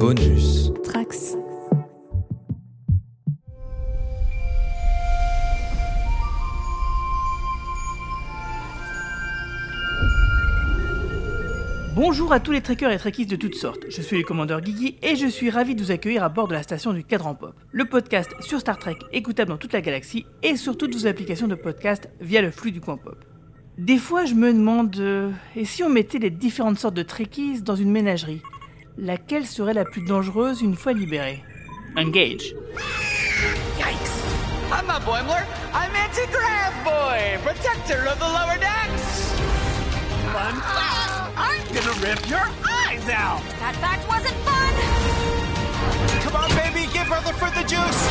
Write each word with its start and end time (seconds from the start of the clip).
Bonus. 0.00 0.72
Trax. 0.82 1.36
Bonjour 11.94 12.32
à 12.32 12.40
tous 12.40 12.50
les 12.50 12.62
trekkers 12.62 12.90
et 12.90 12.96
trekkies 12.96 13.26
de 13.26 13.36
toutes 13.36 13.54
sortes, 13.54 13.84
je 13.90 14.00
suis 14.00 14.16
le 14.16 14.24
commandeur 14.24 14.62
Guigui 14.62 14.96
et 15.02 15.16
je 15.16 15.26
suis 15.26 15.50
ravi 15.50 15.74
de 15.74 15.82
vous 15.82 15.90
accueillir 15.90 16.24
à 16.24 16.30
bord 16.30 16.48
de 16.48 16.54
la 16.54 16.62
station 16.62 16.94
du 16.94 17.04
Cadran 17.04 17.34
Pop, 17.34 17.54
le 17.70 17.84
podcast 17.84 18.30
sur 18.40 18.58
Star 18.58 18.78
Trek 18.78 18.96
écoutable 19.12 19.50
dans 19.50 19.58
toute 19.58 19.74
la 19.74 19.82
galaxie 19.82 20.24
et 20.42 20.56
sur 20.56 20.78
toutes 20.78 20.94
vos 20.94 21.06
applications 21.06 21.46
de 21.46 21.56
podcast 21.56 22.08
via 22.22 22.40
le 22.40 22.50
flux 22.50 22.72
du 22.72 22.80
coin 22.80 22.96
pop. 22.96 23.22
Des 23.76 23.98
fois 23.98 24.24
je 24.24 24.32
me 24.32 24.50
demande, 24.50 24.96
euh, 24.98 25.30
et 25.56 25.66
si 25.66 25.82
on 25.82 25.90
mettait 25.90 26.18
les 26.18 26.30
différentes 26.30 26.78
sortes 26.78 26.94
de 26.94 27.02
trekkies 27.02 27.60
dans 27.60 27.76
une 27.76 27.90
ménagerie? 27.90 28.40
Laquelle 28.98 29.46
serait 29.46 29.74
la 29.74 29.84
plus 29.84 30.02
dangereuse 30.02 30.60
une 30.62 30.76
fois 30.76 30.92
libérée 30.92 31.42
Engage. 31.96 32.54
Yikes! 33.78 34.10
I'm 34.72 34.86
not 34.86 35.02
Boimler. 35.02 35.44
I'm 35.72 35.94
Anti-Grav 35.94 36.84
Boy, 36.84 37.38
protector 37.42 38.06
of 38.06 38.18
the 38.18 38.26
lower 38.26 38.58
decks. 38.58 39.34
Run 40.32 40.54
fast! 40.60 41.10
I'm 41.36 41.62
gonna 41.74 41.94
rip 42.00 42.28
your 42.28 42.46
eyes 42.64 43.08
out. 43.08 43.42
That 43.58 43.74
fact 43.80 44.08
wasn't 44.08 44.36
fun! 44.46 44.74
Come 46.22 46.36
on, 46.36 46.50
baby, 46.50 46.86
give 46.92 47.08
Rutherford 47.10 47.54
the 47.54 47.64
juice. 47.66 48.02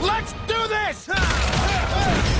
Let's 0.00 0.32
do 0.46 0.68
this! 0.68 1.06
This 1.06 2.30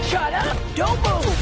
Shut 0.09 0.33
up! 0.33 0.57
Don't 0.75 1.01
move! 1.03 1.37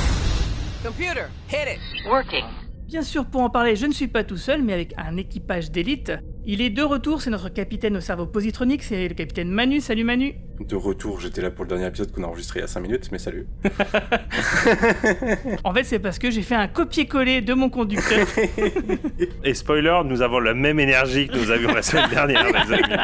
Computer, 0.83 1.31
hit 1.49 1.69
it. 1.69 1.79
Working. 2.09 2.45
Bien 2.87 3.03
sûr, 3.03 3.25
pour 3.25 3.43
en 3.43 3.51
parler, 3.51 3.77
je 3.77 3.87
ne 3.87 3.93
suis 3.93 4.09
pas 4.09 4.25
tout 4.25 4.37
seul, 4.37 4.63
mais 4.63 4.73
avec 4.73 4.95
un 4.97 5.17
équipage 5.17 5.71
d'élite. 5.71 6.13
Il 6.45 6.61
est 6.61 6.71
de 6.71 6.83
retour, 6.83 7.23
c'est 7.23 7.31
notre 7.31 7.49
capitaine 7.49 7.97
au 7.97 8.01
cerveau 8.01 8.27
positronique, 8.27 8.83
c'est 8.83 9.07
le 9.07 9.15
capitaine 9.15 9.49
Manu. 9.49 9.81
Salut 9.81 10.03
Manu 10.03 10.35
De 10.59 10.75
retour, 10.75 11.21
j'étais 11.21 11.41
là 11.41 11.53
pour 11.53 11.65
le 11.67 11.69
dernier 11.69 11.87
épisode 11.87 12.11
qu'on 12.11 12.25
a 12.25 12.27
enregistré 12.27 12.59
il 12.59 12.63
y 12.63 12.65
a 12.65 12.67
5 12.67 12.81
minutes, 12.81 13.13
mais 13.13 13.19
salut. 13.19 13.47
En 15.63 15.73
fait, 15.73 15.85
c'est 15.85 16.01
parce 16.01 16.19
que 16.19 16.33
j'ai 16.33 16.43
fait 16.43 16.57
un 16.57 16.67
copier-coller 16.67 17.43
de 17.43 17.55
mon 17.55 17.71
conducteur. 17.71 18.27
Et 19.45 19.55
spoiler, 19.55 20.01
nous 20.07 20.23
avons 20.23 20.41
la 20.41 20.55
même 20.55 20.81
énergie 20.81 21.29
que 21.29 21.37
nous 21.37 21.51
avions 21.53 21.73
la 21.73 21.83
semaine 21.83 22.11
dernière, 22.11 22.45
les 22.47 22.75
amis. 22.75 22.95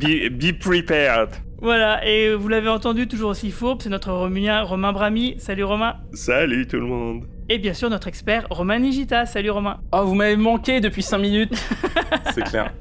Be, 0.30 0.30
be 0.30 0.58
prepared. 0.58 1.30
Voilà, 1.60 2.06
et 2.06 2.34
vous 2.34 2.48
l'avez 2.48 2.68
entendu, 2.68 3.06
toujours 3.06 3.30
aussi 3.30 3.50
fourbe, 3.50 3.82
c'est 3.82 3.90
notre 3.90 4.12
Romuien 4.12 4.62
Romain 4.62 4.92
Brami. 4.92 5.34
Salut 5.38 5.64
Romain 5.64 5.96
Salut 6.14 6.66
tout 6.66 6.78
le 6.78 6.86
monde. 6.86 7.24
Et 7.50 7.58
bien 7.58 7.74
sûr, 7.74 7.90
notre 7.90 8.08
expert 8.08 8.46
Romain 8.48 8.78
Nigita. 8.78 9.26
Salut 9.26 9.50
Romain 9.50 9.80
Oh, 9.92 10.04
vous 10.04 10.14
m'avez 10.14 10.36
manqué 10.36 10.80
depuis 10.80 11.02
5 11.02 11.18
minutes. 11.18 11.52
C'est 12.32 12.44
clair. 12.44 12.72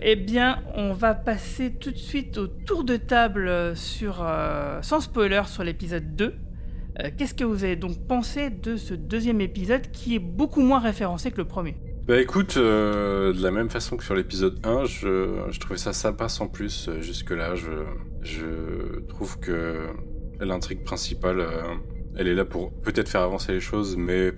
Eh 0.00 0.16
bien, 0.16 0.62
on 0.74 0.92
va 0.92 1.14
passer 1.14 1.72
tout 1.72 1.90
de 1.90 1.98
suite 1.98 2.38
au 2.38 2.46
tour 2.46 2.84
de 2.84 2.96
table 2.96 3.48
euh, 3.48 3.74
sur, 3.74 4.22
euh, 4.22 4.80
sans 4.82 5.00
spoiler 5.00 5.42
sur 5.46 5.64
l'épisode 5.64 6.14
2. 6.14 6.34
Euh, 7.00 7.10
Qu'est-ce 7.16 7.34
que 7.34 7.44
vous 7.44 7.64
avez 7.64 7.76
donc 7.76 8.06
pensé 8.06 8.50
de 8.50 8.76
ce 8.76 8.94
deuxième 8.94 9.40
épisode 9.40 9.90
qui 9.90 10.14
est 10.14 10.20
beaucoup 10.20 10.60
moins 10.60 10.78
référencé 10.78 11.30
que 11.30 11.38
le 11.38 11.46
premier? 11.46 11.76
Bah 12.06 12.20
écoute, 12.20 12.58
euh, 12.58 13.32
de 13.32 13.42
la 13.42 13.50
même 13.50 13.70
façon 13.70 13.96
que 13.96 14.04
sur 14.04 14.14
l'épisode 14.14 14.58
1, 14.62 14.84
je, 14.84 15.36
je 15.50 15.58
trouvais 15.60 15.78
ça 15.78 15.94
sympa 15.94 16.28
sans 16.28 16.48
plus. 16.48 16.88
euh, 16.88 17.00
Jusque-là, 17.00 17.54
je, 17.54 17.70
je 18.22 19.00
trouve 19.08 19.38
que 19.40 19.86
l'intrigue 20.38 20.84
principale, 20.84 21.40
euh, 21.40 21.62
elle 22.16 22.28
est 22.28 22.34
là 22.34 22.44
pour 22.44 22.72
peut-être 22.82 23.08
faire 23.08 23.22
avancer 23.22 23.52
les 23.52 23.60
choses, 23.60 23.96
mais 23.96 24.32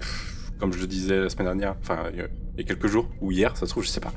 comme 0.61 0.72
je 0.72 0.78
le 0.81 0.87
disais 0.87 1.19
la 1.21 1.28
semaine 1.28 1.47
dernière, 1.47 1.75
enfin 1.81 2.05
il 2.12 2.19
y 2.19 2.22
a- 2.22 2.65
quelques 2.65 2.87
jours, 2.87 3.09
ou 3.21 3.32
hier, 3.32 3.56
ça 3.56 3.66
se 3.66 3.71
trouve, 3.72 3.82
je 3.84 3.88
sais 3.91 4.00
pas. 4.00 4.12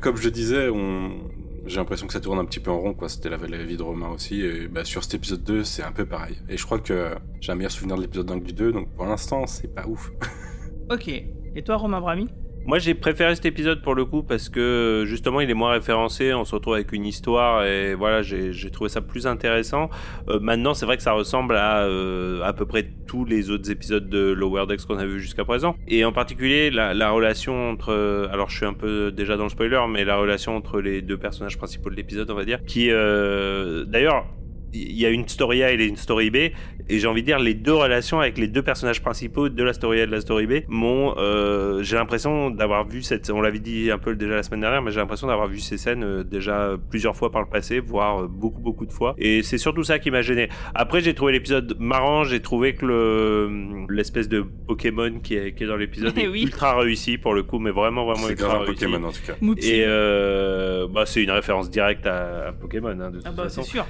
Comme 0.00 0.16
je 0.16 0.24
le 0.24 0.30
disais, 0.32 0.68
on... 0.68 1.30
j'ai 1.66 1.76
l'impression 1.76 2.06
que 2.08 2.12
ça 2.12 2.20
tourne 2.20 2.38
un 2.40 2.44
petit 2.44 2.60
peu 2.60 2.70
en 2.72 2.78
rond, 2.80 2.92
quoi. 2.94 3.08
C'était 3.08 3.30
la, 3.30 3.38
la 3.38 3.64
vie 3.64 3.76
de 3.78 3.82
Romain 3.82 4.08
aussi, 4.08 4.42
et 4.42 4.66
bah, 4.68 4.84
sur 4.84 5.04
cet 5.04 5.14
épisode 5.14 5.42
2, 5.44 5.62
c'est 5.64 5.82
un 5.84 5.92
peu 5.92 6.04
pareil. 6.04 6.36
Et 6.50 6.56
je 6.58 6.64
crois 6.66 6.80
que 6.80 7.14
j'ai 7.40 7.52
un 7.52 7.54
meilleur 7.54 7.70
souvenir 7.70 7.96
de 7.96 8.02
l'épisode 8.02 8.30
1 8.30 8.40
que 8.40 8.44
du 8.44 8.52
2, 8.52 8.72
donc 8.72 8.92
pour 8.94 9.06
l'instant, 9.06 9.46
c'est 9.46 9.72
pas 9.72 9.86
ouf. 9.86 10.10
Ok. 10.90 11.08
Et 11.08 11.62
toi, 11.64 11.76
Romain 11.76 12.00
Brami? 12.00 12.28
Moi 12.66 12.80
j'ai 12.80 12.94
préféré 12.94 13.32
cet 13.36 13.46
épisode 13.46 13.80
pour 13.80 13.94
le 13.94 14.04
coup 14.04 14.24
parce 14.24 14.48
que 14.48 15.04
justement 15.06 15.40
il 15.40 15.48
est 15.48 15.54
moins 15.54 15.70
référencé, 15.70 16.34
on 16.34 16.44
se 16.44 16.52
retrouve 16.52 16.74
avec 16.74 16.90
une 16.90 17.06
histoire 17.06 17.64
et 17.64 17.94
voilà 17.94 18.22
j'ai 18.22 18.70
trouvé 18.72 18.90
ça 18.90 19.00
plus 19.00 19.28
intéressant. 19.28 19.88
Euh, 20.28 20.40
maintenant 20.40 20.74
c'est 20.74 20.84
vrai 20.84 20.96
que 20.96 21.02
ça 21.04 21.12
ressemble 21.12 21.54
à 21.54 21.84
euh, 21.84 22.42
à 22.42 22.52
peu 22.52 22.66
près 22.66 22.90
tous 23.06 23.24
les 23.24 23.50
autres 23.50 23.70
épisodes 23.70 24.08
de 24.08 24.32
Lower 24.32 24.66
Decks 24.66 24.84
qu'on 24.84 24.98
a 24.98 25.06
vu 25.06 25.20
jusqu'à 25.20 25.44
présent 25.44 25.76
et 25.86 26.04
en 26.04 26.10
particulier 26.12 26.72
la, 26.72 26.92
la 26.92 27.10
relation 27.12 27.70
entre 27.70 28.28
alors 28.32 28.50
je 28.50 28.56
suis 28.56 28.66
un 28.66 28.74
peu 28.74 29.12
déjà 29.12 29.36
dans 29.36 29.44
le 29.44 29.50
spoiler 29.50 29.80
mais 29.88 30.04
la 30.04 30.16
relation 30.16 30.56
entre 30.56 30.80
les 30.80 31.02
deux 31.02 31.16
personnages 31.16 31.58
principaux 31.58 31.90
de 31.90 31.94
l'épisode 31.94 32.28
on 32.32 32.34
va 32.34 32.44
dire 32.44 32.64
qui 32.66 32.90
euh, 32.90 33.84
d'ailleurs 33.84 34.26
il 34.72 34.98
y 34.98 35.06
a 35.06 35.10
une 35.10 35.26
story 35.28 35.62
A 35.62 35.72
et 35.72 35.84
une 35.86 35.96
story 35.96 36.30
B, 36.30 36.36
et 36.36 36.98
j'ai 36.98 37.06
envie 37.06 37.22
de 37.22 37.26
dire 37.26 37.38
les 37.38 37.54
deux 37.54 37.72
relations 37.74 38.20
avec 38.20 38.38
les 38.38 38.48
deux 38.48 38.62
personnages 38.62 39.00
principaux 39.02 39.48
de 39.48 39.62
la 39.62 39.72
story 39.72 40.00
A 40.00 40.04
et 40.04 40.06
de 40.06 40.12
la 40.12 40.20
story 40.20 40.46
B 40.46 40.52
m'ont. 40.68 41.14
euh, 41.18 41.82
j'ai 41.82 41.96
l'impression 41.96 42.50
d'avoir 42.50 42.86
vu 42.86 43.02
cette. 43.02 43.30
On 43.30 43.40
l'avait 43.40 43.58
dit 43.58 43.90
un 43.90 43.98
peu 43.98 44.14
déjà 44.14 44.34
la 44.34 44.42
semaine 44.42 44.60
dernière, 44.60 44.82
mais 44.82 44.90
j'ai 44.90 45.00
l'impression 45.00 45.26
d'avoir 45.26 45.48
vu 45.48 45.58
ces 45.60 45.78
scènes 45.78 46.04
euh, 46.04 46.24
déjà 46.24 46.76
plusieurs 46.90 47.16
fois 47.16 47.30
par 47.30 47.42
le 47.42 47.48
passé, 47.48 47.80
voire 47.80 48.22
euh, 48.22 48.26
beaucoup 48.28 48.60
beaucoup 48.60 48.86
de 48.86 48.92
fois. 48.92 49.14
Et 49.18 49.42
c'est 49.42 49.58
surtout 49.58 49.82
ça 49.84 49.98
qui 49.98 50.10
m'a 50.10 50.22
gêné. 50.22 50.48
Après, 50.74 51.00
j'ai 51.00 51.14
trouvé 51.14 51.32
l'épisode 51.32 51.76
marrant, 51.78 52.24
j'ai 52.24 52.40
trouvé 52.40 52.74
que 52.74 52.86
le 52.86 53.86
l'espèce 53.90 54.28
de 54.28 54.44
Pokémon 54.66 55.20
qui 55.22 55.34
est, 55.36 55.54
qui 55.54 55.64
est 55.64 55.66
dans 55.66 55.76
l'épisode 55.76 56.12
Eh 56.16 56.22
est 56.22 56.28
oui. 56.28 56.42
ultra 56.42 56.76
réussi 56.78 57.18
pour 57.18 57.34
le 57.34 57.42
coup, 57.42 57.58
mais 57.58 57.70
vraiment 57.70 58.04
vraiment 58.04 58.28
ultra 58.28 58.58
réussi. 58.60 58.72
Pokémon 58.84 59.04
en 59.06 59.12
tout 59.12 59.20
cas. 59.26 59.34
Moupsi. 59.40 59.70
Et 59.72 59.84
euh, 59.86 60.86
bah, 60.88 61.04
c'est 61.06 61.22
une 61.22 61.30
référence 61.30 61.70
directe 61.70 62.06
à, 62.06 62.48
à 62.48 62.52
Pokémon 62.52 62.88
hein, 63.00 63.10
de 63.10 63.16
toute 63.18 63.26
Ah 63.26 63.32
bah, 63.32 63.44
façon. 63.44 63.62
c'est 63.62 63.70
sûr. 63.70 63.86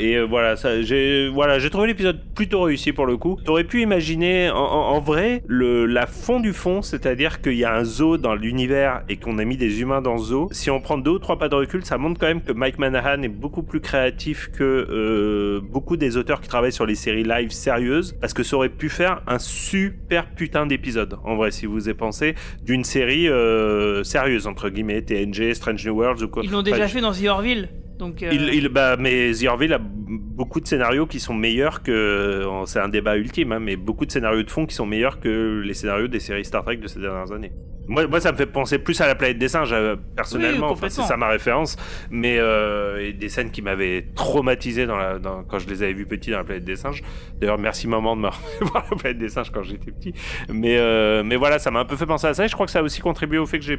Et 0.00 0.16
euh, 0.16 0.24
voilà, 0.24 0.56
ça, 0.56 0.80
j'ai 0.82 1.28
voilà, 1.28 1.58
j'ai 1.58 1.70
trouvé 1.70 1.88
l'épisode 1.88 2.20
plutôt 2.34 2.62
réussi 2.62 2.92
pour 2.92 3.06
le 3.06 3.16
coup. 3.16 3.38
T'aurais 3.44 3.64
pu 3.64 3.82
imaginer, 3.82 4.50
en, 4.50 4.98
vrai, 5.00 5.42
le 5.46 5.86
la 5.86 6.06
fond 6.06 6.40
du 6.40 6.52
fond, 6.52 6.82
c'est-à-dire 6.82 7.40
qu'il 7.40 7.54
y 7.54 7.64
a 7.64 7.74
un 7.74 7.84
zoo 7.84 8.16
dans 8.16 8.34
l'univers 8.34 9.02
et 9.08 9.16
qu'on 9.16 9.38
a 9.38 9.44
mis 9.44 9.56
des 9.56 9.80
humains 9.80 10.00
dans 10.00 10.18
zoo. 10.18 10.48
Si 10.52 10.70
on 10.70 10.80
prend 10.80 10.98
deux 10.98 11.12
ou 11.12 11.18
trois 11.18 11.38
pas 11.38 11.48
de 11.48 11.54
recul, 11.54 11.84
ça 11.84 11.98
montre 11.98 12.18
quand 12.18 12.26
même 12.26 12.42
que 12.42 12.52
Mike 12.52 12.78
Manahan 12.78 13.22
est 13.22 13.28
beaucoup 13.28 13.62
plus 13.62 13.80
créatif 13.80 14.50
que 14.52 14.64
euh, 14.64 15.60
beaucoup 15.60 15.96
des 15.96 16.16
auteurs 16.16 16.40
qui 16.40 16.48
travaillent 16.48 16.72
sur 16.72 16.86
les 16.86 16.94
séries 16.94 17.24
live 17.24 17.50
sérieuses, 17.50 18.14
parce 18.20 18.32
que 18.32 18.42
ça 18.42 18.56
aurait 18.56 18.68
pu 18.68 18.88
faire 18.88 19.22
un 19.26 19.38
super 19.38 20.30
putain 20.30 20.66
d'épisode. 20.66 21.18
En 21.24 21.36
vrai, 21.36 21.50
si 21.50 21.66
vous 21.66 21.88
y 21.88 21.94
pensé, 21.94 22.34
d'une 22.64 22.84
série 22.84 23.28
euh, 23.28 24.02
sérieuse 24.04 24.46
entre 24.46 24.68
guillemets, 24.70 25.02
TNG, 25.02 25.54
Strange 25.54 25.86
New 25.86 25.94
Worlds 25.94 26.22
ou 26.22 26.28
quoi. 26.28 26.42
Ils 26.44 26.50
l'ont 26.50 26.62
déjà 26.62 26.84
Enfin, 26.84 26.88
fait 26.88 27.00
dans 27.00 27.12
The 27.12 27.26
Orville. 27.28 27.68
Donc, 28.00 28.22
euh, 28.24 28.30
il, 28.32 28.52
il- 28.54 28.68
bah, 28.68 28.96
mais 28.98 29.30
The 29.32 29.46
Orville 29.46 29.72
a 29.74 29.78
beaucoup 29.80 30.60
de 30.60 30.66
scénarios 30.66 31.06
qui 31.06 31.20
sont 31.20 31.34
meilleurs 31.34 31.82
que. 31.82 32.44
C'est 32.66 32.80
un 32.80 32.88
débat 32.88 33.16
ultime, 33.16 33.52
hein, 33.52 33.60
mais 33.60 33.76
beaucoup 33.76 34.06
de 34.06 34.10
scénarios 34.10 34.42
de 34.42 34.50
fond 34.50 34.66
qui 34.66 34.74
sont 34.74 34.86
meilleurs 34.86 35.20
que 35.20 35.60
les 35.64 35.74
scénarios 35.74 36.08
des 36.08 36.18
séries 36.18 36.44
Star 36.44 36.64
Trek 36.64 36.78
de 36.78 36.88
ces 36.88 36.98
dernières 36.98 37.30
années. 37.30 37.52
Moi, 37.88 38.06
moi 38.06 38.20
ça 38.20 38.30
me 38.32 38.36
fait 38.36 38.46
penser 38.46 38.78
plus 38.78 39.00
à 39.00 39.06
la 39.06 39.14
planète 39.16 39.38
des 39.38 39.48
singes, 39.48 39.72
euh, 39.72 39.96
personnellement. 40.16 40.68
Oui, 40.68 40.72
enfin, 40.74 40.88
c'est 40.88 41.02
ça 41.02 41.16
ma 41.16 41.28
référence. 41.28 41.76
Mais 42.10 42.38
euh, 42.38 43.04
et 43.06 43.12
des 43.12 43.28
scènes 43.28 43.50
qui 43.50 43.62
m'avaient 43.62 44.06
traumatisé 44.14 44.86
dans 44.86 44.96
la, 44.96 45.18
dans- 45.18 45.42
quand 45.44 45.58
je 45.58 45.68
les 45.68 45.82
avais 45.82 45.92
vus 45.92 46.06
petits 46.06 46.30
dans 46.30 46.38
la 46.38 46.44
planète 46.44 46.64
des 46.64 46.76
singes. 46.76 47.02
D'ailleurs, 47.40 47.58
merci 47.58 47.86
maman 47.88 48.16
de 48.16 48.22
me 48.22 48.28
voir 48.62 48.86
la 48.90 48.96
planète 48.96 49.18
des 49.18 49.28
singes 49.28 49.50
quand 49.50 49.62
j'étais 49.62 49.90
petit. 49.90 50.14
Mais, 50.48 50.76
euh, 50.78 51.22
mais 51.24 51.36
voilà, 51.36 51.58
ça 51.58 51.70
m'a 51.70 51.80
un 51.80 51.84
peu 51.84 51.96
fait 51.96 52.06
penser 52.06 52.28
à 52.28 52.34
ça. 52.34 52.44
Et 52.44 52.48
je 52.48 52.54
crois 52.54 52.66
que 52.66 52.72
ça 52.72 52.78
a 52.78 52.82
aussi 52.82 53.00
contribué 53.00 53.38
au 53.38 53.46
fait 53.46 53.58
que 53.58 53.64
j'ai 53.64 53.78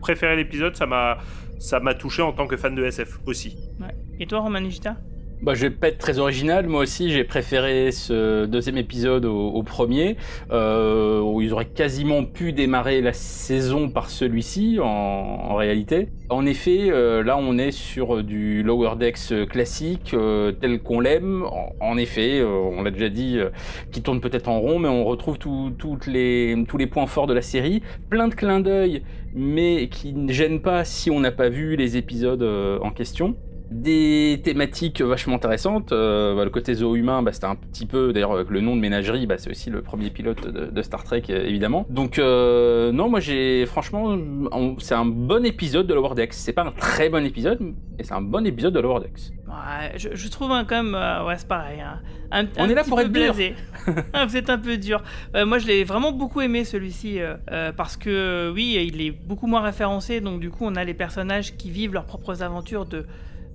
préféré 0.00 0.36
l'épisode. 0.36 0.74
Ça 0.74 0.86
m'a 0.86 1.18
ça 1.60 1.78
m'a 1.78 1.94
touché 1.94 2.22
en 2.22 2.32
tant 2.32 2.46
que 2.48 2.56
fan 2.56 2.74
de 2.74 2.82
SF 2.84 3.20
aussi. 3.26 3.56
ouais. 3.80 3.94
Et 4.18 4.26
toi, 4.26 4.40
Romain 4.40 4.60
Nigita 4.60 4.96
Bah, 5.42 5.54
je 5.54 5.62
vais 5.62 5.70
pas 5.70 5.88
être 5.88 5.96
très 5.96 6.18
original. 6.18 6.66
Moi 6.66 6.82
aussi, 6.82 7.10
j'ai 7.10 7.24
préféré 7.24 7.92
ce 7.92 8.44
deuxième 8.44 8.76
épisode 8.76 9.24
au, 9.24 9.62
premier, 9.62 10.18
euh, 10.50 11.22
où 11.22 11.40
ils 11.40 11.54
auraient 11.54 11.64
quasiment 11.64 12.24
pu 12.24 12.52
démarrer 12.52 13.00
la 13.00 13.14
saison 13.14 13.88
par 13.88 14.10
celui-ci, 14.10 14.78
en, 14.82 15.54
réalité. 15.54 16.08
En 16.28 16.44
effet, 16.44 16.90
euh, 16.90 17.22
là, 17.22 17.38
on 17.38 17.56
est 17.56 17.70
sur 17.70 18.22
du 18.22 18.62
Lower 18.62 18.96
Decks 18.98 19.48
classique, 19.48 20.12
euh, 20.12 20.52
tel 20.52 20.82
qu'on 20.82 21.00
l'aime. 21.00 21.46
En, 21.80 21.96
effet, 21.96 22.42
on 22.44 22.82
l'a 22.82 22.90
déjà 22.90 23.08
dit, 23.08 23.38
qui 23.92 24.02
tourne 24.02 24.20
peut-être 24.20 24.48
en 24.48 24.60
rond, 24.60 24.78
mais 24.78 24.88
on 24.88 25.04
retrouve 25.06 25.38
les, 26.06 26.64
tous 26.68 26.76
les 26.76 26.86
points 26.86 27.06
forts 27.06 27.26
de 27.26 27.34
la 27.34 27.42
série. 27.42 27.82
Plein 28.10 28.28
de 28.28 28.34
clins 28.34 28.60
d'œil, 28.60 29.02
mais 29.34 29.88
qui 29.88 30.12
ne 30.12 30.30
gênent 30.30 30.60
pas 30.60 30.84
si 30.84 31.10
on 31.10 31.20
n'a 31.20 31.32
pas 31.32 31.48
vu 31.48 31.76
les 31.76 31.96
épisodes 31.96 32.42
en 32.42 32.90
question. 32.90 33.36
Des 33.70 34.40
thématiques 34.42 35.00
vachement 35.00 35.36
intéressantes. 35.36 35.92
Euh, 35.92 36.34
bah, 36.34 36.44
le 36.44 36.50
côté 36.50 36.74
zoo 36.74 36.96
humain, 36.96 37.22
bah, 37.22 37.32
c'était 37.32 37.46
un 37.46 37.54
petit 37.54 37.86
peu, 37.86 38.12
d'ailleurs, 38.12 38.32
avec 38.32 38.50
le 38.50 38.60
nom 38.60 38.74
de 38.74 38.80
ménagerie, 38.80 39.26
bah, 39.26 39.36
c'est 39.38 39.50
aussi 39.50 39.70
le 39.70 39.80
premier 39.82 40.10
pilote 40.10 40.46
de, 40.48 40.66
de 40.66 40.82
Star 40.82 41.04
Trek, 41.04 41.22
euh, 41.30 41.44
évidemment. 41.46 41.86
Donc, 41.88 42.18
euh, 42.18 42.90
non, 42.92 43.08
moi 43.08 43.20
j'ai, 43.20 43.64
franchement, 43.66 44.16
c'est 44.78 44.94
un 44.94 45.04
bon 45.06 45.44
épisode 45.44 45.86
de 45.86 45.94
Lower 45.94 46.14
Decks. 46.16 46.32
C'est 46.34 46.52
pas 46.52 46.64
un 46.64 46.72
très 46.72 47.08
bon 47.08 47.24
épisode, 47.24 47.58
mais 47.60 48.02
c'est 48.04 48.12
un 48.14 48.20
bon 48.22 48.44
épisode 48.44 48.74
de 48.74 48.80
Lower 48.80 49.00
Decks. 49.00 49.30
Ouais, 49.46 49.92
je, 49.96 50.08
je 50.14 50.28
trouve 50.28 50.50
hein, 50.50 50.64
quand 50.68 50.82
même, 50.82 50.94
euh, 50.96 51.24
ouais, 51.26 51.38
c'est 51.38 51.48
pareil. 51.48 51.80
hein. 51.80 52.00
Un, 52.32 52.46
On 52.58 52.64
un 52.64 52.68
est 52.68 52.74
là 52.74 52.84
pour 52.84 53.00
être 53.00 53.10
dur. 53.12 53.34
blasé. 53.34 53.54
Ah, 54.12 54.26
Vous 54.26 54.36
êtes 54.36 54.50
un 54.50 54.58
peu 54.58 54.76
dur. 54.78 55.02
Moi, 55.34 55.58
je 55.58 55.66
l'ai 55.66 55.82
vraiment 55.84 56.12
beaucoup 56.12 56.40
aimé 56.40 56.64
celui-ci 56.64 57.18
parce 57.76 57.96
que 57.96 58.52
oui, 58.54 58.76
il 58.92 59.00
est 59.00 59.10
beaucoup 59.10 59.48
moins 59.48 59.62
référencé, 59.62 60.20
donc 60.20 60.38
du 60.38 60.48
coup, 60.50 60.64
on 60.64 60.76
a 60.76 60.84
les 60.84 60.94
personnages 60.94 61.56
qui 61.56 61.70
vivent 61.70 61.92
leurs 61.94 62.04
propres 62.04 62.42
aventures 62.44 62.86
de 62.86 63.04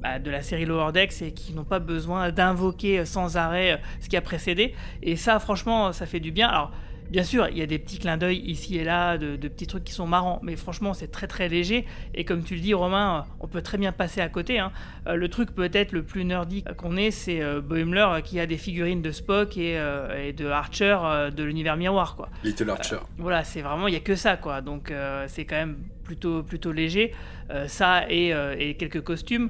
bah, 0.06 0.20
de 0.20 0.30
la 0.30 0.42
série 0.42 0.66
Lower 0.66 0.92
Decks 0.92 1.22
et 1.22 1.32
qui 1.34 1.54
n'ont 1.54 1.64
pas 1.64 1.80
besoin 1.80 2.32
d'invoquer 2.32 3.00
euh, 3.00 3.06
sans 3.06 3.38
arrêt 3.38 3.72
euh, 3.72 3.78
ce 4.02 4.08
qui 4.10 4.18
a 4.18 4.22
précédé. 4.22 4.76
Et 5.02 5.16
ça, 5.16 5.40
franchement, 5.40 5.92
ça 5.94 6.06
fait 6.06 6.20
du 6.20 6.32
bien. 6.32 6.48
Alors. 6.48 6.72
Bien 7.08 7.24
sûr, 7.24 7.48
il 7.50 7.58
y 7.60 7.62
a 7.62 7.68
des 7.68 7.78
petits 7.78 8.00
clins 8.00 8.18
d'œil 8.18 8.40
ici 8.40 8.80
et 8.80 8.84
là, 8.84 9.20
de, 9.20 9.36
de 9.36 9.48
petits 9.48 9.68
trucs 9.68 9.84
qui 9.84 9.94
sont 9.94 10.08
marrants, 10.08 10.40
mais 10.42 10.56
franchement, 10.56 10.96
c'est 10.96 11.12
très 11.12 11.28
très 11.28 11.48
léger. 11.50 11.86
Et 12.16 12.26
comme 12.26 12.42
tu 12.44 12.56
le 12.56 12.62
dis, 12.62 12.74
Romain, 12.74 13.20
euh, 13.20 13.34
on 13.42 13.48
peut 13.48 13.62
très 13.62 13.78
bien 13.78 13.92
passer 13.92 14.22
à 14.22 14.28
côté. 14.28 14.58
hein. 14.58 14.72
Le 15.06 15.28
truc 15.30 15.54
peut-être 15.54 15.92
le 15.92 16.02
plus 16.02 16.26
nerdy 16.26 16.64
qu'on 16.78 16.98
ait, 16.98 17.12
c'est 17.12 17.42
Boimler 17.62 18.08
qui 18.24 18.40
a 18.40 18.48
des 18.48 18.58
figurines 18.58 19.04
de 19.04 19.12
Spock 19.12 19.56
et, 19.56 19.78
euh, 19.78 20.30
et 20.30 20.34
de 20.34 20.48
Archer 20.48 20.98
de 21.32 21.44
l'univers 21.44 21.78
miroir, 21.78 22.16
quoi. 22.16 22.30
Little 22.44 22.72
Archer. 22.72 22.98
Voilà, 23.20 23.44
c'est 23.44 23.62
vraiment, 23.62 23.88
il 23.88 23.94
y 23.94 23.98
a 23.98 24.06
que 24.12 24.16
ça, 24.16 24.36
quoi. 24.36 24.62
Donc 24.62 24.90
euh, 24.90 25.26
c'est 25.28 25.46
quand 25.46 25.58
même 25.58 25.78
plutôt, 26.04 26.42
plutôt 26.42 26.72
léger. 26.72 27.14
Ça 27.68 28.10
et, 28.10 28.34
et 28.58 28.78
quelques 28.78 29.02
costumes. 29.02 29.50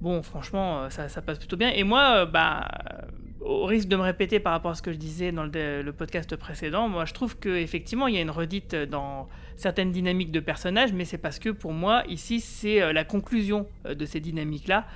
Bon, 0.00 0.22
franchement, 0.22 0.82
euh, 0.82 0.90
ça, 0.90 1.22
passe 1.22 1.38
plutôt 1.38 1.56
bien. 1.56 1.70
Et 1.70 1.84
moi, 1.84 2.16
euh, 2.16 2.26
bah, 2.26 2.68
au 3.40 3.64
risque 3.64 3.88
de 3.88 3.96
me 3.96 4.02
répéter 4.02 4.40
par 4.40 4.52
rapport 4.52 4.72
à 4.72 4.74
ce 4.74 4.82
que 4.82 4.92
je 4.92 4.98
disais 4.98 5.32
dans 5.32 5.44
le, 5.44 5.90
podcast 5.92 6.36
précédent, 6.36 6.88
moi, 6.88 7.04
je 7.04 7.14
trouve 7.14 7.38
qu'effectivement, 7.38 8.06
il 8.06 8.14
y 8.14 8.18
a 8.18 8.20
une 8.20 8.30
redite 8.30 8.74
dans 8.74 9.28
certaines 9.56 9.92
dynamiques 9.92 10.32
de 10.32 10.40
personnages, 10.40 10.92
mais 10.92 11.04
c'est 11.04 11.18
parce 11.18 11.38
que 11.38 11.50
pour 11.50 11.72
moi, 11.72 12.02
ici, 12.08 12.40
c'est 12.40 12.82
euh, 12.82 12.92
la 12.92 13.04
conclusion 13.04 13.66
de 13.88 14.04
ces 14.06 14.20
dynamiques-là 14.20 14.86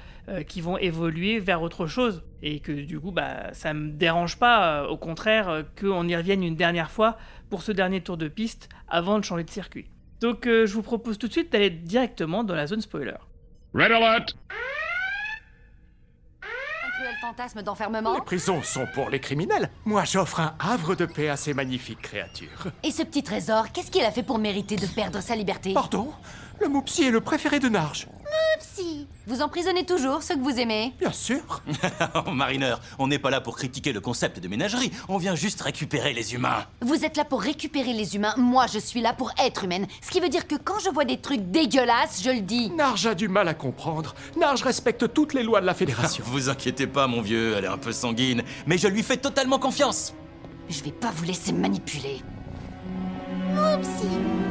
qui 0.47 0.61
vont 0.61 0.77
évoluer 0.77 1.39
vers 1.41 1.63
autre 1.63 1.87
chose. 1.87 2.23
Et 2.43 2.61
que 2.61 2.73
du 2.73 3.01
coup, 3.01 3.13
bah, 3.13 3.55
ça 3.55 3.73
me 3.73 3.93
dérange 3.93 4.39
pas, 4.39 4.87
au 4.87 4.99
contraire, 4.99 5.65
qu'on 5.81 6.07
y 6.07 6.15
revienne 6.15 6.45
une 6.45 6.55
dernière 6.55 6.91
fois 6.91 7.17
pour 7.49 7.63
ce 7.63 7.73
dernier 7.73 8.03
tour 8.03 8.19
de 8.19 8.29
piste 8.29 8.69
avant 8.89 9.19
de 9.19 9.25
changer 9.25 9.45
de 9.45 9.51
circuit. 9.51 9.87
Donc 10.21 10.45
je 10.45 10.71
vous 10.71 10.83
propose 10.83 11.17
tout 11.17 11.29
de 11.29 11.33
suite 11.33 11.51
d'aller 11.51 11.71
directement 11.71 12.45
dans 12.45 12.55
la 12.55 12.67
zone 12.67 12.83
spoiler. 12.83 13.17
Red 13.73 13.91
alert! 13.91 14.37
Fantasme 17.29 17.61
d'enfermement 17.61 18.15
Les 18.15 18.23
prisons 18.23 18.63
sont 18.63 18.87
pour 18.95 19.11
les 19.11 19.21
criminels. 19.21 19.69
Moi, 19.85 20.05
j'offre 20.05 20.41
un 20.41 20.55
havre 20.59 20.95
de 20.95 21.05
paix 21.05 21.29
à 21.29 21.37
ces 21.37 21.53
magnifiques 21.53 22.01
créatures. 22.01 22.69
Et 22.83 22.91
ce 22.91 23.03
petit 23.03 23.23
trésor, 23.23 23.71
qu'est-ce 23.71 23.91
qu'il 23.91 24.03
a 24.03 24.11
fait 24.11 24.23
pour 24.23 24.39
mériter 24.39 24.77
de 24.77 24.87
perdre 24.87 25.21
sa 25.21 25.37
liberté? 25.37 25.75
Pardon? 25.75 26.11
Le 26.61 26.69
Moupsi 26.69 27.05
est 27.05 27.11
le 27.11 27.21
préféré 27.21 27.61
de 27.61 27.69
Narge. 27.69 28.09
Si. 28.61 29.07
Vous 29.27 29.43
emprisonnez 29.43 29.85
toujours 29.87 30.23
ceux 30.23 30.35
que 30.35 30.41
vous 30.41 30.59
aimez 30.59 30.93
Bien 30.99 31.13
sûr. 31.13 31.63
Oh, 32.27 32.31
marineur, 32.33 32.81
on 32.99 33.07
n'est 33.07 33.19
pas 33.19 33.31
là 33.31 33.41
pour 33.41 33.57
critiquer 33.57 33.93
le 33.93 34.01
concept 34.01 34.41
de 34.41 34.49
ménagerie, 34.49 34.91
on 35.09 35.19
vient 35.19 35.35
juste 35.35 35.61
récupérer 35.61 36.13
les 36.13 36.35
humains. 36.35 36.65
Vous 36.81 37.05
êtes 37.05 37.17
là 37.17 37.25
pour 37.25 37.41
récupérer 37.43 37.93
les 37.93 38.17
humains, 38.17 38.35
moi 38.37 38.67
je 38.67 38.79
suis 38.79 39.01
là 39.01 39.13
pour 39.13 39.33
être 39.39 39.65
humaine. 39.65 39.87
Ce 40.03 40.11
qui 40.11 40.21
veut 40.21 40.29
dire 40.29 40.47
que 40.47 40.57
quand 40.57 40.79
je 40.81 40.91
vois 40.91 41.05
des 41.05 41.19
trucs 41.19 41.51
dégueulasses, 41.51 42.23
je 42.23 42.31
le 42.31 42.41
dis. 42.41 42.71
Narge 42.71 43.07
a 43.07 43.15
du 43.15 43.29
mal 43.29 43.47
à 43.49 43.55
comprendre. 43.55 44.15
Narge 44.37 44.63
respecte 44.63 45.13
toutes 45.13 45.35
les 45.35 45.43
lois 45.43 45.61
de 45.61 45.67
la 45.67 45.75
Fédération. 45.75 46.25
Vous 46.27 46.49
inquiétez 46.49 46.87
pas, 46.87 47.07
mon 47.07 47.21
vieux, 47.21 47.55
elle 47.57 47.65
est 47.65 47.69
un 47.69 47.79
peu 47.79 47.93
sanguine, 47.93 48.43
mais 48.67 48.79
je 48.79 48.89
lui 48.89 49.03
fais 49.03 49.17
totalement 49.19 49.59
confiance. 49.59 50.15
Je 50.69 50.83
vais 50.83 50.93
pas 50.93 51.11
vous 51.15 51.25
laisser 51.25 51.53
manipuler. 51.53 52.23
Oupsie. 53.53 54.48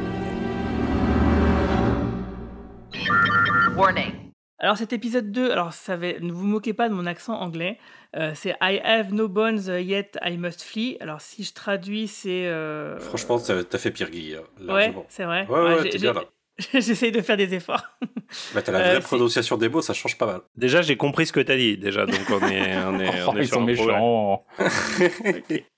Warning. 3.76 4.14
Alors 4.60 4.76
cet 4.76 4.92
épisode 4.92 5.32
2, 5.32 5.52
alors 5.52 5.72
ça 5.74 5.98
va, 5.98 6.20
ne 6.20 6.32
vous 6.32 6.46
moquez 6.46 6.74
pas 6.74 6.90
de 6.90 6.94
mon 6.94 7.06
accent 7.06 7.36
anglais, 7.40 7.78
euh, 8.16 8.32
c'est 8.34 8.56
I 8.60 8.80
have 8.84 9.14
no 9.14 9.28
bones 9.28 9.62
yet 9.68 10.18
I 10.24 10.36
must 10.38 10.64
flee. 10.64 10.98
Alors 11.00 11.22
si 11.22 11.44
je 11.44 11.54
traduis, 11.54 12.08
c'est... 12.08 12.48
euh, 12.48 12.98
Franchement, 13.00 13.38
t'as 13.40 13.64
t'as 13.64 13.78
fait 13.78 13.92
pire, 13.92 14.10
Guy. 14.10 14.36
hein, 14.36 14.74
ouais, 14.74 14.96
c'est 15.10 15.26
vrai. 15.26 15.46
Ouais, 15.48 15.60
ouais, 15.76 15.90
t'es 15.90 16.00
bien 16.00 16.14
là. 16.14 16.24
J'essaye 16.74 17.12
de 17.12 17.22
faire 17.22 17.38
des 17.38 17.54
efforts. 17.54 17.84
Bah, 18.54 18.62
t'as 18.62 18.74
la 18.74 18.80
Euh, 18.80 18.92
vraie 18.92 19.00
prononciation 19.00 19.56
des 19.56 19.70
mots, 19.70 19.82
ça 19.82 19.94
change 19.94 20.18
pas 20.18 20.26
mal. 20.26 20.42
Déjà, 20.58 20.82
j'ai 20.82 20.98
compris 20.98 21.26
ce 21.26 21.32
que 21.32 21.40
t'as 21.40 21.56
dit, 21.56 21.78
déjà, 21.78 22.06
donc 22.06 22.20
on 22.30 22.46
est, 22.46 22.76
on 22.86 23.00
est, 23.00 23.22
Oh, 23.26 23.30
on 23.32 23.38
est 23.38 23.42
ils 23.44 23.48
sur 23.48 23.56
sont 23.56 23.64
méchants. 23.64 24.44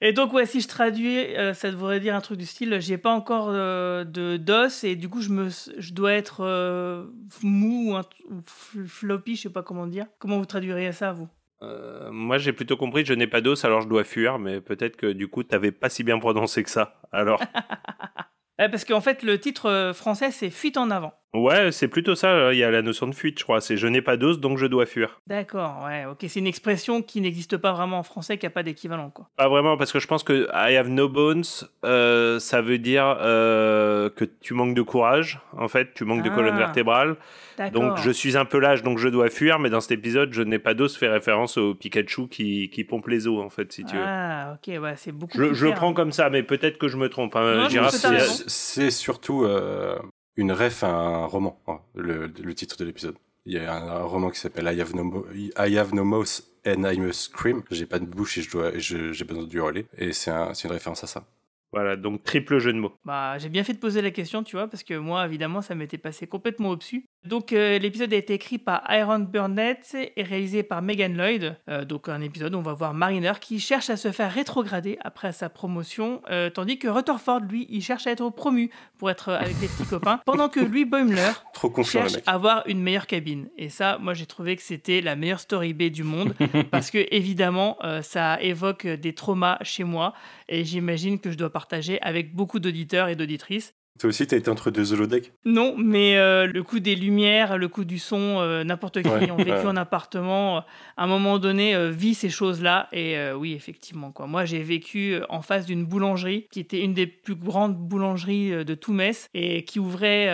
Et 0.01 0.13
donc 0.13 0.33
ouais, 0.33 0.47
si 0.47 0.59
je 0.61 0.67
traduis, 0.67 1.17
euh, 1.35 1.53
ça 1.53 1.69
devrait 1.69 1.99
dire 1.99 2.15
un 2.15 2.21
truc 2.21 2.39
du 2.39 2.47
style, 2.47 2.79
j'ai 2.79 2.97
pas 2.97 3.11
encore 3.11 3.49
euh, 3.49 4.03
de 4.03 4.37
d'os 4.37 4.83
et 4.83 4.95
du 4.95 5.09
coup 5.09 5.21
je 5.21 5.29
me, 5.29 5.49
je 5.77 5.93
dois 5.93 6.13
être 6.13 6.41
euh, 6.43 7.05
mou 7.43 7.91
ou, 7.91 7.95
un- 7.95 8.01
ou 8.29 8.39
fl- 8.39 8.87
floppy, 8.87 9.35
je 9.35 9.43
sais 9.43 9.49
pas 9.51 9.61
comment 9.63 9.85
dire. 9.85 10.07
Comment 10.17 10.39
vous 10.39 10.45
traduiriez 10.45 10.91
ça 10.91 11.11
vous? 11.11 11.27
Euh, 11.61 12.09
moi, 12.11 12.37
j'ai 12.39 12.53
plutôt 12.53 12.77
compris, 12.77 13.03
je 13.05 13.13
n'ai 13.13 13.27
pas 13.27 13.41
d'os, 13.41 13.63
alors 13.65 13.81
je 13.81 13.87
dois 13.89 14.05
fuir, 14.05 14.39
mais 14.39 14.59
peut-être 14.61 14.95
que 14.95 15.11
du 15.11 15.27
coup, 15.27 15.43
t'avais 15.43 15.71
pas 15.73 15.89
si 15.89 16.03
bien 16.03 16.17
prononcé 16.17 16.63
que 16.63 16.69
ça. 16.69 17.01
Alors, 17.11 17.39
Parce 18.67 18.83
qu'en 18.83 19.01
fait 19.01 19.23
le 19.23 19.39
titre 19.39 19.69
euh, 19.69 19.93
français 19.93 20.31
c'est 20.31 20.49
fuite 20.49 20.77
en 20.77 20.91
avant. 20.91 21.13
Ouais, 21.33 21.71
c'est 21.71 21.87
plutôt 21.87 22.15
ça. 22.15 22.29
euh, 22.31 22.53
Il 22.53 22.57
y 22.59 22.63
a 22.63 22.71
la 22.71 22.81
notion 22.81 23.07
de 23.07 23.15
fuite, 23.15 23.39
je 23.39 23.43
crois. 23.43 23.61
C'est 23.61 23.77
je 23.77 23.87
n'ai 23.87 24.01
pas 24.01 24.17
d'os, 24.17 24.39
donc 24.39 24.57
je 24.57 24.65
dois 24.65 24.85
fuir. 24.85 25.19
D'accord, 25.27 25.83
ouais, 25.85 26.05
ok, 26.05 26.17
c'est 26.27 26.39
une 26.39 26.47
expression 26.47 27.01
qui 27.01 27.21
n'existe 27.21 27.57
pas 27.57 27.71
vraiment 27.73 27.99
en 27.99 28.03
français, 28.03 28.37
qui 28.37 28.45
a 28.45 28.49
pas 28.49 28.63
d'équivalent 28.63 29.09
quoi. 29.09 29.27
Pas 29.37 29.47
vraiment, 29.49 29.77
parce 29.77 29.91
que 29.91 29.99
je 29.99 30.07
pense 30.07 30.23
que 30.23 30.47
I 30.53 30.75
have 30.75 30.89
no 30.89 31.07
bones, 31.09 31.43
euh, 31.85 32.39
ça 32.39 32.61
veut 32.61 32.77
dire 32.77 33.17
euh, 33.21 34.09
que 34.09 34.25
tu 34.25 34.53
manques 34.53 34.73
de 34.75 34.81
courage, 34.81 35.39
en 35.57 35.67
fait, 35.67 35.93
tu 35.93 36.05
manques 36.05 36.23
de 36.23 36.29
Ah. 36.31 36.35
colonne 36.35 36.57
vertébrale. 36.57 37.15
D'accord. 37.57 37.81
Donc 37.81 37.97
je 37.97 38.11
suis 38.11 38.37
un 38.37 38.45
peu 38.45 38.57
lâche, 38.59 38.83
donc 38.83 38.97
je 38.99 39.09
dois 39.09 39.29
fuir, 39.29 39.59
mais 39.59 39.69
dans 39.69 39.81
cet 39.81 39.91
épisode, 39.91 40.31
je 40.31 40.41
n'ai 40.41 40.59
pas 40.59 40.73
d'os 40.73 40.95
fait 40.97 41.09
référence 41.09 41.57
au 41.57 41.75
Pikachu 41.75 42.27
qui, 42.29 42.69
qui 42.69 42.83
pompe 42.85 43.07
les 43.07 43.27
os, 43.27 43.43
en 43.43 43.49
fait, 43.49 43.71
si 43.73 43.83
tu 43.83 43.95
veux. 43.97 44.01
Ah, 44.05 44.53
ok, 44.55 44.81
ouais, 44.81 44.93
c'est 44.95 45.11
beaucoup 45.11 45.37
Je, 45.37 45.47
plus 45.47 45.55
je 45.55 45.65
le 45.67 45.73
prends 45.73 45.93
comme 45.93 46.11
ça, 46.13 46.29
mais 46.29 46.41
peut-être 46.43 46.77
que 46.77 46.87
je 46.87 46.95
me 46.97 47.09
trompe. 47.09 47.35
Hein. 47.35 47.67
C'est- 48.47 48.91
surtout 48.91 49.43
euh, 49.43 49.97
une 50.39 50.53
ref 50.53 50.83
à 50.83 50.89
un 50.89 51.25
roman, 51.25 51.59
hein, 51.67 51.79
le, 51.95 52.31
titre 52.53 52.77
de 52.77 52.85
l'épisode. 52.85 53.15
Il 53.45 53.53
y 53.53 53.57
a 53.57 53.75
un, 53.75 54.03
roman 54.03 54.29
qui 54.29 54.39
s'appelle 54.39 54.65
I 54.65 54.79
have 54.79 54.95
no, 54.95 55.25
I 55.35 55.77
have 55.77 55.93
no 55.93 56.03
mouth 56.05 56.41
and 56.65 56.83
I 56.89 56.97
must 56.97 57.31
scream. 57.31 57.63
J'ai 57.71 57.85
pas 57.85 57.99
de 57.99 58.05
bouche 58.05 58.37
et 58.37 58.41
j'ai 58.79 59.25
besoin 59.25 59.43
de 59.43 59.53
hurler. 59.53 59.85
Et 59.97 60.13
c'est 60.13 60.31
un- 60.31 60.53
une 60.53 60.71
référence 60.71 61.03
à 61.03 61.07
ça. 61.07 61.25
Voilà, 61.71 61.95
donc 61.95 62.23
triple 62.23 62.57
jeu 62.57 62.73
de 62.73 62.79
mots. 62.79 62.93
Bah, 63.05 63.37
j'ai 63.37 63.49
bien 63.49 63.63
fait 63.63 63.73
de 63.73 63.79
poser 63.79 64.01
la 64.01 64.09
question, 64.09 64.43
tu 64.43 64.55
vois, 64.55 64.67
parce 64.67 64.83
que 64.83 64.95
moi, 64.95 65.25
évidemment, 65.25 65.61
ça 65.61 65.75
m'était 65.75 65.99
passé 65.99 66.25
complètement 66.25 66.69
au-dessus. 66.69 67.05
Donc, 67.27 67.53
euh, 67.53 67.77
l'épisode 67.77 68.11
a 68.13 68.15
été 68.15 68.33
écrit 68.33 68.57
par 68.57 68.81
Aaron 68.89 69.19
Burnett 69.19 69.95
et 70.15 70.23
réalisé 70.23 70.63
par 70.63 70.81
Megan 70.81 71.15
Lloyd. 71.15 71.57
Euh, 71.69 71.85
donc, 71.85 72.09
un 72.09 72.21
épisode 72.21 72.55
où 72.55 72.57
on 72.57 72.63
va 72.63 72.73
voir 72.73 72.93
Mariner 72.93 73.33
qui 73.39 73.59
cherche 73.59 73.89
à 73.89 73.97
se 73.97 74.11
faire 74.11 74.31
rétrograder 74.31 74.97
après 75.01 75.31
sa 75.31 75.49
promotion, 75.49 76.21
euh, 76.31 76.49
tandis 76.49 76.79
que 76.79 76.87
Rutherford, 76.87 77.41
lui, 77.41 77.67
il 77.69 77.83
cherche 77.83 78.07
à 78.07 78.11
être 78.11 78.27
promu 78.29 78.71
pour 78.97 79.11
être 79.11 79.29
avec 79.29 79.59
des 79.59 79.67
petits 79.67 79.85
copains, 79.85 80.21
pendant 80.25 80.49
que 80.49 80.59
lui, 80.59 80.85
Boimler, 80.85 81.31
Trop 81.53 81.69
confiant, 81.69 82.07
cherche 82.07 82.23
à 82.25 82.33
avoir 82.33 82.63
une 82.67 82.81
meilleure 82.81 83.05
cabine. 83.05 83.49
Et 83.57 83.69
ça, 83.69 83.97
moi, 83.99 84.13
j'ai 84.13 84.25
trouvé 84.25 84.55
que 84.55 84.63
c'était 84.63 85.01
la 85.01 85.15
meilleure 85.15 85.41
story 85.41 85.73
B 85.73 85.83
du 85.83 86.03
monde 86.03 86.33
parce 86.71 86.89
que 86.89 87.05
évidemment, 87.11 87.77
ça 88.01 88.41
évoque 88.41 88.87
des 88.87 89.13
traumas 89.13 89.57
chez 89.61 89.83
moi 89.83 90.13
et 90.47 90.63
j'imagine 90.63 91.19
que 91.19 91.31
je 91.31 91.37
dois 91.37 91.51
partager 91.59 92.01
avec 92.01 92.33
beaucoup 92.33 92.59
d'auditeurs 92.59 93.09
et 93.09 93.15
d'auditrices. 93.17 93.75
Toi 93.99 94.09
aussi, 94.09 94.25
t'as 94.25 94.37
été 94.37 94.49
entre 94.49 94.71
deux 94.71 94.93
holodeck 94.93 95.33
Non, 95.43 95.75
mais 95.77 96.15
euh, 96.15 96.47
le 96.47 96.63
coup 96.63 96.79
des 96.79 96.95
lumières, 96.95 97.57
le 97.57 97.67
coup 97.67 97.83
du 97.83 97.99
son, 97.99 98.39
euh, 98.39 98.63
n'importe 98.63 99.01
qui 99.01 99.09
Ouais, 99.09 99.29
en 99.29 99.35
vécu 99.35 99.51
ouais. 99.51 99.65
en 99.65 99.75
appartement, 99.75 100.57
euh, 100.57 100.61
à 100.95 101.03
un 101.03 101.07
moment 101.07 101.37
donné, 101.37 101.75
vit 101.91 102.13
ces 102.13 102.29
choses-là. 102.29 102.87
Et 102.93 103.17
oui, 103.33 103.51
effectivement, 103.53 104.13
quoi. 104.13 104.25
Moi, 104.25 104.45
j'ai 104.45 104.63
vécu 104.63 105.17
en 105.27 105.41
face 105.41 105.65
d'une 105.65 105.83
boulangerie 105.85 106.47
qui 106.49 106.61
était 106.61 106.79
une 106.79 106.93
des 106.93 107.07
plus 107.07 107.35
grandes 107.35 107.75
boulangeries 107.75 108.63
de 108.63 108.73
tout 108.73 108.93
Metz 108.93 109.27
et 109.33 109.65
qui 109.65 109.79
ouvrait 109.79 110.29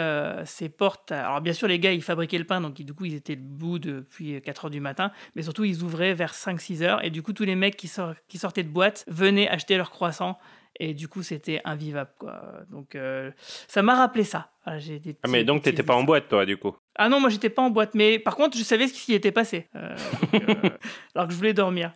ses 0.45 0.69
portes. 0.69 1.11
à- 1.11 1.25
Alors, 1.25 1.41
bien 1.41 1.53
sûr, 1.53 1.67
les 1.67 1.79
gars, 1.79 1.91
ils 1.91 2.03
fabriquaient 2.03 2.37
le 2.37 2.43
pain, 2.45 2.61
donc 2.61 2.79
du 2.79 2.93
coup, 2.93 3.05
ils 3.05 3.15
étaient 3.15 3.35
debout 3.35 3.79
depuis 3.79 4.39
4 4.43 4.65
heures 4.65 4.71
du 4.71 4.79
matin, 4.81 5.11
mais 5.35 5.41
surtout, 5.41 5.63
ils 5.65 5.81
ouvraient 5.81 6.13
vers 6.13 6.35
5-6 6.35 6.83
heures. 6.83 7.03
Et 7.03 7.09
du 7.09 7.23
coup, 7.23 7.33
tous 7.33 7.45
les 7.45 7.55
mecs 7.55 7.77
qui, 7.77 7.91
qui 8.27 8.37
sortaient 8.37 8.63
de 8.63 8.69
boîte 8.69 9.05
venaient 9.07 9.47
acheter 9.49 9.75
leurs 9.75 9.89
croissants. 9.89 10.37
Et 10.79 10.93
du 10.93 11.07
coup, 11.07 11.23
c'était 11.23 11.61
invivable, 11.63 12.11
quoi. 12.19 12.41
Donc, 12.69 12.95
euh, 12.95 13.31
ça 13.67 13.81
m'a 13.81 13.95
rappelé 13.95 14.23
ça. 14.23 14.51
Voilà, 14.65 14.79
j'ai 14.79 14.99
des 14.99 15.15
Ah, 15.23 15.27
mais 15.29 15.43
donc 15.43 15.61
t'étais 15.63 15.83
pas 15.83 15.95
en 15.95 16.03
boîte, 16.03 16.27
toi, 16.27 16.45
du 16.45 16.57
coup? 16.57 16.75
ah 16.97 17.07
non, 17.09 17.19
moi 17.19 17.29
j'étais 17.29 17.49
pas 17.49 17.61
en 17.61 17.69
boîte, 17.69 17.93
mais 17.93 18.19
par 18.19 18.35
contre 18.35 18.57
je 18.57 18.63
savais 18.63 18.87
ce 18.87 18.93
qui 18.93 18.99
s'y 18.99 19.13
était 19.13 19.31
passé. 19.31 19.67
Euh, 19.75 19.95
donc, 20.31 20.43
euh, 20.49 20.69
alors 21.15 21.27
que 21.27 21.33
je 21.33 21.37
voulais 21.37 21.53
dormir. 21.53 21.93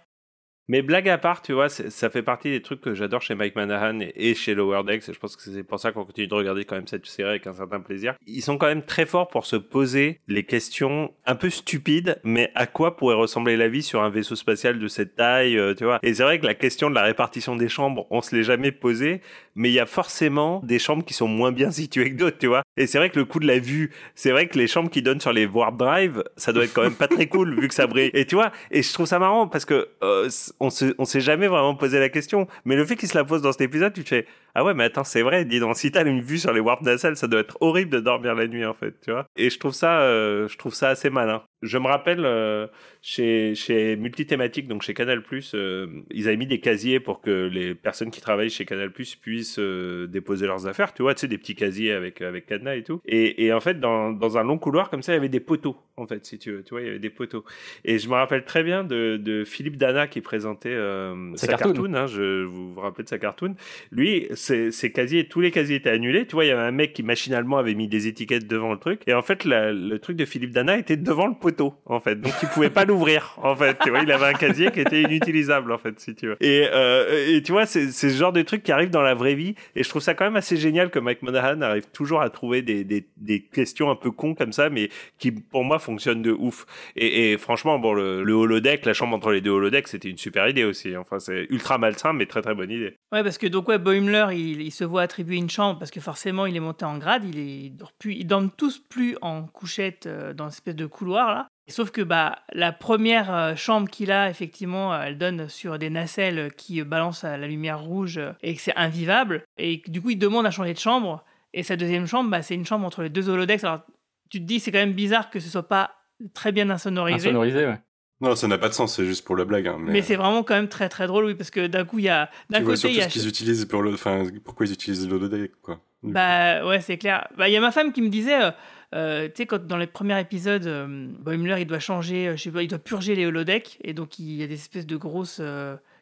Mais 0.70 0.84
blague 0.84 1.10
à 1.10 1.18
part, 1.18 1.42
tu 1.42 1.52
vois, 1.52 1.68
ça 1.68 2.12
fait 2.12 2.22
partie 2.22 2.52
des 2.52 2.62
trucs 2.62 2.80
que 2.80 2.94
j'adore 2.94 3.24
chez 3.24 3.34
Mike 3.34 3.56
Manahan 3.56 4.02
et, 4.02 4.14
et 4.16 4.36
chez 4.36 4.54
Lower 4.54 4.84
Decks. 4.84 5.10
Et 5.10 5.14
je 5.14 5.20
pense 5.20 5.36
que 5.36 5.42
c'est 5.42 5.64
pour 5.64 5.80
ça 5.80 5.92
qu'on 5.92 6.06
continue 6.06 6.28
de 6.28 6.34
regarder 6.36 6.64
quand 6.64 6.76
même 6.76 6.86
cette 6.86 7.08
série 7.08 7.30
avec 7.30 7.48
un 7.48 7.54
certain 7.54 7.80
plaisir. 7.80 8.14
Ils 8.28 8.44
sont 8.44 8.60
quand 8.60 8.68
même 8.68 8.84
très 8.84 9.08
forts 9.08 9.30
pour 9.30 9.48
se 9.48 9.56
poser 9.56 10.20
les 10.28 10.44
questions 10.44 11.12
un 11.26 11.34
peu 11.34 11.50
stupides, 11.50 12.20
mais 12.24 12.52
à 12.54 12.68
quoi 12.68 12.98
pourrait 12.98 13.16
ressembler 13.16 13.58
la 13.58 13.68
vie 13.68 13.82
sur 13.82 14.04
un 14.04 14.12
vaisseau 14.12 14.36
spatial 14.36 14.78
de 14.78 14.88
cette 14.88 15.16
taille, 15.16 15.58
euh, 15.58 15.74
tu 15.74 15.86
vois. 15.86 15.98
Et 16.04 16.14
c'est 16.14 16.22
vrai 16.24 16.40
que 16.40 16.46
la 16.46 16.54
question 16.54 16.92
de 16.92 16.96
la 16.96 17.02
répartition 17.02 17.56
des 17.56 17.68
chambres, 17.68 18.06
on 18.12 18.22
se 18.22 18.36
l'est 18.36 18.44
jamais 18.44 18.72
posée, 18.72 19.22
mais 19.56 19.70
il 19.70 19.74
y 19.74 19.80
a 19.80 19.88
forcément 19.88 20.62
des 20.64 20.78
chambres 20.78 21.04
qui 21.04 21.16
sont 21.16 21.28
moins 21.28 21.52
bien 21.52 21.72
situées 21.72 22.12
que 22.12 22.16
d'autres, 22.16 22.38
tu 22.38 22.48
vois. 22.48 22.62
Et 22.78 22.88
c'est 22.88 22.98
vrai 22.98 23.10
que 23.10 23.20
le 23.20 23.26
coup 23.26 23.40
de 23.40 23.48
la 23.48 23.60
vue, 23.60 23.92
c'est 24.16 24.32
vrai 24.32 24.48
que 24.48 24.58
les 24.58 24.68
chambres 24.68 24.90
qui 24.90 25.02
donnent 25.02 25.20
sur 25.20 25.34
les 25.34 25.46
warp 25.46 25.76
drive, 25.78 26.24
ça 26.38 26.54
doit 26.54 26.64
être 26.64 26.74
quand 26.74 26.84
même 26.84 26.96
pas 26.96 27.08
très 27.08 27.28
cool 27.28 27.60
vu 27.60 27.68
que 27.68 27.74
ça 27.74 27.88
brille. 27.88 28.12
Et 28.14 28.26
tu 28.26 28.36
vois, 28.36 28.52
et 28.72 28.82
je 28.82 28.94
trouve 28.94 29.06
ça 29.06 29.20
marrant 29.20 29.48
parce 29.48 29.66
que 29.66 29.90
euh, 30.02 30.30
on 30.60 30.70
se, 30.70 30.94
on 30.98 31.06
s'est 31.06 31.20
jamais 31.20 31.48
vraiment 31.48 31.76
posé 31.76 32.00
la 32.00 32.10
question. 32.10 32.48
Mais 32.66 32.76
le 32.76 32.86
fait 32.86 32.96
qu'il 32.96 33.10
se 33.10 33.18
la 33.18 33.26
pose 33.26 33.42
dans 33.42 33.52
cet 33.52 33.62
épisode, 33.62 33.94
tu 33.94 34.04
te 34.04 34.10
fais 34.10 34.26
ah 34.60 34.64
ouais, 34.66 34.74
mais 34.74 34.84
attends, 34.84 35.06
c'est 35.06 35.22
vrai. 35.22 35.46
Dis 35.46 35.62
donc, 35.62 35.78
si 35.78 35.90
t'as 35.90 36.04
une 36.06 36.20
vue 36.20 36.38
sur 36.38 36.52
les 36.52 36.60
warp 36.60 36.82
nacelles, 36.82 37.16
ça 37.16 37.28
doit 37.28 37.40
être 37.40 37.58
horrible 37.62 37.92
de 37.92 38.02
dormir 38.02 38.36
la 38.36 38.46
nuit 38.46 38.66
en 38.66 38.74
fait, 38.74 39.00
tu 39.00 39.10
vois. 39.12 39.26
Et 39.38 39.50
je 39.50 39.58
trouve 39.58 39.74
ça, 39.74 40.02
euh, 40.02 40.50
je 40.50 40.58
trouve 40.58 40.74
ça 40.74 40.90
assez 40.90 41.10
malin. 41.10 41.44
Je 41.62 41.78
me 41.78 41.88
rappelle 41.88 42.24
euh, 42.26 42.68
chez 43.02 43.54
chez 43.56 43.96
multithématique, 43.98 44.68
donc 44.68 44.82
chez 44.82 44.94
Canal+, 44.94 45.22
euh, 45.54 45.88
ils 46.12 46.28
avaient 46.28 46.38
mis 46.38 46.48
des 46.48 46.60
casiers 46.62 47.00
pour 47.02 47.20
que 47.22 47.48
les 47.52 47.76
personnes 47.76 48.12
qui 48.12 48.22
travaillent 48.22 48.50
chez 48.50 48.66
Canal+ 48.66 48.92
puissent 48.92 49.60
euh, 49.60 50.08
déposer 50.08 50.46
leurs 50.48 50.68
affaires, 50.68 50.94
tu 50.94 51.02
vois, 51.04 51.14
tu 51.16 51.22
sais, 51.22 51.28
des 51.28 51.38
petits 51.38 51.56
casiers 51.56 51.92
avec 51.94 52.22
avec 52.22 52.46
cadenas 52.46 52.76
et 52.76 52.84
tout. 52.84 53.02
Et, 53.06 53.46
et 53.46 53.54
en 53.54 53.60
fait, 53.60 53.80
dans 53.80 54.12
dans 54.12 54.38
un 54.38 54.44
long 54.44 54.58
couloir 54.58 54.90
comme 54.90 55.02
ça, 55.02 55.12
il 55.14 55.16
y 55.16 55.18
avait 55.20 55.30
des 55.30 55.42
poteaux, 55.42 55.78
en 55.98 56.08
fait, 56.08 56.26
si 56.26 56.38
tu 56.40 56.52
veux, 56.52 56.64
tu 56.64 56.72
vois, 56.72 56.82
il 56.82 56.88
y 56.88 56.90
avait 56.90 57.00
des 57.00 57.10
poteaux. 57.10 57.44
Et 57.84 58.00
je 58.00 58.08
me 58.08 58.14
rappelle 58.14 58.46
très 58.46 58.64
bien 58.64 58.86
de, 58.86 59.18
de 59.18 59.44
Philippe 59.44 59.76
Dana 59.78 60.08
qui 60.08 60.22
présentait 60.22 60.70
euh, 60.70 61.36
Sa 61.36 61.48
sa, 61.48 61.54
cartoon. 61.54 61.74
cartoon, 61.74 61.94
hein, 61.94 62.08
je 62.08 62.44
vous 62.44 62.74
vous 62.74 62.80
rappelez 62.82 63.04
de 63.04 63.10
sa 63.10 63.20
cartoon. 63.20 63.56
Lui, 63.92 64.28
ses 64.72 64.92
casiers, 64.92 65.28
tous 65.28 65.42
les 65.42 65.52
casiers 65.52 65.78
étaient 65.78 65.90
annulés. 65.90 66.26
Tu 66.26 66.36
vois, 66.36 66.46
il 66.46 66.50
y 66.50 66.52
avait 66.52 66.62
un 66.62 66.72
mec 66.72 66.94
qui 66.94 67.04
machinalement 67.04 67.58
avait 67.58 67.76
mis 67.76 67.88
des 67.88 68.08
étiquettes 68.08 68.48
devant 68.48 68.72
le 68.72 68.80
truc. 68.80 69.02
Et 69.08 69.14
en 69.14 69.22
fait, 69.22 69.46
le 69.46 69.98
truc 69.98 70.18
de 70.18 70.26
Philippe 70.26 70.52
Dana 70.52 70.78
était 70.78 70.98
devant 70.98 71.28
le 71.28 71.36
poteau, 71.36 71.74
en 71.86 72.00
fait. 72.00 72.16
Donc, 72.16 72.34
il 72.42 72.50
pouvait 72.50 72.70
pas 72.70 72.86
l'ouvrir, 72.90 73.36
en 73.42 73.56
fait. 73.56 73.78
Tu 73.84 73.90
vois, 73.90 74.00
il 74.00 74.12
avait 74.12 74.26
un 74.26 74.34
casier 74.34 74.72
qui 74.72 74.82
était 74.82 75.02
inutilisable, 75.02 75.72
en 75.72 75.78
fait, 75.78 76.00
si 76.00 76.16
tu 76.16 76.28
veux. 76.28 76.38
Et, 76.42 76.68
euh, 76.72 77.42
tu 77.42 77.52
vois, 77.52 77.66
c'est 77.66 77.92
ce 77.92 78.08
genre 78.10 78.34
de 78.34 78.42
truc 78.42 78.64
qui 78.64 78.72
arrive 78.72 78.90
dans 78.90 79.02
la 79.02 79.14
vraie 79.14 79.36
vie. 79.36 79.56
Et 79.76 79.84
je 79.84 79.90
trouve 79.90 80.02
ça 80.02 80.14
quand 80.14 80.26
même 80.26 80.36
assez 80.36 80.58
génial 80.58 80.90
que 80.90 81.00
Mike 81.00 81.22
Monahan 81.22 81.62
arrive 81.62 81.88
toujours 81.92 82.22
à 82.22 82.30
trouver 82.30 82.62
des, 82.62 83.06
questions 83.54 83.90
un 83.90 83.96
peu 83.96 84.12
cons 84.12 84.36
comme 84.36 84.54
ça, 84.54 84.70
mais 84.70 84.90
qui, 85.18 85.32
pour 85.32 85.64
moi, 85.64 85.80
fonctionnent 85.80 86.22
de 86.22 86.32
ouf. 86.32 86.66
Et, 86.96 87.38
franchement, 87.38 87.80
bon, 87.80 87.94
le, 87.94 88.24
le 88.24 88.34
holodeck, 88.34 88.86
la 88.86 88.94
chambre 88.94 89.16
entre 89.16 89.32
les 89.32 89.42
deux 89.42 89.52
holodecks, 89.52 89.88
c'était 89.88 90.10
une 90.10 90.18
super 90.18 90.48
idée 90.48 90.64
aussi. 90.64 90.96
Enfin, 90.98 91.20
c'est 91.20 91.48
ultra 91.50 91.78
malsain, 91.78 92.14
mais 92.14 92.26
très 92.26 92.42
très 92.42 92.56
bonne 92.56 92.72
idée. 92.72 92.96
Ouais, 93.12 93.24
parce 93.24 93.38
que 93.38 93.48
donc, 93.48 93.68
ouais, 93.68 93.78
Boimler, 93.78 94.28
il, 94.30 94.72
se 94.72 94.84
voit 94.84 95.02
attribuer 95.02 95.38
une 95.38 95.50
chambre 95.50 95.80
parce 95.80 95.92
que 95.92 96.00
forcément, 96.00 96.46
il 96.46 96.56
est 96.56 96.62
monté 96.62 96.86
en 96.86 96.98
grade. 96.98 97.24
Il 97.26 97.40
est, 97.40 97.72
plus, 97.98 98.16
ils 98.16 98.26
dorment 98.26 98.52
tous 98.52 98.80
plus 98.80 99.18
en 99.22 99.44
couchette 99.44 100.06
euh, 100.06 100.34
dans 100.34 100.46
une 100.46 100.52
espèce 100.52 100.76
de 100.76 100.86
couloir 100.86 101.34
là. 101.34 101.48
Sauf 101.68 101.92
que 101.92 102.02
bah, 102.02 102.40
la 102.52 102.72
première 102.72 103.34
euh, 103.34 103.56
chambre 103.56 103.90
qu'il 103.90 104.12
a, 104.12 104.30
effectivement, 104.30 104.94
euh, 104.94 105.04
elle 105.04 105.18
donne 105.18 105.50
sur 105.50 105.78
des 105.78 105.90
nacelles 105.90 106.52
qui 106.56 106.82
balancent 106.84 107.24
la 107.24 107.48
lumière 107.48 107.80
rouge 107.80 108.20
et 108.42 108.56
que 108.56 108.62
c'est 108.62 108.76
invivable. 108.76 109.44
Et 109.58 109.84
du 109.88 110.02
coup, 110.02 110.10
il 110.10 110.18
demande 110.18 110.46
à 110.46 110.52
changer 110.52 110.74
de 110.74 110.80
chambre. 110.80 111.24
Et 111.54 111.64
sa 111.64 111.76
deuxième 111.76 112.08
chambre, 112.08 112.30
bah, 112.30 112.42
c'est 112.42 112.56
une 112.56 112.66
chambre 112.66 112.86
entre 112.86 113.04
les 113.04 113.10
deux 113.10 113.30
holodecks. 113.30 113.64
Alors, 113.64 113.82
tu 114.30 114.40
te 114.40 114.46
dis, 114.46 114.60
c'est 114.60 114.72
quand 114.72 114.80
même 114.80 114.94
bizarre 114.94 115.30
que 115.30 115.40
ce 115.40 115.50
soit 115.50 115.68
pas 115.68 115.92
très 116.34 116.52
bien 116.52 116.70
insonorisé. 116.70 117.30
Insonorisé. 117.30 117.74
Non, 118.22 118.36
ça 118.36 118.48
n'a 118.48 118.58
pas 118.58 118.68
de 118.70 118.74
sens, 118.74 118.96
c'est 118.96 119.06
juste 119.06 119.24
pour 119.24 119.36
la 119.38 119.46
blague. 119.46 119.68
hein, 119.68 119.78
mais 119.80 119.94
Mais, 119.94 120.02
c'est 120.02 120.16
vraiment 120.16 120.44
quand 120.44 120.56
même 120.56 120.68
très 120.68 120.90
très 120.90 121.08
drôle, 121.08 121.26
oui, 121.26 121.36
parce 121.36 121.52
que 121.52 121.68
d'un 121.68 121.86
coup, 121.86 122.00
il 122.00 122.06
y 122.06 122.10
a. 122.10 122.30
D'un 122.50 122.60
tu 122.60 122.64
vois 122.66 122.74
côté, 122.76 122.90
il 122.90 122.96
surtout 122.96 122.98
y 122.98 123.02
a. 123.02 123.10
ce 123.10 123.14
qu'ils 123.14 123.28
utilisent 123.28 123.66
pour 123.66 123.82
le, 123.82 123.94
enfin, 123.94 124.26
pourquoi 124.44 124.66
ils 124.66 124.74
utilisent 124.74 125.08
l'holodeck, 125.08 125.52
quoi. 125.62 125.80
Bah 126.04 126.66
ouais, 126.66 126.80
c'est 126.80 126.98
clair. 126.98 127.28
Bah 127.38 127.50
il 127.50 127.52
y 127.52 127.58
a 127.58 127.62
ma 127.62 127.72
femme 127.72 127.92
qui 127.92 128.02
me 128.02 128.08
disait, 128.10 128.42
euh, 128.42 128.52
euh, 128.96 129.28
tu 129.28 129.34
sais, 129.36 129.46
quand 129.46 129.66
dans 129.66 129.78
les 129.78 129.88
premiers 129.88 130.20
épisodes, 130.20 130.66
euh, 130.66 131.08
Boimler 131.20 131.58
il 131.60 131.66
doit 131.68 131.80
changer, 131.80 132.30
euh, 132.30 132.38
je 132.38 132.44
sais 132.44 132.52
pas, 132.52 132.64
il 132.64 132.68
doit 132.68 132.80
purger 132.80 133.16
les 133.16 133.26
holodecks 133.26 133.78
et 133.84 133.94
donc 133.94 134.18
il 134.18 134.36
y 134.36 134.44
a 134.44 134.48
des 134.48 134.54
espèces 134.56 134.88
de 134.88 134.96
grosses 134.98 135.42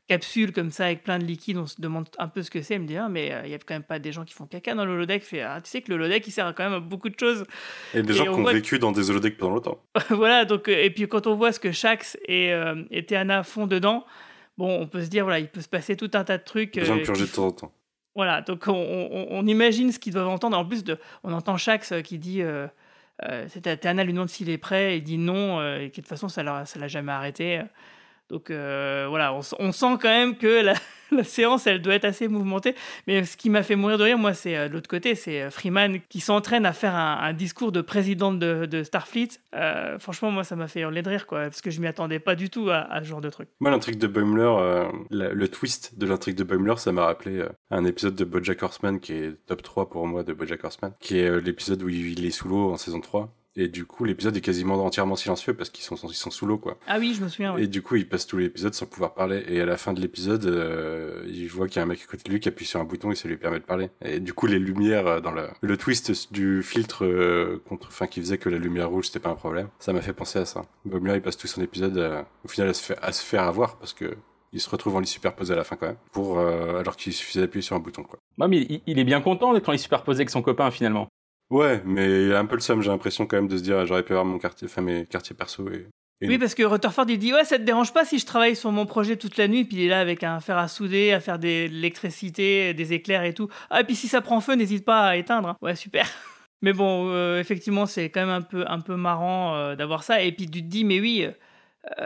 euh, 0.09 0.13
capsules 0.15 0.51
comme 0.53 0.71
ça 0.71 0.85
avec 0.85 1.03
plein 1.03 1.19
de 1.19 1.25
liquide. 1.25 1.57
On 1.57 1.65
se 1.67 1.79
demande 1.81 2.07
un 2.17 2.27
peu 2.27 2.41
ce 2.41 2.49
que 2.51 2.61
c'est. 2.61 2.75
Elle 2.75 2.81
me 2.81 2.87
dit, 2.87 2.97
ah, 2.97 3.09
mais 3.09 3.31
euh, 3.33 3.41
il 3.45 3.51
y 3.51 3.53
a 3.53 3.57
quand 3.59 3.75
même 3.75 3.83
pas 3.83 3.99
des 3.99 4.11
gens 4.11 4.25
qui 4.25 4.33
font 4.33 4.45
caca 4.45 4.73
dans 4.75 4.85
le 4.85 4.93
holodeck. 4.93 5.21
Je 5.23 5.27
fais, 5.27 5.41
ah, 5.41 5.59
tu 5.63 5.69
sais 5.69 5.81
que 5.81 5.89
le 5.89 5.95
holodeck 5.95 6.25
il 6.27 6.31
sert 6.31 6.53
quand 6.55 6.63
même 6.63 6.73
à 6.73 6.79
beaucoup 6.79 7.09
de 7.09 7.19
choses. 7.19 7.45
Et 7.93 8.01
des 8.01 8.13
Et 8.13 8.15
gens 8.17 8.23
on 8.29 8.33
qui 8.33 8.39
ont 8.39 8.41
voit- 8.43 8.53
vécu 8.53 8.79
dans 8.79 8.91
des 8.91 9.09
holodecks 9.09 9.37
pendant 9.37 9.55
longtemps. 9.55 9.83
voilà. 10.09 10.45
Donc 10.45 10.67
euh, 10.69 10.83
et 10.83 10.89
puis 10.89 11.07
quand 11.07 11.27
on 11.27 11.35
voit 11.35 11.51
ce 11.51 11.59
que 11.59 11.71
Shax 11.71 12.17
et, 12.27 12.53
euh, 12.53 12.83
et 12.91 13.05
Théana 13.05 13.43
font 13.43 13.67
dedans. 13.67 14.05
Bon, 14.57 14.81
on 14.81 14.87
peut 14.87 15.03
se 15.03 15.09
dire, 15.09 15.23
voilà, 15.23 15.37
il 15.39 15.47
peut 15.49 15.61
se 15.61 15.69
passer 15.69 15.95
tout 15.95 16.09
un 16.15 16.23
tas 16.23 16.39
de 16.39 16.43
trucs. 16.43 16.73
Besoin 16.79 16.95
de 16.95 17.01
euh, 17.01 17.05
purger 17.05 17.25
qui 17.25 17.29
de 17.29 17.35
temps 17.35 17.45
en 17.45 17.51
temps. 17.51 17.71
voilà, 18.15 18.41
donc 18.41 18.63
on, 18.67 18.71
on- 18.73 19.27
on 19.29 19.45
imagine 19.45 19.91
ce 19.91 19.99
qu'ils 19.99 20.13
doivent 20.13 20.27
entendre. 20.29 20.57
En 20.57 20.65
plus, 20.65 20.83
de, 20.83 20.97
on 21.23 21.31
entend 21.31 21.57
Shax 21.57 21.91
euh, 21.91 22.01
qui 22.01 22.17
dit. 22.17 22.41
Euh, 22.41 22.65
euh, 23.29 23.45
c'est 23.49 23.61
Théana 23.79 24.03
lui 24.03 24.13
demande 24.13 24.29
s'il 24.29 24.49
est 24.49 24.57
prêt, 24.57 24.97
il 24.97 25.03
dit 25.03 25.17
non, 25.19 25.59
euh, 25.59 25.77
et 25.79 25.89
que 25.89 25.95
de 25.97 26.01
toute 26.01 26.07
façon, 26.07 26.27
ça 26.27 26.41
ne 26.43 26.65
ça 26.65 26.79
l'a 26.79 26.87
jamais 26.87 27.11
arrêté. 27.11 27.61
Donc 28.29 28.51
euh, 28.51 29.05
voilà, 29.09 29.33
on, 29.33 29.71
sent 29.71 29.97
quand 30.01 30.09
même 30.09 30.35
que 30.35 30.61
la, 31.11 31.23
séance, 31.23 31.65
elle 31.65 31.81
doit 31.81 31.95
être 31.95 32.05
assez 32.05 32.27
mouvementée. 32.27 32.75
Mais 33.07 33.23
ce 33.23 33.37
qui 33.37 33.49
m'a 33.49 33.63
fait 33.63 33.77
mourir 33.77 33.97
de 33.97 34.03
rire, 34.03 34.17
moi, 34.17 34.33
c'est 34.33 34.57
euh, 34.57 34.67
de 34.67 34.73
l'autre 34.73 34.89
côté, 34.89 35.15
c'est 35.15 35.43
euh, 35.43 35.49
Freeman 35.49 35.99
qui 36.09 36.19
s'entraîne 36.19 36.65
à 36.65 36.73
faire 36.73 36.93
un, 36.93 37.31
discours 37.33 37.71
de 37.71 37.81
présidente 37.81 38.39
de, 38.39 38.83
Starfleet. 38.83 39.29
Franchement, 39.99 40.31
moi, 40.31 40.43
ça 40.43 40.55
m'a 40.55 40.67
fait 40.67 40.81
hurler 40.81 41.01
de 41.01 41.09
rire, 41.09 41.25
quoi, 41.25 41.43
parce 41.43 41.61
que 41.61 41.71
je 41.71 41.79
m'y 41.79 41.87
attendais 41.87 42.19
pas 42.19 42.35
du 42.35 42.49
tout 42.49 42.69
à, 42.69 42.99
ce 43.01 43.07
genre 43.07 43.21
de 43.21 43.29
truc. 43.29 43.49
Moi, 43.59 43.71
l'intrigue 43.71 43.97
de 43.97 44.07
Boimler, 44.07 44.87
le 45.09 45.47
twist 45.47 45.97
de 45.97 46.05
l'intrigue 46.05 46.35
de 46.35 46.43
Boimler, 46.43 46.77
ça 46.77 46.91
m'a 46.91 47.05
rappelé 47.05 47.45
un 47.69 47.85
épisode 47.85 48.15
de 48.15 48.25
BoJack 48.25 48.63
Horseman 48.63 48.99
qui 48.99 49.13
est 49.13 49.45
top 49.45 49.61
3 49.61 49.89
pour 49.89 50.07
moi 50.07 50.23
de 50.23 50.33
BoJack 50.33 50.63
Horseman, 50.63 50.93
qui 50.99 51.19
est 51.19 51.39
l'épisode 51.41 51.81
où 51.83 51.89
il 51.89 52.25
est 52.25 52.31
sous 52.31 52.47
l'eau 52.47 52.71
en 52.71 52.77
saison 52.77 52.99
3. 52.99 53.33
Et 53.59 53.67
du 53.67 53.85
coup, 53.85 54.05
l'épisode 54.05 54.37
est 54.37 54.41
quasiment 54.41 54.75
entièrement 54.85 55.15
silencieux 55.15 55.53
parce 55.55 55.71
qu'ils 55.71 55.83
sont, 55.83 55.95
ils 55.95 56.13
sont 56.13 56.29
sous 56.29 56.45
l'eau, 56.45 56.57
quoi. 56.59 56.77
Ah 56.87 56.97
oui, 56.99 57.15
je 57.17 57.23
me 57.23 57.27
souviens. 57.27 57.55
ouais. 57.55 57.63
Et 57.63 57.67
du 57.67 57.81
coup, 57.81 57.95
il 57.95 58.07
passe 58.07 58.27
tout 58.27 58.37
l'épisode 58.37 58.75
sans 58.75 58.85
pouvoir 58.85 59.15
parler. 59.15 59.43
Et 59.47 59.59
à 59.59 59.65
la 59.65 59.77
fin 59.77 59.93
de 59.93 59.99
l'épisode, 59.99 60.45
euh, 60.45 61.23
il 61.27 61.47
voit 61.47 61.67
qu'il 61.67 61.77
y 61.77 61.79
a 61.79 61.83
un 61.83 61.87
mec 61.87 61.99
à 62.01 62.05
côté 62.05 62.23
de 62.23 62.31
lui 62.31 62.39
qui 62.39 62.47
appuie 62.49 62.65
sur 62.65 62.79
un 62.79 62.83
bouton 62.83 63.11
et 63.11 63.15
ça 63.15 63.27
lui 63.27 63.37
permet 63.37 63.59
de 63.59 63.63
parler. 63.65 63.89
Et 64.05 64.19
du 64.19 64.33
coup, 64.33 64.45
les 64.45 64.59
lumières 64.59 65.07
euh, 65.07 65.19
dans 65.19 65.31
le, 65.31 65.47
le 65.61 65.77
twist 65.77 66.31
du 66.31 66.61
filtre 66.61 67.03
euh, 67.03 67.61
contre, 67.67 67.87
enfin, 67.87 68.05
qui 68.05 68.19
faisait 68.21 68.37
que 68.37 68.49
la 68.49 68.59
lumière 68.59 68.89
rouge 68.89 69.07
c'était 69.07 69.19
pas 69.19 69.29
un 69.29 69.35
problème, 69.35 69.69
ça 69.79 69.91
m'a 69.91 70.01
fait 70.01 70.13
penser 70.13 70.37
à 70.39 70.45
ça. 70.45 70.65
Boimler, 70.85 71.15
il 71.15 71.21
passe 71.21 71.37
tout 71.37 71.47
son 71.47 71.61
épisode 71.61 71.97
euh, 71.97 72.21
au 72.45 72.47
final 72.47 72.69
à 72.69 72.73
se 72.75 72.83
faire, 72.83 72.97
à 73.01 73.11
se 73.11 73.23
faire 73.25 73.43
avoir 73.43 73.77
parce 73.77 73.93
que 73.93 74.15
il 74.53 74.61
se 74.61 74.69
retrouve 74.69 74.95
en 74.95 74.99
lit 75.01 75.07
superposé 75.07 75.53
à 75.53 75.57
la 75.57 75.63
fin 75.65 75.75
quand 75.75 75.87
même, 75.87 75.97
pour 76.13 76.39
euh, 76.39 76.79
alors 76.79 76.95
qu'il 76.95 77.11
suffisait 77.11 77.41
d'appuyer 77.41 77.61
sur 77.61 77.75
un 77.75 77.79
bouton, 77.79 78.03
quoi. 78.03 78.17
Ouais, 78.37 78.47
mais 78.47 78.59
il, 78.69 78.81
il 78.87 78.97
est 78.97 79.03
bien 79.03 79.19
content 79.19 79.53
d'être 79.53 79.67
en 79.67 79.73
lit 79.73 79.79
superposé 79.79 80.19
avec 80.21 80.29
son 80.29 80.41
copain 80.41 80.71
finalement. 80.71 81.07
Ouais, 81.49 81.81
mais 81.85 82.25
il 82.25 82.33
a 82.33 82.39
un 82.39 82.45
peu 82.45 82.55
le 82.55 82.61
seum, 82.61 82.81
j'ai 82.81 82.89
l'impression 82.89 83.25
quand 83.25 83.37
même 83.37 83.47
de 83.47 83.57
se 83.57 83.63
dire, 83.63 83.85
j'aurais 83.85 84.03
pu 84.03 84.11
avoir 84.11 84.25
mon 84.25 84.37
quartier, 84.37 84.67
enfin 84.69 84.81
mes 84.81 85.05
quartiers 85.05 85.35
perso 85.35 85.69
et. 85.69 85.87
et 86.19 86.27
Oui, 86.27 86.37
parce 86.37 86.53
que 86.55 86.63
Rutherford, 86.63 87.05
il 87.07 87.17
dit 87.17 87.33
Ouais, 87.33 87.45
ça 87.45 87.57
te 87.57 87.63
dérange 87.63 87.93
pas 87.93 88.03
si 88.03 88.19
je 88.19 88.25
travaille 88.25 88.55
sur 88.55 88.71
mon 88.73 88.85
projet 88.85 89.15
toute 89.15 89.37
la 89.37 89.47
nuit, 89.47 89.63
puis 89.63 89.77
il 89.77 89.83
est 89.85 89.89
là 89.89 90.01
avec 90.01 90.23
un 90.23 90.41
fer 90.41 90.57
à 90.57 90.67
souder, 90.67 91.13
à 91.13 91.21
faire 91.21 91.39
de 91.39 91.47
l'électricité, 91.47 92.73
des 92.73 92.93
éclairs 92.93 93.23
et 93.23 93.33
tout. 93.33 93.47
Ah, 93.69 93.81
et 93.81 93.83
puis 93.85 93.95
si 93.95 94.07
ça 94.09 94.19
prend 94.21 94.41
feu, 94.41 94.55
n'hésite 94.55 94.83
pas 94.83 95.07
à 95.07 95.15
éteindre. 95.15 95.49
hein. 95.49 95.57
Ouais, 95.61 95.75
super. 95.75 96.05
Mais 96.61 96.73
bon, 96.73 97.09
euh, 97.11 97.39
effectivement, 97.39 97.85
c'est 97.85 98.09
quand 98.09 98.21
même 98.21 98.29
un 98.29 98.41
peu, 98.41 98.65
un 98.67 98.79
peu 98.81 98.95
marrant 98.95 99.55
euh, 99.55 99.75
d'avoir 99.75 100.03
ça. 100.03 100.21
Et 100.23 100.31
puis 100.33 100.47
tu 100.49 100.61
te 100.63 100.67
dis 100.67 100.83
Mais 100.83 100.99
oui, 100.99 101.23
euh, 101.23 101.31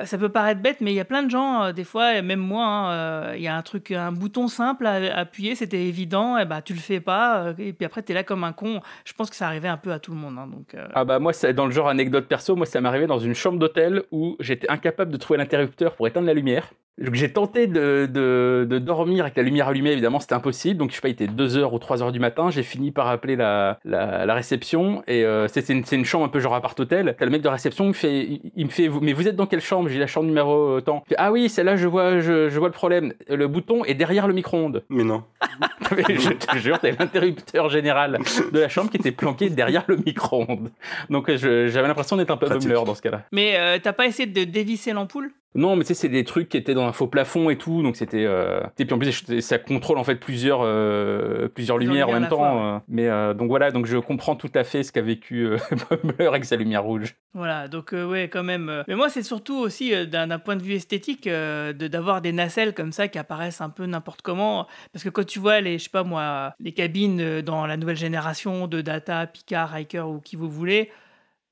ça 0.03 0.17
peut 0.17 0.29
paraître 0.29 0.61
bête, 0.61 0.81
mais 0.81 0.91
il 0.91 0.95
y 0.95 0.99
a 0.99 1.05
plein 1.05 1.23
de 1.23 1.29
gens, 1.29 1.63
euh, 1.63 1.71
des 1.71 1.83
fois, 1.83 2.21
même 2.21 2.39
moi, 2.39 2.65
hein, 2.65 2.91
euh, 2.91 3.33
il 3.35 3.41
y 3.41 3.47
a 3.47 3.55
un 3.55 3.61
truc, 3.61 3.91
un 3.91 4.11
bouton 4.11 4.47
simple 4.47 4.85
à, 4.85 5.17
appuyer, 5.17 5.55
c'était 5.55 5.85
évident, 5.85 6.37
et 6.37 6.45
bah 6.45 6.61
tu 6.61 6.73
le 6.73 6.79
fais 6.79 6.99
pas, 6.99 7.45
euh, 7.45 7.53
et 7.57 7.73
puis 7.73 7.85
après, 7.85 8.01
t'es 8.01 8.13
là 8.13 8.23
comme 8.23 8.43
un 8.43 8.53
con. 8.53 8.81
Je 9.05 9.13
pense 9.13 9.29
que 9.29 9.35
ça 9.35 9.47
arrivait 9.47 9.67
un 9.67 9.77
peu 9.77 9.91
à 9.91 9.99
tout 9.99 10.11
le 10.11 10.17
monde. 10.17 10.37
hein, 10.37 10.47
donc, 10.47 10.73
euh, 10.75 10.87
Ah 10.93 11.05
bah 11.05 11.19
moi, 11.19 11.33
c'est 11.33 11.53
dans 11.53 11.65
le 11.65 11.71
genre 11.71 11.87
anecdote 11.87 12.27
perso, 12.27 12.55
moi 12.55 12.65
ça 12.65 12.79
arrivé 12.83 13.05
dans 13.05 13.19
une 13.19 13.35
chambre 13.35 13.59
d'hôtel 13.59 14.03
où 14.11 14.35
j'étais 14.39 14.69
incapable 14.69 15.11
de 15.11 15.17
trouver 15.17 15.37
l'interrupteur 15.37 15.95
pour 15.95 16.07
éteindre 16.07 16.27
la 16.27 16.33
lumière. 16.33 16.71
Donc 16.97 17.15
j'ai 17.15 17.31
tenté 17.31 17.67
de, 17.67 18.07
de, 18.11 18.67
de 18.69 18.79
dormir 18.79 19.23
avec 19.23 19.35
la 19.37 19.43
lumière 19.43 19.67
allumée, 19.69 19.91
évidemment 19.91 20.19
c'était 20.19 20.35
impossible. 20.35 20.77
Donc 20.77 20.91
je 20.91 20.95
sais 20.95 21.01
pas, 21.01 21.07
il 21.07 21.13
était 21.13 21.25
2h 21.27 21.63
ou 21.73 21.77
3h 21.77 22.11
du 22.11 22.19
matin, 22.19 22.49
j'ai 22.51 22.63
fini 22.63 22.91
par 22.91 23.07
appeler 23.07 23.35
la, 23.35 23.79
la, 23.85 24.25
la 24.25 24.33
réception 24.33 25.03
et 25.07 25.23
euh, 25.25 25.47
c'est 25.47 25.61
c'est 25.65 25.73
une, 25.73 25.83
une 25.91 26.05
chambre 26.05 26.25
un 26.25 26.29
peu 26.29 26.39
genre 26.39 26.53
appart-hôtel. 26.55 27.15
T'as 27.17 27.25
le 27.25 27.31
mec 27.31 27.41
de 27.41 27.47
réception, 27.47 27.85
il 27.85 27.89
me 27.89 27.93
fait, 27.93 28.19
il, 28.23 28.51
il 28.55 28.65
me 28.65 28.71
fait, 28.71 28.89
mais 29.01 29.13
vous 29.13 29.27
êtes 29.27 29.35
dans 29.35 29.45
quelle 29.47 29.61
chambre? 29.61 29.89
J'ai 29.89 29.99
la 29.99 30.07
chambre 30.07 30.27
numéro 30.27 30.77
euh, 30.77 30.81
tant. 30.81 31.03
Fait, 31.07 31.15
ah 31.17 31.31
oui, 31.31 31.49
celle-là 31.49 31.75
je 31.75 31.87
vois, 31.87 32.19
je, 32.19 32.49
je 32.49 32.59
vois 32.59 32.67
le 32.67 32.73
problème. 32.73 33.13
Le 33.29 33.47
bouton 33.47 33.83
est 33.85 33.93
derrière 33.93 34.27
le 34.27 34.33
micro-ondes. 34.33 34.83
Mais 34.89 35.03
non. 35.03 35.23
Je 35.91 36.29
te 36.33 36.57
jure, 36.57 36.79
t'avais 36.79 36.95
l'interrupteur 36.97 37.69
général 37.69 38.17
de 38.53 38.59
la 38.59 38.69
chambre 38.69 38.89
qui 38.89 38.97
était 38.97 39.11
planqué 39.11 39.49
derrière 39.49 39.83
le 39.87 39.97
micro-ondes. 39.97 40.69
Donc 41.09 41.29
j'avais 41.35 41.87
l'impression 41.87 42.15
d'être 42.17 42.31
un 42.31 42.37
peu 42.37 42.45
Pratique. 42.45 42.69
bummer 42.69 42.85
dans 42.85 42.95
ce 42.95 43.01
cas-là. 43.01 43.23
Mais 43.31 43.55
euh, 43.57 43.77
t'as 43.81 43.93
pas 43.93 44.05
essayé 44.05 44.27
de 44.29 44.43
dévisser 44.45 44.93
l'ampoule? 44.93 45.31
Non, 45.53 45.75
mais 45.75 45.83
tu 45.83 45.89
sais, 45.89 45.93
c'est 45.93 46.09
des 46.09 46.23
trucs 46.23 46.47
qui 46.47 46.55
étaient 46.55 46.73
dans 46.73 46.85
un 46.85 46.93
faux 46.93 47.07
plafond 47.07 47.49
et 47.49 47.57
tout, 47.57 47.83
donc 47.83 47.97
c'était. 47.97 48.23
Euh... 48.25 48.61
Et 48.79 48.85
puis 48.85 48.93
en 48.93 48.99
plus, 48.99 49.41
ça 49.41 49.57
contrôle 49.57 49.97
en 49.97 50.03
fait 50.05 50.15
plusieurs, 50.15 50.61
euh, 50.63 51.49
plusieurs 51.49 51.77
lumières 51.77 52.07
en 52.07 52.13
même 52.13 52.29
temps. 52.29 52.75
Ouais. 52.75 52.79
Mais 52.87 53.09
euh, 53.09 53.33
donc 53.33 53.49
voilà, 53.49 53.71
donc 53.71 53.85
je 53.85 53.97
comprends 53.97 54.35
tout 54.35 54.51
à 54.55 54.63
fait 54.63 54.83
ce 54.83 54.93
qu'a 54.93 55.01
vécu 55.01 55.45
euh, 55.45 55.57
Bumbleur 56.03 56.33
avec 56.33 56.45
sa 56.45 56.55
lumière 56.55 56.83
rouge. 56.83 57.15
Voilà, 57.33 57.67
donc 57.67 57.93
euh, 57.93 58.07
ouais, 58.07 58.29
quand 58.29 58.43
même. 58.43 58.83
Mais 58.87 58.95
moi, 58.95 59.09
c'est 59.09 59.23
surtout 59.23 59.57
aussi 59.57 60.07
d'un 60.07 60.39
point 60.39 60.55
de 60.55 60.63
vue 60.63 60.73
esthétique 60.73 61.27
de 61.27 61.87
d'avoir 61.87 62.21
des 62.21 62.31
nacelles 62.31 62.73
comme 62.73 62.93
ça 62.93 63.09
qui 63.09 63.19
apparaissent 63.19 63.61
un 63.61 63.69
peu 63.69 63.85
n'importe 63.85 64.21
comment. 64.21 64.67
Parce 64.93 65.03
que 65.03 65.09
quand 65.09 65.25
tu 65.25 65.39
vois 65.39 65.59
les, 65.59 65.77
je 65.77 65.83
sais 65.83 65.89
pas 65.89 66.03
moi, 66.03 66.53
les 66.61 66.71
cabines 66.71 67.41
dans 67.41 67.65
la 67.65 67.75
nouvelle 67.75 67.97
génération 67.97 68.67
de 68.67 68.79
Data, 68.79 69.27
Picard, 69.27 69.69
Riker 69.71 70.01
ou 70.01 70.19
qui 70.19 70.37
vous 70.37 70.49
voulez 70.49 70.89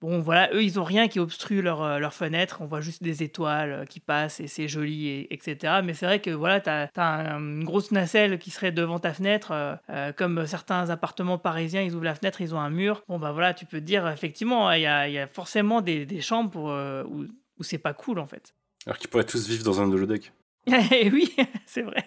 Bon, 0.02 0.22
voilà, 0.22 0.50
eux, 0.54 0.64
ils 0.64 0.80
ont 0.80 0.86
rien 0.86 1.10
qui 1.10 1.20
obstrue 1.20 1.62
leur, 1.62 1.84
euh, 1.84 2.00
leur 2.00 2.14
fenêtre. 2.14 2.60
On 2.62 2.66
voit 2.66 2.80
juste 2.80 3.04
des 3.04 3.22
étoiles 3.22 3.72
euh, 3.72 3.86
qui 3.86 4.00
passent 4.00 4.40
et 4.40 4.48
c'est 4.48 4.70
joli, 4.70 5.08
et, 5.08 5.34
etc. 5.34 5.82
Mais 5.84 5.94
c'est 5.94 6.06
vrai 6.06 6.22
que 6.22 6.30
voilà, 6.30 6.62
tu 6.62 6.70
as, 6.70 6.90
une 7.38 7.66
grosse 7.66 7.92
nacelle 7.92 8.40
qui 8.40 8.50
serait 8.50 8.72
devant 8.72 9.00
ta 9.00 9.14
fenêtre. 9.14 9.52
Euh, 9.90 10.14
comme 10.14 10.46
certains 10.48 10.90
appartements 10.90 11.38
parisiens, 11.38 11.82
ils 11.82 11.96
ouvrent 11.96 12.06
la 12.06 12.16
fenêtre, 12.16 12.40
ils 12.40 12.56
ont 12.56 12.62
un 12.62 12.70
mur. 12.70 13.04
Bon, 13.10 13.20
bah 13.20 13.34
voilà, 13.34 13.54
tu 13.54 13.66
peux 13.66 13.80
te 13.80 13.86
dire, 13.86 14.08
effectivement, 14.08 14.72
il 14.72 14.82
y 14.82 14.88
a, 14.88 15.10
y 15.10 15.20
a, 15.20 15.28
forcément 15.28 15.82
des, 15.82 16.06
des 16.06 16.22
chambres 16.22 16.50
pour, 16.50 16.66
où, 16.66 17.26
où 17.58 17.64
c'est 17.64 17.78
pas 17.78 17.94
cool, 17.94 18.20
en 18.20 18.28
fait. 18.28 18.54
Alors 18.86 18.98
qu'ils 18.98 19.10
pourraient 19.10 19.26
tous 19.26 19.50
vivre 19.50 19.66
dans 19.66 19.82
un 19.82 19.92
holodeck. 19.92 20.32
Eh 20.92 21.10
oui, 21.10 21.36
c'est 21.66 21.82
vrai. 21.82 22.06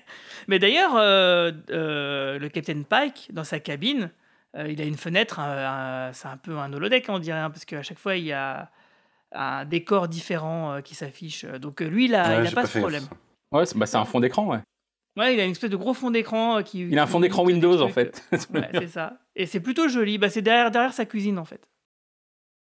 Mais 0.48 0.58
d'ailleurs, 0.58 0.94
le 0.96 2.48
Captain 2.48 2.82
Pike, 2.82 3.28
dans 3.32 3.44
sa 3.44 3.60
cabine, 3.60 4.10
euh, 4.56 4.68
il 4.70 4.80
a 4.80 4.84
une 4.84 4.96
fenêtre, 4.96 5.40
c'est 6.12 6.28
un 6.28 6.36
peu 6.36 6.58
un 6.58 6.72
holodeck, 6.72 7.06
on 7.08 7.18
dirait, 7.18 7.38
hein, 7.38 7.50
parce 7.50 7.64
qu'à 7.64 7.82
chaque 7.82 7.98
fois, 7.98 8.16
il 8.16 8.24
y 8.24 8.32
a 8.32 8.70
un 9.32 9.64
décor 9.64 10.08
différent 10.08 10.72
euh, 10.72 10.80
qui 10.80 10.94
s'affiche. 10.94 11.44
Donc 11.44 11.80
euh, 11.80 11.86
lui, 11.88 12.06
il 12.06 12.12
n'a 12.12 12.40
Ouais, 12.42 12.50
pas, 12.50 12.62
pas 12.62 12.66
ce 12.66 12.78
problème. 12.78 13.04
Ouais, 13.50 13.66
c'est 13.66 13.76
bah, 13.78 13.86
c'est 13.86 13.96
un 13.96 14.04
fond 14.04 14.20
d'écran, 14.20 14.46
ouais. 14.46 14.60
Ouais, 15.18 15.34
il 15.34 15.40
a 15.40 15.44
une 15.44 15.50
espèce 15.52 15.70
de 15.70 15.76
gros 15.76 15.94
fond 15.94 16.10
d'écran 16.10 16.62
qui. 16.62 16.80
Il 16.88 16.98
a 16.98 17.02
un 17.02 17.06
fond 17.06 17.20
d'écran 17.20 17.44
Windows, 17.44 17.80
en 17.82 17.88
fait. 17.88 18.22
Ouais, 18.52 18.68
c'est 18.72 18.88
ça. 18.88 19.18
Et 19.36 19.46
c'est 19.46 19.60
plutôt 19.60 19.88
joli. 19.88 20.18
Bah, 20.18 20.30
c'est 20.30 20.42
derrière, 20.42 20.70
derrière 20.70 20.94
sa 20.94 21.04
cuisine, 21.04 21.38
en 21.38 21.44
fait. 21.44 21.68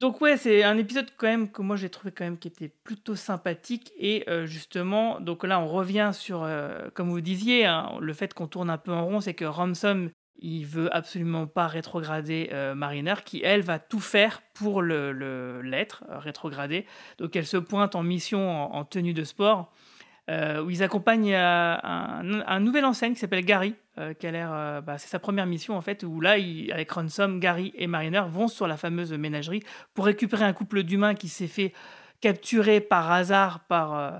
Donc 0.01 0.19
ouais, 0.19 0.35
c'est 0.35 0.63
un 0.63 0.77
épisode 0.79 1.11
quand 1.15 1.27
même 1.27 1.51
que 1.51 1.61
moi 1.61 1.75
j'ai 1.75 1.89
trouvé 1.89 2.11
quand 2.11 2.23
même 2.23 2.39
qui 2.39 2.47
était 2.47 2.69
plutôt 2.69 3.15
sympathique 3.15 3.91
et 3.99 4.23
euh, 4.27 4.47
justement 4.47 5.19
donc 5.19 5.43
là 5.43 5.59
on 5.59 5.67
revient 5.67 6.09
sur 6.11 6.41
euh, 6.41 6.89
comme 6.95 7.11
vous 7.11 7.21
disiez 7.21 7.67
hein, 7.67 7.91
le 7.99 8.11
fait 8.13 8.33
qu'on 8.33 8.47
tourne 8.47 8.71
un 8.71 8.79
peu 8.79 8.91
en 8.91 9.05
rond 9.05 9.21
c'est 9.21 9.35
que 9.35 9.45
Ransom 9.45 10.09
il 10.39 10.65
veut 10.65 10.93
absolument 10.95 11.47
pas 11.47 11.67
rétrograder 11.67 12.49
euh, 12.51 12.73
Mariner 12.73 13.15
qui 13.23 13.41
elle 13.43 13.61
va 13.61 13.79
tout 13.79 13.99
faire 13.99 14.41
pour 14.53 14.81
le 14.81 15.61
l'être 15.61 16.03
euh, 16.09 16.17
rétrogradé. 16.17 16.85
Donc 17.19 17.35
elle 17.35 17.45
se 17.45 17.57
pointe 17.57 17.95
en 17.95 18.03
mission 18.03 18.49
en, 18.49 18.75
en 18.75 18.85
tenue 18.85 19.13
de 19.13 19.23
sport 19.23 19.71
euh, 20.29 20.63
où 20.63 20.69
ils 20.69 20.83
accompagnent 20.83 21.33
euh, 21.33 21.75
un, 21.83 22.59
nouvel 22.59 22.85
enseigne 22.85 23.13
qui 23.13 23.19
s'appelle 23.19 23.45
Gary, 23.45 23.75
qui 24.19 24.25
a 24.25 24.31
l'air, 24.31 24.81
bah, 24.81 24.97
c'est 24.97 25.09
sa 25.09 25.19
première 25.19 25.45
mission 25.45 25.75
en 25.75 25.81
fait, 25.81 26.03
où 26.03 26.21
là, 26.21 26.37
avec 26.71 26.91
Ransom, 26.91 27.39
Gary 27.39 27.71
et 27.75 27.87
Mariner 27.87 28.23
vont 28.29 28.47
sur 28.47 28.65
la 28.65 28.77
fameuse 28.77 29.13
ménagerie 29.13 29.61
pour 29.93 30.05
récupérer 30.05 30.45
un 30.45 30.53
couple 30.53 30.83
d'humains 30.83 31.13
qui 31.13 31.27
s'est 31.27 31.47
fait 31.47 31.73
capturer 32.21 32.79
par 32.79 33.11
hasard 33.11 33.61
par 33.61 33.97
euh, 33.97 34.11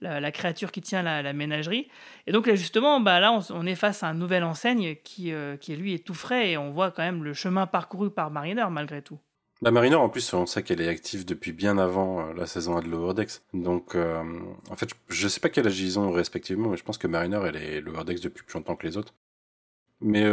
la, 0.00 0.32
créature 0.32 0.72
qui 0.72 0.80
tient 0.80 1.02
la, 1.02 1.32
ménagerie. 1.32 1.88
Et 2.26 2.32
donc 2.32 2.46
là, 2.46 2.54
justement, 2.54 3.00
bah, 3.00 3.20
là, 3.20 3.38
on, 3.50 3.66
est 3.66 3.74
face 3.74 4.02
à 4.02 4.08
un 4.08 4.14
nouvel 4.14 4.42
enseigne 4.42 4.96
qui, 5.04 5.32
euh, 5.32 5.56
qui 5.56 5.76
lui 5.76 5.94
est 5.94 6.04
tout 6.04 6.14
frais 6.14 6.50
et 6.50 6.56
on 6.56 6.70
voit 6.70 6.90
quand 6.90 7.02
même 7.02 7.22
le 7.22 7.34
chemin 7.34 7.66
parcouru 7.66 8.10
par 8.10 8.30
Mariner 8.30 8.66
malgré 8.70 9.02
tout. 9.02 9.18
La 9.62 9.70
Mariner, 9.70 9.96
en 9.96 10.08
plus, 10.08 10.32
on 10.32 10.46
sait 10.46 10.62
qu'elle 10.62 10.80
est 10.80 10.88
active 10.88 11.26
depuis 11.26 11.52
bien 11.52 11.76
avant 11.76 12.20
euh, 12.20 12.32
la 12.32 12.46
saison 12.46 12.78
1 12.78 12.80
de 12.80 12.88
Lower 12.88 13.12
Decks. 13.12 13.42
Donc, 13.52 13.94
en 13.94 14.76
fait, 14.76 14.88
je 15.08 15.28
sais 15.28 15.40
pas 15.40 15.50
quel 15.50 15.66
âge 15.66 15.78
ils 15.78 15.98
ont 15.98 16.10
respectivement, 16.10 16.70
mais 16.70 16.78
je 16.78 16.82
pense 16.82 16.96
que 16.96 17.06
Mariner, 17.06 17.40
elle 17.46 17.56
est 17.56 17.80
Lower 17.82 18.04
Decks 18.04 18.22
depuis 18.22 18.42
plus 18.42 18.54
longtemps 18.54 18.74
que 18.74 18.86
les 18.86 18.96
autres. 18.96 19.12
Mais, 20.00 20.26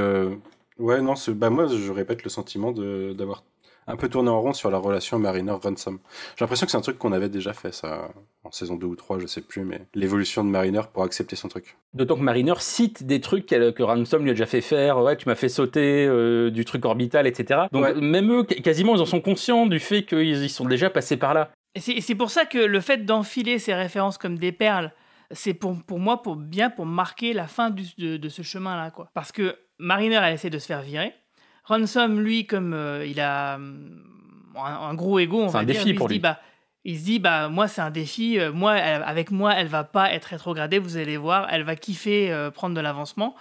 ouais, 0.80 1.02
non, 1.02 1.18
ce- 1.18 1.32
bah, 1.32 1.50
moi, 1.50 1.68
je 1.68 1.92
répète 1.92 2.24
le 2.24 2.30
sentiment 2.30 2.72
d'avoir 2.72 3.44
un 3.88 3.96
peu 3.96 4.10
tourné 4.10 4.30
en 4.30 4.42
rond 4.42 4.54
sur 4.54 4.70
la 4.70 4.78
relation 4.78 5.18
Mariner-Ransom. 5.20 6.00
J'ai 6.36 6.44
l'impression 6.44 6.66
que 6.66 6.72
c'est 6.72 6.78
un 6.78 6.82
truc 6.82 6.98
qu'on 6.98 7.12
avait 7.14 7.30
déjà 7.30 7.54
fait, 7.54 7.72
ça, 7.74 8.10
en 8.44 8.52
saison 8.52 8.76
2 8.76 8.86
ou 8.86 8.96
3, 8.96 9.20
je 9.20 9.28
sais 9.28 9.42
plus, 9.42 9.64
mais 9.64 9.82
l'évolution 9.96 10.44
de 10.44 10.50
Mariner 10.50 10.82
pour 10.94 11.04
accepter 11.04 11.36
son 11.36 11.48
truc. 11.48 11.78
D'autant 11.94 12.16
que 12.16 12.22
Mariner 12.22 12.54
cite 12.60 13.04
des 13.06 13.22
trucs 13.22 13.46
qu'elle- 13.46 13.74
que 13.74 13.84
Ransom 13.84 14.24
lui 14.24 14.32
a 14.32 14.34
déjà 14.34 14.46
fait 14.46 14.62
faire. 14.62 15.00
Ouais, 15.00 15.16
tu 15.16 15.28
m'as 15.30 15.36
fait 15.36 15.50
sauter 15.50 16.06
euh, 16.08 16.50
du 16.52 16.66
truc 16.66 16.84
orbital, 16.86 17.28
etc. 17.28 17.62
Donc 17.72 17.84
Ouais. 17.84 17.94
même 17.94 18.32
eux, 18.32 18.44
qu- 18.44 18.62
quasiment, 18.62 18.96
ils 18.96 19.02
en 19.02 19.06
sont 19.06 19.22
conscients 19.22 19.66
du 19.66 19.80
fait 19.80 20.04
qu'ils 20.04 20.44
y 20.44 20.50
sont 20.50 20.66
déjà 20.66 20.90
passés 20.90 21.18
par 21.18 21.34
là. 21.34 21.52
Et 21.76 21.80
c'est 21.80 21.94
et 21.94 22.02
c'est 22.02 22.16
pour 22.16 22.30
ça 22.32 22.46
que 22.46 22.58
le 22.58 22.80
fait 22.82 23.06
d'enfiler 23.06 23.60
ces 23.60 23.74
références 23.74 24.18
comme 24.18 24.38
des 24.38 24.52
perles, 24.52 24.92
c'est 25.32 25.54
pour, 25.54 25.76
pour 25.84 26.00
moi 26.00 26.22
pour 26.24 26.36
bien 26.36 26.70
pour 26.70 26.86
marquer 26.86 27.34
la 27.34 27.48
fin 27.48 27.70
du- 27.70 27.94
de, 27.98 28.18
de 28.18 28.30
ce 28.30 28.42
chemin-là. 28.42 28.92
quoi. 28.92 29.10
Parce 29.14 29.32
que 29.32 29.56
Mariner, 29.80 30.20
elle 30.24 30.34
essaie 30.34 30.50
de 30.50 30.58
se 30.60 30.66
faire 30.66 30.82
virer. 30.82 31.14
Ransom, 31.68 32.20
lui, 32.20 32.46
comme 32.48 32.74
euh, 32.74 33.06
il 33.06 33.20
a 33.20 33.56
hum, 33.56 34.04
un, 34.56 34.62
un 34.90 34.94
gros 34.94 35.20
ego, 35.20 35.42
on 35.42 35.48
va 35.48 35.60
un 35.60 35.64
dire, 35.64 35.76
défi 35.76 35.90
il 35.90 35.96
pour 35.96 36.08
se 36.08 36.14
dit, 36.14 36.16
lui. 36.16 36.22
bah, 36.22 36.40
il 36.86 36.98
se 36.98 37.04
dit, 37.04 37.20
bah, 37.20 37.50
moi, 37.50 37.68
c'est 37.68 37.82
un 37.82 37.90
défi. 37.92 38.40
euh, 38.40 38.52
Moi, 38.54 38.78
elle- 38.78 39.04
avec 39.04 39.32
moi, 39.32 39.54
elle 39.56 39.68
va 39.68 39.84
pas 39.84 40.14
être 40.14 40.26
rétrogradée, 40.26 40.80
vous 40.80 40.98
allez 40.98 41.18
voir. 41.18 41.48
Elle 41.52 41.64
va 41.64 41.76
kiffer 41.76 42.32
euh, 42.32 42.50
prendre 42.52 42.76
de 42.76 42.82
l'avancement. 42.82 43.36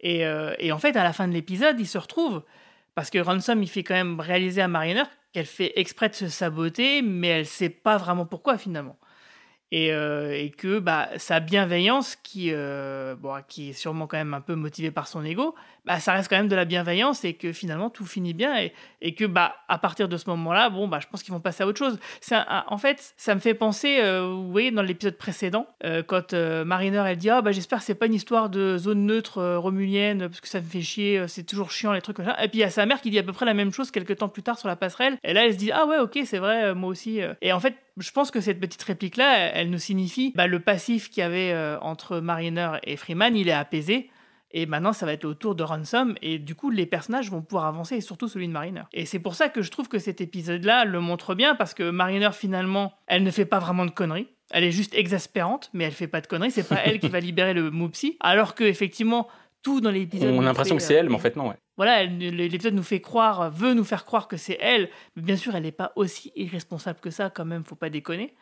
Et, 0.00 0.20
et 0.58 0.72
en 0.72 0.78
fait, 0.78 0.94
à 0.96 1.02
la 1.02 1.12
fin 1.14 1.26
de 1.26 1.32
l'épisode, 1.32 1.80
il 1.80 1.86
se 1.86 1.96
retrouve 1.98 2.42
parce 2.94 3.08
que 3.10 3.18
Ransom, 3.18 3.62
il 3.62 3.68
fait 3.68 3.82
quand 3.82 3.94
même 3.94 4.20
réaliser 4.20 4.60
à 4.60 4.68
Mariner 4.68 5.02
qu'elle 5.32 5.46
fait 5.46 5.72
exprès 5.76 6.10
de 6.10 6.14
se 6.14 6.28
saboter, 6.28 7.00
mais 7.02 7.28
elle 7.28 7.46
sait 7.46 7.70
pas 7.70 7.96
vraiment 7.96 8.26
pourquoi 8.26 8.58
finalement. 8.58 8.98
Et, 9.72 9.86
et 9.88 10.50
que 10.50 10.78
bah, 10.80 11.08
sa 11.16 11.40
bienveillance, 11.40 12.14
qui, 12.16 12.52
bon, 12.52 13.36
qui 13.48 13.70
est 13.70 13.72
sûrement 13.72 14.06
quand 14.06 14.18
même 14.18 14.34
un 14.34 14.42
peu 14.42 14.54
motivée 14.54 14.90
par 14.90 15.08
son 15.08 15.24
ego, 15.24 15.54
bah, 15.86 16.00
ça 16.00 16.12
reste 16.12 16.28
quand 16.28 16.36
même 16.36 16.48
de 16.48 16.56
la 16.56 16.64
bienveillance 16.64 17.24
et 17.24 17.34
que 17.34 17.52
finalement 17.52 17.90
tout 17.90 18.04
finit 18.04 18.34
bien 18.34 18.58
et, 18.58 18.72
et 19.00 19.14
que 19.14 19.24
bah, 19.24 19.54
à 19.68 19.78
partir 19.78 20.08
de 20.08 20.16
ce 20.16 20.28
moment-là, 20.30 20.68
bon, 20.68 20.88
bah, 20.88 20.98
je 21.00 21.06
pense 21.06 21.22
qu'ils 21.22 21.32
vont 21.32 21.40
passer 21.40 21.62
à 21.62 21.66
autre 21.66 21.78
chose. 21.78 21.98
Un- 22.32 22.64
en 22.66 22.78
fait, 22.78 23.14
ça 23.16 23.34
me 23.34 23.40
fait 23.40 23.54
penser, 23.54 23.98
euh, 24.00 24.22
vous 24.26 24.50
voyez, 24.50 24.70
dans 24.70 24.82
l'épisode 24.82 25.16
précédent, 25.16 25.66
euh, 25.84 26.02
quand 26.02 26.32
euh, 26.34 26.64
Mariner 26.64 27.02
elle 27.06 27.16
dit 27.16 27.30
ah 27.30 27.42
bah 27.42 27.52
j'espère 27.52 27.78
que 27.78 27.84
c'est 27.84 27.94
pas 27.94 28.06
une 28.06 28.14
histoire 28.14 28.50
de 28.50 28.76
zone 28.78 29.06
neutre 29.06 29.38
euh, 29.38 29.58
romulienne 29.58 30.28
parce 30.28 30.40
que 30.40 30.48
ça 30.48 30.60
me 30.60 30.66
fait 30.66 30.82
chier, 30.82 31.24
c'est 31.28 31.44
toujours 31.44 31.70
chiant 31.70 31.92
les 31.92 32.00
trucs 32.00 32.16
comme 32.16 32.26
ça. 32.26 32.36
Et 32.42 32.48
puis 32.48 32.58
il 32.58 32.62
y 32.62 32.64
a 32.64 32.70
sa 32.70 32.84
mère 32.86 33.00
qui 33.00 33.10
dit 33.10 33.18
à 33.18 33.22
peu 33.22 33.32
près 33.32 33.46
la 33.46 33.54
même 33.54 33.72
chose 33.72 33.90
quelques 33.90 34.16
temps 34.16 34.28
plus 34.28 34.42
tard 34.42 34.58
sur 34.58 34.68
la 34.68 34.76
passerelle. 34.76 35.16
Et 35.24 35.32
là 35.32 35.44
elle 35.46 35.52
se 35.52 35.58
dit 35.58 35.70
ah 35.72 35.86
ouais 35.86 35.98
ok 35.98 36.18
c'est 36.24 36.38
vrai 36.38 36.74
moi 36.74 36.90
aussi. 36.90 37.20
Et 37.42 37.52
en 37.52 37.60
fait 37.60 37.74
je 37.98 38.10
pense 38.10 38.30
que 38.30 38.40
cette 38.40 38.60
petite 38.60 38.82
réplique 38.82 39.16
là 39.16 39.36
elle, 39.54 39.70
nous 39.70 39.78
signifie 39.78 40.32
bah, 40.34 40.46
le 40.46 40.60
passif 40.60 41.10
qu'il 41.10 41.20
y 41.22 41.24
avait 41.24 41.54
entre 41.80 42.18
Mariner 42.20 42.72
et 42.84 42.96
Freeman 42.96 43.36
il 43.36 43.48
est 43.48 43.52
apaisé. 43.52 44.10
Et 44.58 44.64
maintenant, 44.64 44.94
ça 44.94 45.04
va 45.04 45.12
être 45.12 45.26
au 45.26 45.34
tour 45.34 45.54
de 45.54 45.62
Ransom, 45.62 46.14
et 46.22 46.38
du 46.38 46.54
coup, 46.54 46.70
les 46.70 46.86
personnages 46.86 47.30
vont 47.30 47.42
pouvoir 47.42 47.66
avancer, 47.66 47.96
et 47.96 48.00
surtout 48.00 48.26
celui 48.26 48.48
de 48.48 48.54
Mariner. 48.54 48.84
Et 48.94 49.04
c'est 49.04 49.18
pour 49.18 49.34
ça 49.34 49.50
que 49.50 49.60
je 49.60 49.70
trouve 49.70 49.86
que 49.86 49.98
cet 49.98 50.22
épisode-là 50.22 50.86
le 50.86 50.98
montre 50.98 51.34
bien, 51.34 51.54
parce 51.54 51.74
que 51.74 51.90
Mariner, 51.90 52.30
finalement, 52.32 52.94
elle 53.06 53.22
ne 53.22 53.30
fait 53.30 53.44
pas 53.44 53.58
vraiment 53.58 53.84
de 53.84 53.90
conneries. 53.90 54.28
Elle 54.50 54.64
est 54.64 54.72
juste 54.72 54.94
exaspérante, 54.94 55.68
mais 55.74 55.84
elle 55.84 55.92
fait 55.92 56.08
pas 56.08 56.22
de 56.22 56.26
conneries. 56.26 56.52
C'est 56.52 56.66
pas 56.66 56.80
elle 56.86 57.00
qui 57.00 57.08
va 57.08 57.20
libérer 57.20 57.52
le 57.52 57.70
Moopsy. 57.70 58.16
Alors 58.20 58.54
que, 58.54 58.64
effectivement, 58.64 59.28
tout 59.60 59.82
dans 59.82 59.90
l'épisode. 59.90 60.32
On 60.32 60.40
a 60.40 60.44
l'impression 60.44 60.76
que 60.76 60.82
c'est 60.82 60.94
euh, 60.94 61.00
elle, 61.00 61.10
mais 61.10 61.16
en 61.16 61.18
fait 61.18 61.36
non. 61.36 61.48
Ouais. 61.48 61.56
voilà, 61.76 62.04
l'épisode 62.04 62.72
nous 62.72 62.82
fait 62.82 63.02
croire, 63.02 63.50
veut 63.50 63.74
nous 63.74 63.84
faire 63.84 64.06
croire 64.06 64.26
que 64.26 64.38
c'est 64.38 64.56
elle, 64.58 64.88
mais 65.16 65.22
bien 65.22 65.36
sûr, 65.36 65.54
elle 65.54 65.64
n'est 65.64 65.70
pas 65.72 65.92
aussi 65.96 66.32
irresponsable 66.34 67.00
que 67.00 67.10
ça, 67.10 67.28
quand 67.28 67.44
même, 67.44 67.62
faut 67.62 67.74
pas 67.74 67.90
déconner. 67.90 68.34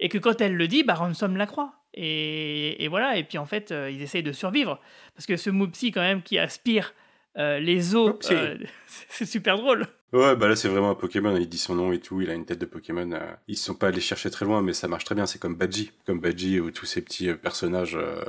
Et 0.00 0.08
que 0.08 0.18
quand 0.18 0.40
elle 0.40 0.56
le 0.56 0.68
dit, 0.68 0.82
bah, 0.82 0.94
Ransom 0.94 1.36
la 1.36 1.46
croit. 1.46 1.72
Et, 1.94 2.82
et 2.84 2.88
voilà, 2.88 3.16
et 3.16 3.24
puis 3.24 3.38
en 3.38 3.46
fait, 3.46 3.70
euh, 3.70 3.90
ils 3.90 4.02
essayent 4.02 4.22
de 4.24 4.32
survivre. 4.32 4.80
Parce 5.14 5.26
que 5.26 5.36
ce 5.36 5.50
Moopsy, 5.50 5.92
quand 5.92 6.00
même, 6.00 6.22
qui 6.22 6.38
aspire 6.38 6.92
euh, 7.38 7.58
les 7.60 7.94
os, 7.94 8.14
euh, 8.30 8.56
c'est 9.08 9.26
super 9.26 9.56
drôle. 9.58 9.86
Ouais, 10.12 10.36
bah 10.36 10.46
là 10.46 10.54
c'est 10.54 10.68
vraiment 10.68 10.90
un 10.90 10.94
Pokémon, 10.94 11.36
il 11.36 11.48
dit 11.48 11.58
son 11.58 11.74
nom 11.74 11.92
et 11.92 11.98
tout, 11.98 12.20
il 12.20 12.30
a 12.30 12.34
une 12.34 12.44
tête 12.44 12.60
de 12.60 12.66
Pokémon. 12.66 13.10
euh, 13.10 13.32
Ils 13.48 13.56
sont 13.56 13.74
pas 13.74 13.88
allés 13.88 14.00
chercher 14.00 14.30
très 14.30 14.44
loin, 14.44 14.62
mais 14.62 14.72
ça 14.72 14.86
marche 14.86 15.02
très 15.04 15.16
bien, 15.16 15.26
c'est 15.26 15.40
comme 15.40 15.56
Badgie. 15.56 15.90
Comme 16.06 16.20
Badgie 16.20 16.60
ou 16.60 16.70
tous 16.70 16.86
ces 16.86 17.00
petits 17.02 17.32
personnages, 17.34 17.96
euh, 17.96 18.22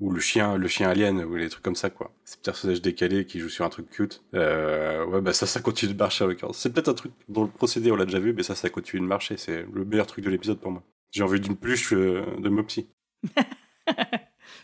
ou 0.00 0.10
le 0.10 0.18
chien, 0.20 0.56
le 0.56 0.66
chien 0.66 0.88
alien, 0.88 1.22
ou 1.24 1.36
les 1.36 1.48
trucs 1.48 1.62
comme 1.62 1.76
ça, 1.76 1.88
quoi. 1.88 2.12
Ces 2.24 2.38
personnages 2.38 2.82
décalés 2.82 3.26
qui 3.26 3.38
jouent 3.38 3.48
sur 3.48 3.64
un 3.64 3.68
truc 3.68 3.88
cute. 3.90 4.24
Euh, 4.34 5.04
ouais, 5.06 5.20
bah 5.20 5.32
ça, 5.32 5.46
ça 5.46 5.60
continue 5.60 5.92
de 5.92 5.98
marcher 5.98 6.24
avec 6.24 6.40
C'est 6.52 6.72
peut-être 6.72 6.88
un 6.88 6.94
truc 6.94 7.12
dont 7.28 7.42
le 7.44 7.50
procédé 7.50 7.92
on 7.92 7.96
l'a 7.96 8.06
déjà 8.06 8.18
vu, 8.18 8.32
mais 8.32 8.42
ça, 8.42 8.56
ça 8.56 8.68
continue 8.68 9.02
de 9.02 9.06
marcher, 9.06 9.36
c'est 9.36 9.64
le 9.72 9.84
meilleur 9.84 10.08
truc 10.08 10.24
de 10.24 10.30
l'épisode 10.30 10.58
pour 10.58 10.72
moi. 10.72 10.82
J'ai 11.12 11.22
envie 11.22 11.40
d'une 11.40 11.56
pluche 11.56 11.92
euh, 11.92 12.24
de 12.38 12.48
Mopsy. 12.48 12.88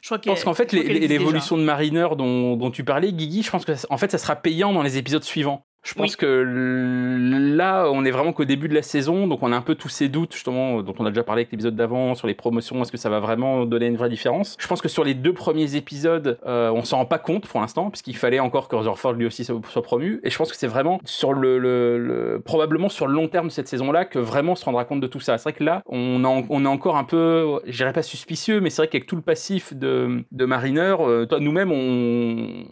Je 0.03 0.09
crois 0.09 0.21
Je 0.23 0.29
pense 0.31 0.45
qu'en 0.45 0.55
fait, 0.55 0.73
l'évolution 0.73 1.57
de 1.59 1.63
Mariner 1.63 2.09
dont, 2.17 2.57
dont 2.57 2.71
tu 2.71 2.85
parlais, 2.85 3.13
Guigui, 3.13 3.43
je 3.43 3.51
pense 3.51 3.65
que 3.65 3.73
en 3.91 3.99
fait, 3.99 4.11
ça 4.11 4.19
sera 4.19 4.37
payant 4.37 4.73
dans 4.73 4.83
les 4.83 4.99
épisodes 4.99 5.25
suivants. 5.25 5.67
Je 5.87 5.95
pense 5.95 6.11
Oui. 6.13 6.17
que 6.17 6.45
là, 7.57 7.89
on 7.93 8.05
est 8.05 8.11
vraiment 8.11 8.33
qu'au 8.33 8.45
début 8.45 8.69
de 8.69 8.75
la 8.75 8.83
saison, 8.83 9.29
donc 9.29 9.43
on 9.43 9.53
a 9.53 9.57
un 9.57 9.61
peu 9.61 9.77
tous 9.77 9.89
ces 9.89 10.09
doutes, 10.09 10.33
justement, 10.35 10.83
dont 10.83 10.95
on 10.99 11.07
a 11.07 11.11
déjà 11.11 11.23
parlé 11.23 11.43
avec 11.43 11.53
l'épisode 11.53 11.77
d'avant, 11.77 12.15
sur 12.17 12.27
les 12.27 12.35
promotions, 12.35 12.83
est-ce 12.83 12.91
que 12.91 12.99
ça 12.99 13.09
va 13.09 13.21
vraiment 13.21 13.65
donner 13.67 13.87
une 13.87 13.97
vraie 13.97 14.09
différence? 14.09 14.57
Je 14.59 14.67
pense 14.67 14.83
que 14.83 14.89
sur 14.89 15.05
les 15.05 15.15
deux 15.15 15.33
premiers 15.33 15.77
épisodes, 15.77 16.39
euh, 16.47 16.71
on 16.73 16.83
s'en 16.83 16.97
rend 16.99 17.07
pas 17.07 17.19
compte 17.21 17.47
pour 17.47 17.61
l'instant, 17.61 17.91
puisqu'il 17.91 18.17
fallait 18.17 18.41
encore 18.41 18.67
que 18.67 18.75
Rutherford 18.75 19.13
lui 19.13 19.27
aussi 19.27 19.45
soit 19.45 19.61
soit 19.69 19.83
promu, 19.83 20.21
et 20.25 20.31
je 20.31 20.37
pense 20.37 20.51
que 20.51 20.57
c'est 20.57 20.67
vraiment 20.67 21.01
sur 21.05 21.33
le, 21.33 21.59
le- 21.59 21.99
le- 21.99 22.41
probablement 22.45 22.89
sur 22.89 23.07
le 23.07 23.15
long 23.15 23.29
terme 23.29 23.47
de 23.47 23.53
cette 23.53 23.69
saison-là 23.69 24.05
que 24.07 24.19
vraiment 24.19 24.53
on 24.53 24.57
se 24.57 24.65
rendra 24.65 24.85
compte 24.85 25.01
de 25.01 25.07
tout 25.07 25.21
ça. 25.21 25.39
C'est 25.39 25.51
vrai 25.51 25.53
que 25.59 25.63
là, 25.65 25.83
on, 25.87 26.25
en- 26.25 26.43
on 26.49 26.65
est 26.65 26.69
encore 26.69 26.97
un 26.97 27.05
peu, 27.05 27.61
je 27.65 27.77
dirais 27.77 27.93
pas 27.93 28.03
suspicieux, 28.03 28.61
mais 28.61 28.71
c'est 28.71 28.83
vrai 28.83 28.89
qu'avec 28.89 29.07
tout 29.07 29.17
le 29.17 29.23
passif 29.23 29.73
de, 29.73 30.25
de 30.33 30.45
Mariner, 30.47 30.97
euh, 31.01 31.27
toi, 31.27 31.39
nous-mêmes, 31.39 31.71
on, 31.71 32.65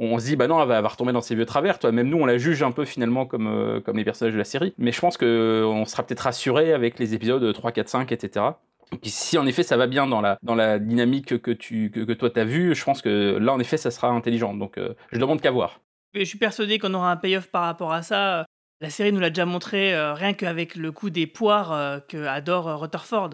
on 0.00 0.18
se 0.18 0.24
dit 0.24 0.36
bah 0.36 0.48
non 0.48 0.60
elle 0.60 0.68
va, 0.68 0.76
elle 0.76 0.82
va 0.82 0.88
retomber 0.88 1.12
dans 1.12 1.20
ses 1.20 1.34
vieux 1.34 1.46
travers 1.46 1.78
toi 1.78 1.92
même 1.92 2.08
nous 2.08 2.18
on 2.18 2.26
la 2.26 2.38
juge 2.38 2.62
un 2.62 2.72
peu 2.72 2.84
finalement 2.84 3.26
comme 3.26 3.46
euh, 3.46 3.80
comme 3.80 3.96
les 3.96 4.04
personnages 4.04 4.32
de 4.32 4.38
la 4.38 4.44
série. 4.44 4.74
Mais 4.78 4.92
je 4.92 5.00
pense 5.00 5.16
que 5.16 5.26
euh, 5.26 5.66
on 5.66 5.84
sera 5.84 6.02
peut-être 6.02 6.20
rassuré 6.20 6.72
avec 6.72 6.98
les 6.98 7.14
épisodes 7.14 7.52
3 7.52 7.72
4 7.72 7.88
5 7.88 8.12
etc 8.12 8.46
et 8.92 8.96
puis 8.96 9.10
si 9.10 9.38
en 9.38 9.46
effet 9.46 9.62
ça 9.62 9.76
va 9.76 9.86
bien 9.86 10.06
dans 10.06 10.20
la 10.20 10.38
dans 10.42 10.54
la 10.54 10.78
dynamique 10.78 11.40
que 11.40 11.50
tu 11.50 11.90
que, 11.90 12.00
que 12.00 12.12
toi 12.12 12.30
t'as 12.30 12.44
vu 12.44 12.74
je 12.74 12.84
pense 12.84 13.02
que 13.02 13.38
là 13.38 13.52
en 13.52 13.60
effet 13.60 13.76
ça 13.76 13.90
sera 13.90 14.08
intelligent. 14.08 14.54
Donc 14.54 14.78
euh, 14.78 14.94
je 15.12 15.18
demande 15.18 15.40
qu'à 15.40 15.50
voir. 15.50 15.80
Je 16.14 16.24
suis 16.24 16.38
persuadé 16.38 16.78
qu'on 16.78 16.94
aura 16.94 17.12
un 17.12 17.16
payoff 17.16 17.48
par 17.48 17.62
rapport 17.62 17.92
à 17.92 18.02
ça. 18.02 18.46
La 18.80 18.90
série 18.90 19.12
nous 19.12 19.20
l'a 19.20 19.28
déjà 19.28 19.44
montré, 19.44 19.94
euh, 19.94 20.14
rien 20.14 20.32
qu'avec 20.32 20.74
le 20.74 20.90
coup 20.90 21.10
des 21.10 21.26
poires 21.26 22.00
que 22.08 22.26
adore 22.26 22.80
Rutherford. 22.80 23.30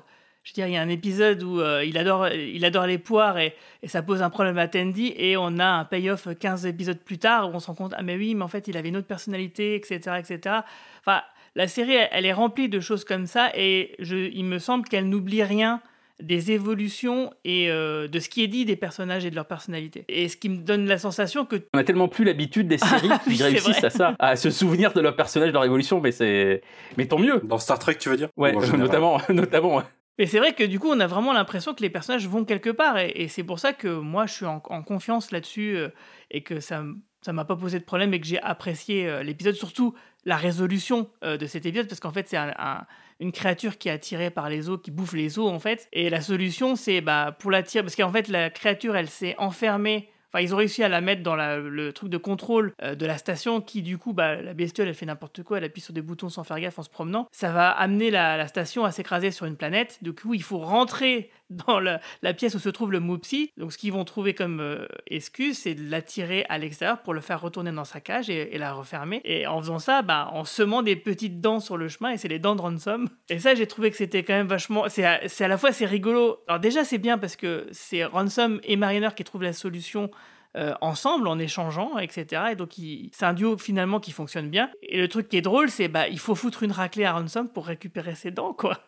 Je 0.46 0.52
veux 0.52 0.54
dire, 0.54 0.68
il 0.68 0.74
y 0.74 0.76
a 0.76 0.80
un 0.80 0.88
épisode 0.88 1.42
où 1.42 1.60
euh, 1.60 1.84
il, 1.84 1.98
adore, 1.98 2.28
il 2.28 2.64
adore 2.64 2.86
les 2.86 2.98
poires 2.98 3.36
et, 3.36 3.56
et 3.82 3.88
ça 3.88 4.00
pose 4.00 4.22
un 4.22 4.30
problème 4.30 4.58
à 4.58 4.68
Tandy 4.68 5.12
et 5.16 5.36
on 5.36 5.58
a 5.58 5.66
un 5.66 5.84
payoff 5.84 6.28
15 6.38 6.66
épisodes 6.66 7.00
plus 7.00 7.18
tard 7.18 7.50
où 7.50 7.52
on 7.52 7.58
se 7.58 7.66
rend 7.66 7.74
compte, 7.74 7.94
ah 7.96 8.02
mais 8.04 8.14
oui, 8.14 8.36
mais 8.36 8.44
en 8.44 8.48
fait, 8.48 8.68
il 8.68 8.76
avait 8.76 8.90
une 8.90 8.96
autre 8.96 9.08
personnalité, 9.08 9.74
etc. 9.74 9.98
etc. 10.20 10.58
Enfin, 11.00 11.22
la 11.56 11.66
série, 11.66 11.94
elle, 11.94 12.08
elle 12.12 12.26
est 12.26 12.32
remplie 12.32 12.68
de 12.68 12.78
choses 12.78 13.04
comme 13.04 13.26
ça 13.26 13.50
et 13.56 13.96
je, 13.98 14.14
il 14.16 14.44
me 14.44 14.60
semble 14.60 14.86
qu'elle 14.86 15.08
n'oublie 15.08 15.42
rien 15.42 15.80
des 16.22 16.52
évolutions 16.52 17.32
et 17.44 17.68
euh, 17.68 18.06
de 18.08 18.20
ce 18.20 18.28
qui 18.28 18.42
est 18.42 18.46
dit 18.46 18.64
des 18.64 18.76
personnages 18.76 19.26
et 19.26 19.30
de 19.30 19.34
leur 19.34 19.46
personnalité. 19.46 20.04
Et 20.08 20.28
ce 20.28 20.36
qui 20.36 20.48
me 20.48 20.58
donne 20.58 20.86
la 20.86 20.98
sensation 20.98 21.44
que 21.44 21.56
on 21.74 21.78
a 21.78 21.84
tellement 21.84 22.08
plus 22.08 22.24
l'habitude 22.24 22.68
des 22.68 22.78
séries 22.78 23.08
Ah 23.10 23.20
oui, 23.26 23.36
qui 23.36 23.42
réussissent 23.42 23.78
vrai. 23.78 23.86
à 23.86 23.90
ça 23.90 24.14
à 24.18 24.36
se 24.36 24.50
souvenir 24.50 24.92
de 24.92 25.00
leur 25.00 25.16
personnage 25.16 25.48
de 25.48 25.52
leur 25.54 25.64
évolution 25.64 26.00
mais 26.00 26.12
c'est 26.12 26.62
mais 26.96 27.06
tant 27.06 27.18
mieux 27.18 27.40
Dans 27.44 27.58
Star 27.58 27.78
Trek, 27.78 27.96
tu 27.96 28.08
veux 28.08 28.16
dire? 28.16 28.28
Ouais 28.36 28.52
notamment 28.78 29.20
notamment 29.28 29.76
ouais. 29.76 29.82
Mais 30.18 30.26
c'est 30.26 30.38
vrai 30.38 30.54
que 30.54 30.64
du 30.64 30.78
coup, 30.78 30.88
on 30.88 31.00
a 31.00 31.06
vraiment 31.06 31.32
l'impression 31.32 31.74
que 31.74 31.82
les 31.82 31.90
personnages 31.90 32.26
vont 32.26 32.44
quelque 32.44 32.70
part. 32.70 32.98
Et, 32.98 33.28
c'est 33.28 33.44
pour 33.44 33.58
ça 33.58 33.72
que 33.72 33.88
moi, 33.88 34.26
je 34.26 34.32
suis 34.32 34.46
en, 34.46 34.60
confiance 34.60 35.30
là-dessus 35.30 35.76
euh, 35.76 35.88
et 36.30 36.42
que 36.42 36.60
ça 36.60 36.82
ça 37.22 37.32
m'a 37.32 37.44
pas 37.44 37.56
posé 37.56 37.80
de 37.80 37.84
problème 37.84 38.14
et 38.14 38.20
que 38.20 38.26
j'ai 38.26 38.40
apprécié 38.40 39.08
euh, 39.08 39.24
l'épisode, 39.24 39.56
surtout 39.56 39.94
la 40.24 40.36
résolution 40.36 41.10
euh, 41.24 41.36
de 41.36 41.46
cet 41.46 41.66
épisode, 41.66 41.88
parce 41.88 41.98
qu'en 41.98 42.12
fait, 42.12 42.28
c'est 42.28 42.36
un- 42.36 42.54
un- 42.56 42.86
une 43.18 43.32
créature 43.32 43.78
qui 43.78 43.88
est 43.88 43.92
attirée 43.92 44.30
par 44.30 44.48
les 44.48 44.68
eaux, 44.68 44.78
qui 44.78 44.92
bouffe 44.92 45.12
les 45.12 45.36
eaux, 45.38 45.48
en 45.48 45.58
fait. 45.58 45.88
Et 45.92 46.08
la 46.08 46.20
solution, 46.20 46.76
c'est 46.76 47.00
bah, 47.00 47.36
pour 47.36 47.50
l'attirer, 47.50 47.82
parce 47.82 47.96
qu'en 47.96 48.12
fait, 48.12 48.28
la 48.28 48.48
créature, 48.50 48.94
elle 48.96 49.08
s'est 49.08 49.34
enfermée. 49.38 50.08
Ils 50.42 50.54
ont 50.54 50.58
réussi 50.58 50.82
à 50.82 50.88
la 50.88 51.00
mettre 51.00 51.22
dans 51.22 51.36
le 51.36 51.92
truc 51.92 52.10
de 52.10 52.18
contrôle 52.18 52.72
euh, 52.82 52.94
de 52.94 53.06
la 53.06 53.18
station 53.18 53.60
qui, 53.60 53.82
du 53.82 53.98
coup, 53.98 54.12
bah, 54.12 54.40
la 54.40 54.54
bestiole, 54.54 54.88
elle 54.88 54.94
fait 54.94 55.06
n'importe 55.06 55.42
quoi, 55.42 55.58
elle 55.58 55.64
appuie 55.64 55.80
sur 55.80 55.94
des 55.94 56.02
boutons 56.02 56.28
sans 56.28 56.44
faire 56.44 56.60
gaffe 56.60 56.78
en 56.78 56.82
se 56.82 56.90
promenant. 56.90 57.28
Ça 57.32 57.50
va 57.52 57.70
amener 57.70 58.10
la, 58.10 58.36
la 58.36 58.46
station 58.46 58.84
à 58.84 58.92
s'écraser 58.92 59.30
sur 59.30 59.46
une 59.46 59.56
planète. 59.56 59.98
Du 60.02 60.12
coup, 60.12 60.34
il 60.34 60.42
faut 60.42 60.58
rentrer 60.58 61.30
dans 61.50 61.80
la, 61.80 62.00
pièce 62.34 62.54
où 62.54 62.58
se 62.58 62.68
trouve 62.68 62.92
le 62.92 63.00
Moopsie. 63.00 63.52
Donc, 63.56 63.72
ce 63.72 63.78
qu'ils 63.78 63.92
vont 63.92 64.04
trouver 64.04 64.34
comme 64.34 64.60
euh, 64.60 64.86
excuse, 65.06 65.58
c'est 65.58 65.74
de 65.74 65.90
l'attirer 65.90 66.44
à 66.48 66.58
l'extérieur 66.58 67.02
pour 67.02 67.14
le 67.14 67.20
faire 67.20 67.40
retourner 67.40 67.72
dans 67.72 67.84
sa 67.84 68.00
cage 68.00 68.30
et, 68.30 68.56
la 68.58 68.72
refermer. 68.72 69.20
Et 69.24 69.46
en 69.46 69.60
faisant 69.60 69.78
ça, 69.78 70.02
bah, 70.02 70.28
en 70.32 70.44
semant 70.44 70.82
des 70.82 70.96
petites 70.96 71.40
dents 71.40 71.60
sur 71.60 71.76
le 71.76 71.88
chemin, 71.88 72.10
et 72.10 72.16
c'est 72.16 72.28
les 72.28 72.38
dents 72.38 72.56
de 72.56 72.62
Ransom. 72.62 73.08
Et 73.28 73.38
ça, 73.38 73.54
j'ai 73.54 73.66
trouvé 73.66 73.90
que 73.90 73.96
c'était 73.96 74.22
quand 74.22 74.34
même 74.34 74.48
vachement. 74.48 74.84
C'est 74.88 75.04
à, 75.04 75.48
la 75.48 75.58
fois 75.58 75.72
c'est 75.72 75.86
rigolo. 75.86 76.38
Alors 76.48 76.60
déjà, 76.60 76.84
c'est 76.84 76.98
bien 76.98 77.18
parce 77.18 77.36
que 77.36 77.66
c'est 77.70 78.04
Ransom 78.04 78.60
et 78.64 78.76
Mariner 78.76 79.10
qui 79.16 79.24
trouvent 79.24 79.42
la 79.42 79.52
solution 79.52 80.10
euh, 80.56 80.74
ensemble 80.80 81.28
en 81.28 81.38
échangeant, 81.38 81.98
etc. 81.98 82.44
Et 82.52 82.56
donc, 82.56 82.72
c'est 83.12 83.26
un 83.26 83.34
duo 83.34 83.58
finalement 83.58 84.00
qui 84.00 84.12
fonctionne 84.12 84.48
bien. 84.48 84.70
Et 84.82 84.98
le 84.98 85.06
truc 85.06 85.28
qui 85.28 85.36
est 85.36 85.42
drôle, 85.42 85.68
c'est 85.70 85.88
bah 85.88 86.08
il 86.08 86.18
faut 86.18 86.34
foutre 86.34 86.62
une 86.62 86.72
raclée 86.72 87.04
à 87.04 87.12
Ransom 87.12 87.48
pour 87.48 87.66
récupérer 87.66 88.14
ses 88.14 88.30
dents, 88.30 88.54
quoi. 88.54 88.80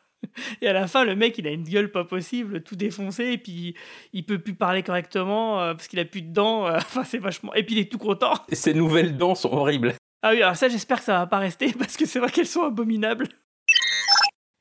Et 0.61 0.69
à 0.69 0.73
la 0.73 0.87
fin, 0.87 1.05
le 1.05 1.15
mec, 1.17 1.39
il 1.39 1.47
a 1.47 1.51
une 1.51 1.65
gueule 1.65 1.91
pas 1.91 2.05
possible, 2.05 2.63
tout 2.63 2.77
défoncé, 2.77 3.25
et 3.33 3.39
puis 3.39 3.75
il 4.13 4.25
peut 4.25 4.39
plus 4.39 4.55
parler 4.55 4.83
correctement 4.83 5.61
euh, 5.61 5.75
parce 5.75 5.89
qu'il 5.89 5.99
a 6.01 6.05
plus 6.05 6.23
de 6.23 6.33
dents. 6.33 6.67
euh, 6.67 6.77
Enfin, 6.77 7.05
c'est 7.05 7.19
vachement. 7.19 7.55
Et 7.55 7.63
puis 7.63 7.77
il 7.77 7.79
est 7.81 7.91
tout 7.91 7.99
content. 7.99 8.35
ces 8.53 8.75
nouvelles 8.75 9.17
dents 9.17 9.35
sont 9.35 9.53
horribles 9.53 9.95
Ah 10.23 10.31
oui, 10.33 10.43
alors 10.43 10.57
ça, 10.57 10.69
j'espère 10.69 10.99
que 10.99 11.05
ça 11.05 11.19
va 11.19 11.27
pas 11.27 11.39
rester 11.39 11.73
parce 11.79 11.97
que 11.97 12.07
c'est 12.07 12.19
vrai 12.19 12.31
qu'elles 12.31 12.47
sont 12.47 12.63
abominables. 12.65 13.29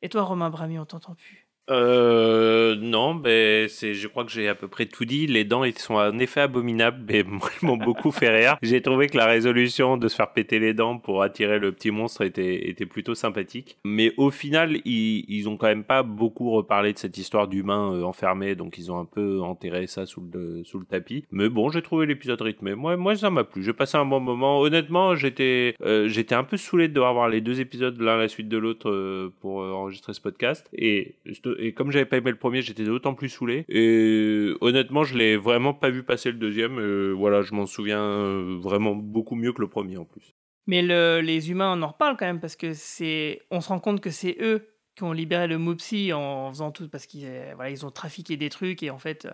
Et 0.03 0.09
toi, 0.09 0.21
Romain 0.23 0.49
Brami, 0.51 0.77
on 0.77 0.85
t'entend 0.85 1.15
plus. 1.15 1.46
Euh, 1.69 2.75
non, 2.75 3.15
ben 3.15 3.67
c'est, 3.69 3.93
je 3.93 4.07
crois 4.07 4.23
que 4.23 4.31
j'ai 4.31 4.47
à 4.47 4.55
peu 4.55 4.67
près 4.67 4.85
tout 4.85 5.05
dit. 5.05 5.27
Les 5.27 5.43
dents, 5.43 5.63
ils 5.63 5.77
sont 5.77 5.95
en 5.95 6.17
effet 6.19 6.41
abominables, 6.41 7.03
mais 7.07 7.23
ils 7.61 7.65
m'ont 7.65 7.77
beaucoup 7.77 8.11
fait 8.11 8.29
rire. 8.29 8.57
J'ai 8.61 8.81
trouvé 8.81 9.07
que 9.07 9.17
la 9.17 9.25
résolution 9.25 9.97
de 9.97 10.07
se 10.07 10.15
faire 10.15 10.31
péter 10.31 10.59
les 10.59 10.73
dents 10.73 10.97
pour 10.97 11.21
attirer 11.23 11.59
le 11.59 11.71
petit 11.71 11.91
monstre 11.91 12.21
était, 12.21 12.69
était 12.69 12.85
plutôt 12.85 13.15
sympathique. 13.15 13.77
Mais 13.85 14.13
au 14.17 14.31
final, 14.31 14.77
ils, 14.85 15.25
ils 15.27 15.49
ont 15.49 15.57
quand 15.57 15.67
même 15.67 15.83
pas 15.83 16.03
beaucoup 16.03 16.51
reparlé 16.51 16.93
de 16.93 16.97
cette 16.97 17.17
histoire 17.17 17.47
d'humain 17.47 17.93
euh, 17.93 18.03
enfermé, 18.03 18.55
donc 18.55 18.77
ils 18.77 18.91
ont 18.91 18.99
un 18.99 19.05
peu 19.05 19.41
enterré 19.41 19.87
ça 19.87 20.05
sous 20.05 20.21
le, 20.33 20.63
sous 20.63 20.79
le 20.79 20.85
tapis. 20.85 21.25
Mais 21.31 21.49
bon, 21.49 21.69
j'ai 21.69 21.81
trouvé 21.81 22.05
l'épisode 22.05 22.41
rythmé. 22.41 22.75
Moi, 22.75 22.97
moi, 22.97 23.15
ça 23.15 23.29
m'a 23.29 23.43
plu. 23.43 23.63
J'ai 23.63 23.73
passé 23.73 23.97
un 23.97 24.05
bon 24.05 24.19
moment. 24.19 24.59
Honnêtement, 24.61 25.15
j'étais, 25.15 25.75
euh, 25.81 26.07
j'étais 26.07 26.35
un 26.35 26.43
peu 26.43 26.57
saoulé 26.57 26.87
de 26.87 26.93
devoir 26.93 27.13
voir 27.13 27.29
les 27.29 27.41
deux 27.41 27.59
épisodes 27.59 27.99
l'un 27.99 28.15
à 28.15 28.17
la 28.17 28.27
suite 28.27 28.49
de 28.49 28.57
l'autre 28.57 28.89
euh, 28.89 29.33
pour 29.41 29.61
euh, 29.61 29.71
enregistrer 29.71 30.13
ce 30.13 30.21
podcast. 30.21 30.67
Et, 30.73 31.15
et 31.57 31.73
comme 31.73 31.91
j'avais 31.91 32.05
pas 32.05 32.17
aimé 32.17 32.31
le 32.31 32.37
premier, 32.37 32.61
j'étais 32.61 32.83
d'autant 32.83 33.13
plus 33.15 33.29
saoulé. 33.29 33.65
Et 33.69 34.53
honnêtement, 34.61 35.03
je 35.03 35.17
l'ai 35.17 35.37
vraiment 35.37 35.73
pas 35.73 35.89
vu 35.89 36.03
passer 36.03 36.31
le 36.31 36.37
deuxième. 36.37 36.79
Euh, 36.79 37.13
voilà, 37.15 37.41
je 37.41 37.53
m'en 37.53 37.65
souviens 37.65 38.01
euh, 38.01 38.57
vraiment 38.59 38.95
beaucoup 38.95 39.35
mieux 39.35 39.53
que 39.53 39.61
le 39.61 39.67
premier 39.69 39.97
en 39.97 40.05
plus. 40.05 40.33
Mais 40.67 40.81
le- 40.81 41.21
les 41.21 41.49
humains, 41.51 41.77
on 41.77 41.81
en 41.81 41.87
reparle 41.87 42.17
quand 42.17 42.25
même 42.25 42.39
parce 42.41 42.55
que 42.55 42.73
c'est, 42.73 43.41
on 43.51 43.61
se 43.61 43.69
rend 43.69 43.79
compte 43.79 44.01
que 44.01 44.09
c'est 44.09 44.35
eux 44.41 44.67
qui 44.95 45.03
ont 45.03 45.13
libéré 45.13 45.47
le 45.47 45.57
Moopsie 45.57 46.11
en 46.13 46.49
faisant 46.49 46.71
tout 46.71 46.89
parce 46.89 47.05
qu'ils, 47.05 47.25
euh, 47.25 47.53
voilà, 47.55 47.69
ils 47.69 47.85
ont 47.85 47.91
trafiqué 47.91 48.35
des 48.35 48.49
trucs 48.49 48.83
et 48.83 48.89
en 48.89 48.97
fait, 48.97 49.25
euh, 49.25 49.31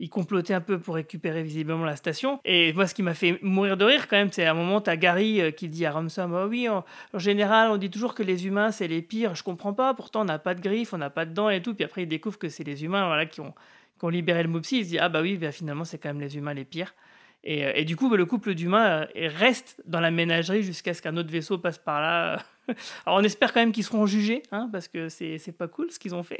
ils 0.00 0.08
complotaient 0.08 0.54
un 0.54 0.62
peu 0.62 0.78
pour 0.78 0.94
récupérer 0.94 1.42
visiblement 1.42 1.84
la 1.84 1.94
station. 1.94 2.40
Et 2.46 2.72
moi, 2.72 2.86
ce 2.86 2.94
qui 2.94 3.02
m'a 3.02 3.12
fait 3.12 3.38
mourir 3.42 3.76
de 3.76 3.84
rire 3.84 4.08
quand 4.08 4.16
même, 4.16 4.32
c'est 4.32 4.46
à 4.46 4.52
un 4.52 4.54
moment, 4.54 4.80
t'as 4.80 4.96
Gary 4.96 5.42
euh, 5.42 5.50
qui 5.50 5.68
dit 5.68 5.84
à 5.84 5.92
Ransom, 5.92 6.32
oh 6.32 6.46
oui, 6.48 6.68
en, 6.70 6.84
général, 7.14 7.70
on 7.70 7.76
dit 7.76 7.90
toujours 7.90 8.14
que 8.14 8.22
les 8.22 8.46
humains 8.46 8.72
c'est 8.72 8.88
les 8.88 9.02
pires. 9.02 9.34
Je 9.34 9.44
comprends 9.44 9.74
pas. 9.74 9.92
Pourtant, 9.92 10.22
on 10.22 10.24
n'a 10.24 10.38
pas 10.38 10.54
de 10.54 10.62
griffes, 10.62 10.94
on 10.94 10.98
n'a 10.98 11.10
pas 11.10 11.26
de 11.26 11.34
dents 11.34 11.50
et 11.50 11.60
tout. 11.60 11.74
Puis 11.74 11.84
après, 11.84 12.04
il 12.04 12.08
découvre 12.08 12.38
que 12.38 12.48
c'est 12.48 12.64
les 12.64 12.82
humains, 12.82 13.06
voilà, 13.06 13.26
qui 13.26 13.42
ont, 13.42 13.54
libéré 14.08 14.42
le 14.42 14.48
Moopsie. 14.48 14.78
Il 14.78 14.84
se 14.84 14.88
dit, 14.88 14.98
ah 14.98 15.10
bah 15.10 15.20
oui, 15.20 15.36
bah, 15.36 15.52
finalement, 15.52 15.84
c'est 15.84 15.98
quand 15.98 16.08
même 16.08 16.20
les 16.20 16.38
humains 16.38 16.54
les 16.54 16.64
pires. 16.64 16.94
Et, 17.44 17.66
euh, 17.66 17.84
du 17.84 17.94
coup, 17.94 18.08
bah, 18.08 18.16
le 18.16 18.24
couple 18.24 18.54
d'humains 18.54 19.06
euh, 19.14 19.28
reste 19.36 19.82
dans 19.84 20.00
la 20.00 20.10
ménagerie 20.10 20.62
jusqu'à 20.62 20.94
ce 20.94 21.02
qu'un 21.02 21.16
autre 21.18 21.30
vaisseau 21.30 21.58
passe 21.58 21.76
par 21.76 22.00
là. 22.00 22.42
Alors, 23.04 23.18
on 23.18 23.22
espère 23.22 23.52
quand 23.52 23.60
même 23.60 23.72
qu'ils 23.72 23.84
seront 23.84 24.06
jugés, 24.06 24.44
hein, 24.50 24.70
parce 24.72 24.88
que 24.88 25.10
c'est 25.10 25.54
pas 25.58 25.68
cool 25.68 25.90
ce 25.90 25.98
qu'ils 25.98 26.14
ont 26.14 26.22
fait. 26.22 26.38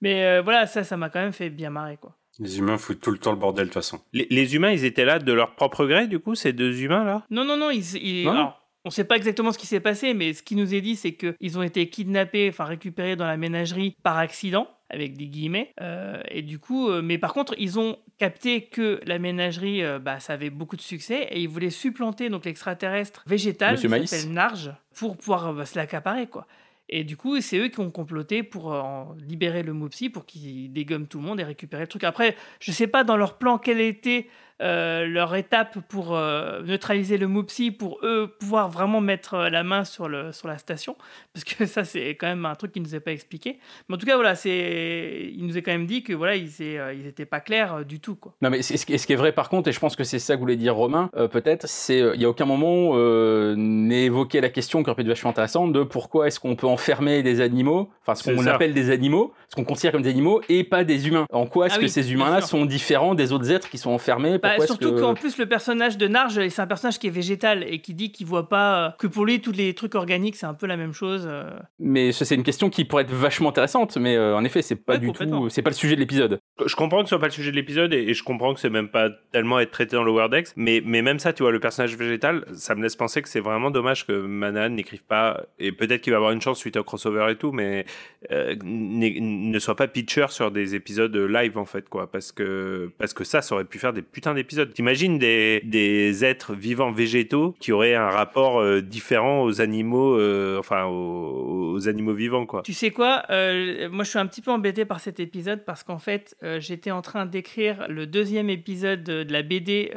Mais 0.00 0.40
voilà, 0.40 0.66
ça, 0.66 0.84
ça 0.84 0.96
m'a 0.96 1.10
quand 1.10 1.20
même 1.20 1.32
fait 1.32 1.50
bien 1.50 1.70
marrer, 1.70 1.96
quoi. 1.96 2.16
Les 2.38 2.58
humains 2.58 2.78
foutent 2.78 3.00
tout 3.00 3.10
le 3.10 3.18
temps 3.18 3.32
le 3.32 3.38
bordel, 3.38 3.64
de 3.64 3.68
toute 3.68 3.74
façon. 3.74 4.00
Les, 4.12 4.26
les 4.30 4.54
humains, 4.54 4.70
ils 4.70 4.84
étaient 4.84 5.04
là 5.04 5.18
de 5.18 5.32
leur 5.32 5.54
propre 5.54 5.86
gré, 5.86 6.06
du 6.06 6.18
coup, 6.18 6.34
ces 6.34 6.52
deux 6.52 6.80
humains 6.82 7.04
là. 7.04 7.24
Non, 7.30 7.44
non, 7.44 7.56
non, 7.56 7.70
ils, 7.70 7.96
ils- 7.96 8.24
Non. 8.24 8.32
alors, 8.32 8.58
on 8.84 8.90
sait 8.90 9.04
pas 9.04 9.16
exactement 9.16 9.52
ce 9.52 9.58
qui 9.58 9.66
s'est 9.66 9.80
passé, 9.80 10.14
mais 10.14 10.32
ce 10.32 10.42
qui 10.42 10.56
nous 10.56 10.74
est 10.74 10.80
dit, 10.80 10.96
c'est 10.96 11.12
qu'ils 11.14 11.58
ont 11.58 11.62
été 11.62 11.88
kidnappés, 11.88 12.48
enfin 12.48 12.64
récupérés 12.64 13.16
dans 13.16 13.26
la 13.26 13.36
ménagerie 13.36 13.96
par 14.02 14.16
accident, 14.16 14.66
avec 14.90 15.16
des 15.16 15.26
guillemets. 15.26 15.72
Euh, 15.80 16.20
et 16.30 16.42
du 16.42 16.58
coup, 16.58 16.88
euh, 16.88 17.00
mais 17.02 17.16
par 17.18 17.32
contre, 17.32 17.54
ils 17.58 17.78
ont 17.78 17.98
capté 18.18 18.62
que 18.64 19.00
la 19.04 19.18
ménagerie, 19.18 19.82
euh, 19.84 19.98
bah, 19.98 20.18
ça 20.20 20.32
avait 20.32 20.50
beaucoup 20.50 20.76
de 20.76 20.82
succès, 20.82 21.28
et 21.30 21.40
ils 21.40 21.48
voulaient 21.48 21.70
supplanter 21.70 22.28
donc 22.30 22.44
l'extraterrestre 22.46 23.22
végétal, 23.26 23.72
Monsieur 23.74 23.88
qui 23.88 23.90
Maïs. 23.90 24.10
s'appelle 24.10 24.32
Narge, 24.32 24.72
pour 24.96 25.16
pouvoir 25.16 25.48
euh, 25.48 25.52
bah, 25.54 25.66
se 25.66 25.76
l'accaparer, 25.78 26.26
quoi. 26.26 26.46
Et 26.94 27.04
du 27.04 27.16
coup, 27.16 27.40
c'est 27.40 27.56
eux 27.56 27.68
qui 27.68 27.80
ont 27.80 27.90
comploté 27.90 28.42
pour 28.42 28.70
euh, 28.70 28.78
en 28.78 29.14
libérer 29.26 29.62
le 29.62 29.72
Moopsie, 29.72 30.10
pour 30.10 30.26
qu'ils 30.26 30.70
dégomment 30.70 31.06
tout 31.06 31.18
le 31.20 31.24
monde 31.24 31.40
et 31.40 31.42
récupérer 31.42 31.84
le 31.84 31.88
truc. 31.88 32.04
Après, 32.04 32.36
je 32.60 32.70
sais 32.70 32.86
pas 32.86 33.02
dans 33.02 33.16
leur 33.16 33.38
plan 33.38 33.56
quelle 33.56 33.80
était 33.80 34.28
euh, 34.62 35.06
leur 35.06 35.34
étape 35.34 35.78
pour 35.88 36.14
euh, 36.14 36.62
neutraliser 36.62 37.18
le 37.18 37.26
Moopsie, 37.26 37.70
pour 37.70 37.98
eux 38.02 38.34
pouvoir 38.38 38.68
vraiment 38.68 39.00
mettre 39.00 39.34
euh, 39.34 39.50
la 39.50 39.62
main 39.64 39.84
sur, 39.84 40.08
le, 40.08 40.32
sur 40.32 40.48
la 40.48 40.58
station, 40.58 40.96
parce 41.34 41.44
que 41.44 41.66
ça, 41.66 41.84
c'est 41.84 42.10
quand 42.10 42.26
même 42.26 42.46
un 42.46 42.54
truc 42.54 42.72
qui 42.72 42.80
ne 42.80 42.84
nous 42.86 42.94
est 42.94 43.00
pas 43.00 43.12
expliqué. 43.12 43.58
Mais 43.88 43.96
en 43.96 43.98
tout 43.98 44.06
cas, 44.06 44.14
voilà, 44.16 44.34
c'est, 44.34 45.32
il 45.34 45.46
nous 45.46 45.58
est 45.58 45.62
quand 45.62 45.72
même 45.72 45.86
dit 45.86 46.02
que 46.02 46.12
voilà, 46.12 46.36
ils 46.36 46.48
étaient, 46.48 46.78
euh, 46.78 46.94
ils 46.94 47.06
étaient 47.06 47.26
pas 47.26 47.40
clairs 47.40 47.74
euh, 47.74 47.84
du 47.84 48.00
tout, 48.00 48.14
quoi. 48.14 48.34
Non, 48.42 48.50
mais 48.50 48.62
ce 48.62 48.84
qui 48.84 48.92
est 48.94 49.16
vrai 49.16 49.32
par 49.32 49.48
contre, 49.48 49.68
et 49.68 49.72
je 49.72 49.80
pense 49.80 49.96
que 49.96 50.04
c'est 50.04 50.18
ça 50.18 50.34
que 50.34 50.40
voulait 50.40 50.56
dire 50.56 50.74
Romain, 50.74 51.10
euh, 51.16 51.28
peut-être, 51.28 51.66
c'est 51.68 51.98
il 52.14 52.20
y 52.20 52.24
a 52.24 52.28
aucun 52.28 52.44
moment 52.44 52.92
euh, 52.94 53.54
n'est 53.56 54.04
évoqué 54.04 54.40
la 54.40 54.48
question 54.48 54.82
qui 54.82 54.90
aurait 54.90 54.96
pu 54.96 55.02
être 55.02 55.08
vachement 55.08 55.30
intéressante 55.30 55.72
de 55.72 55.82
pourquoi 55.82 56.26
est-ce 56.26 56.40
qu'on 56.40 56.56
peut 56.56 56.66
enfermer 56.66 57.22
des 57.22 57.40
animaux, 57.40 57.90
enfin 58.02 58.14
ce 58.14 58.30
qu'on 58.30 58.46
appelle 58.46 58.74
des 58.74 58.90
animaux, 58.90 59.32
ce 59.48 59.56
qu'on 59.56 59.64
considère 59.64 59.92
comme 59.92 60.02
des 60.02 60.10
animaux, 60.10 60.40
et 60.48 60.64
pas 60.64 60.84
des 60.84 61.08
humains. 61.08 61.26
En 61.32 61.46
quoi 61.46 61.66
est-ce 61.66 61.74
Ah 61.74 61.78
que 61.78 61.84
oui, 61.84 61.90
ces 61.90 62.12
humains-là 62.12 62.40
sont 62.40 62.64
différents 62.64 63.14
des 63.14 63.32
autres 63.32 63.50
êtres 63.50 63.68
qui 63.68 63.78
sont 63.78 63.90
enfermés 63.90 64.38
Bah, 64.38 64.51
Pourquoi 64.56 64.64
est-ce 64.64 64.72
surtout 64.74 64.94
que- 64.96 65.00
qu'en 65.00 65.14
plus 65.14 65.38
le 65.38 65.46
personnage 65.46 65.98
de 65.98 66.08
Narge, 66.08 66.48
c'est 66.48 66.62
un 66.62 66.66
personnage 66.66 66.98
qui 66.98 67.06
est 67.06 67.10
végétal 67.10 67.64
et 67.68 67.80
qui 67.80 67.94
dit 67.94 68.12
qu'il 68.12 68.26
voit 68.26 68.48
pas 68.48 68.86
euh, 68.86 68.90
que 68.98 69.06
pour 69.06 69.24
lui 69.26 69.40
tous 69.40 69.52
les 69.52 69.74
trucs 69.74 69.94
organiques 69.94 70.36
c'est 70.36 70.46
un 70.46 70.54
peu 70.54 70.66
la 70.66 70.76
même 70.76 70.92
chose. 70.92 71.24
euh. 71.26 71.50
Mais 71.78 72.12
ça, 72.12 72.24
c'est 72.24 72.34
une 72.34 72.42
question 72.42 72.70
qui 72.70 72.84
pourrait 72.84 73.02
être 73.04 73.12
vachement 73.12 73.48
intéressante, 73.50 73.96
mais 73.96 74.16
euh, 74.16 74.36
en 74.36 74.44
effet, 74.44 74.62
c'est 74.62 74.76
pas 74.76 74.94
Ouais, 74.94 74.98
du 74.98 75.12
tout, 75.12 75.48
c'est 75.48 75.62
pas 75.62 75.70
le 75.70 75.74
sujet 75.76 75.94
de 75.94 76.00
l'épisode. 76.00 76.38
Je 76.64 76.74
comprends 76.76 76.98
que 76.98 77.04
ce 77.04 77.10
soit 77.10 77.18
pas 77.18 77.26
le 77.26 77.32
sujet 77.32 77.50
de 77.50 77.56
l'épisode 77.56 77.92
et, 77.92 78.02
et 78.08 78.14
je 78.14 78.22
comprends 78.22 78.54
que 78.54 78.60
c'est 78.60 78.70
même 78.70 78.88
pas 78.88 79.08
tellement 79.32 79.58
être 79.60 79.70
traité 79.70 79.96
dans 79.96 80.04
le 80.04 80.10
Wordex, 80.12 80.52
mais, 80.56 80.82
mais 80.84 81.02
même 81.02 81.18
ça, 81.18 81.32
tu 81.32 81.42
vois, 81.42 81.52
le 81.52 81.60
personnage 81.60 81.96
végétal, 81.96 82.44
ça 82.54 82.74
me 82.74 82.82
laisse 82.82 82.96
penser 82.96 83.22
que 83.22 83.28
c'est 83.28 83.40
vraiment 83.40 83.70
dommage 83.70 84.06
que 84.06 84.12
Manan 84.12 84.68
n'écrive 84.70 85.04
pas, 85.04 85.42
et 85.58 85.72
peut-être 85.72 86.00
qu'il 86.02 86.12
va 86.12 86.18
avoir 86.18 86.32
une 86.32 86.40
chance 86.40 86.58
suite 86.58 86.76
au 86.76 86.84
crossover 86.84 87.26
et 87.30 87.36
tout, 87.36 87.52
mais 87.52 87.84
euh, 88.30 88.54
ne 88.62 89.58
soit 89.58 89.76
pas 89.76 89.88
pitcher 89.88 90.26
sur 90.30 90.50
des 90.50 90.74
épisodes 90.74 91.14
live 91.16 91.58
en 91.58 91.64
fait, 91.64 91.88
quoi, 91.88 92.10
parce 92.10 92.32
que, 92.32 92.90
parce 92.98 93.14
que 93.14 93.24
ça, 93.24 93.42
ça 93.42 93.54
aurait 93.54 93.64
pu 93.64 93.78
faire 93.78 93.92
des 93.92 94.02
putains 94.02 94.34
d'épisodes. 94.34 94.41
T'imagines 94.74 95.18
des, 95.18 95.60
des 95.64 96.24
êtres 96.24 96.54
vivants 96.54 96.92
végétaux 96.92 97.54
qui 97.60 97.72
auraient 97.72 97.94
un 97.94 98.08
rapport 98.08 98.60
euh, 98.60 98.80
différent 98.80 99.42
aux 99.42 99.60
animaux, 99.60 100.18
euh, 100.18 100.58
enfin 100.58 100.84
aux, 100.84 101.72
aux 101.74 101.88
animaux 101.88 102.14
vivants, 102.14 102.46
quoi. 102.46 102.62
Tu 102.62 102.72
sais 102.72 102.90
quoi 102.90 103.24
euh, 103.30 103.88
Moi 103.90 104.04
je 104.04 104.10
suis 104.10 104.18
un 104.18 104.26
petit 104.26 104.42
peu 104.42 104.50
embêté 104.50 104.84
par 104.84 105.00
cet 105.00 105.20
épisode 105.20 105.64
parce 105.64 105.82
qu'en 105.82 105.98
fait 105.98 106.36
j'étais 106.58 106.90
en 106.90 107.02
train 107.02 107.26
d'écrire 107.26 107.86
le 107.88 108.06
deuxième 108.06 108.50
épisode 108.50 109.02
de, 109.02 109.26
la 109.32 109.42
BD 109.42 109.92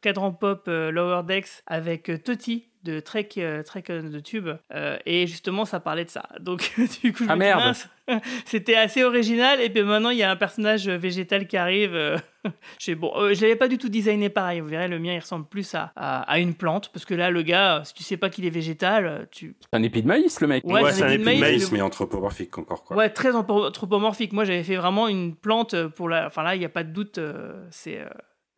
Cadran 0.00 0.32
Pop 0.32 0.64
Lower 0.66 1.22
Decks 1.26 1.62
avec 1.66 2.10
Toti 2.24 2.68
de 2.88 3.00
Trek, 3.00 3.28
euh, 3.38 3.62
Trek 3.62 3.84
on 3.90 4.08
the 4.10 4.22
Tube 4.22 4.48
euh, 4.74 4.96
et 5.06 5.26
justement 5.26 5.64
ça 5.64 5.80
parlait 5.80 6.04
de 6.04 6.10
ça 6.10 6.28
donc 6.40 6.72
du 7.02 7.12
coup 7.12 7.24
je 7.24 7.28
Ah, 7.30 7.34
me 7.34 7.40
merde. 7.40 7.60
mince, 7.60 7.88
c'était 8.46 8.74
assez 8.76 9.04
original 9.04 9.60
et 9.60 9.68
puis 9.70 9.82
maintenant 9.82 10.10
il 10.10 10.18
y 10.18 10.22
a 10.22 10.30
un 10.30 10.36
personnage 10.36 10.88
végétal 10.88 11.46
qui 11.46 11.56
arrive 11.56 11.94
euh, 11.94 12.16
je 12.78 12.84
sais, 12.86 12.94
bon 12.94 13.12
euh, 13.16 13.34
je 13.34 13.42
l'avais 13.42 13.56
pas 13.56 13.68
du 13.68 13.76
tout 13.78 13.88
designé 13.88 14.28
pareil 14.30 14.60
vous 14.60 14.68
verrez 14.68 14.88
le 14.88 14.98
mien 14.98 15.12
il 15.14 15.18
ressemble 15.18 15.46
plus 15.46 15.74
à, 15.74 15.92
à, 15.96 16.22
à 16.22 16.38
une 16.38 16.54
plante 16.54 16.90
parce 16.92 17.04
que 17.04 17.14
là 17.14 17.30
le 17.30 17.42
gars 17.42 17.82
si 17.84 17.94
tu 17.94 18.02
sais 18.02 18.16
pas 18.16 18.30
qu'il 18.30 18.46
est 18.46 18.50
végétal 18.50 19.28
tu 19.30 19.54
C'est 19.60 19.76
un 19.78 19.82
épi 19.82 20.02
de 20.02 20.06
maïs, 20.08 20.40
le 20.40 20.46
mec. 20.46 20.64
Ouais, 20.64 20.82
Ouais, 20.82 20.90
c'est 20.92 20.98
c'est 20.98 21.04
un 21.04 21.08
un 21.08 21.12
épi 21.12 21.24
de 21.24 21.34
de 21.34 21.38
maïs, 21.40 21.72
mais 21.72 21.80
anthropomorphique 21.82 22.56
encore, 22.58 22.84
quoi. 22.84 22.96
Ouais, 22.96 23.10
très 23.10 23.30
anthro- 23.32 23.66
anthropomorphique. 23.66 24.32
Moi, 24.32 24.44
j'avais 24.44 24.62
fait 24.62 24.76
vraiment 24.76 25.08
une 25.08 25.34
plante 25.34 25.74
pour 25.88 26.08
la. 26.08 26.26
Enfin 26.26 26.42
là, 26.42 26.54
il 26.54 26.58
n'y 26.60 26.64
a 26.64 26.68
pas 26.70 26.84
de 26.84 26.92
doute. 26.92 27.18
euh, 27.18 27.52
c'est 27.70 27.98
euh, 28.00 28.06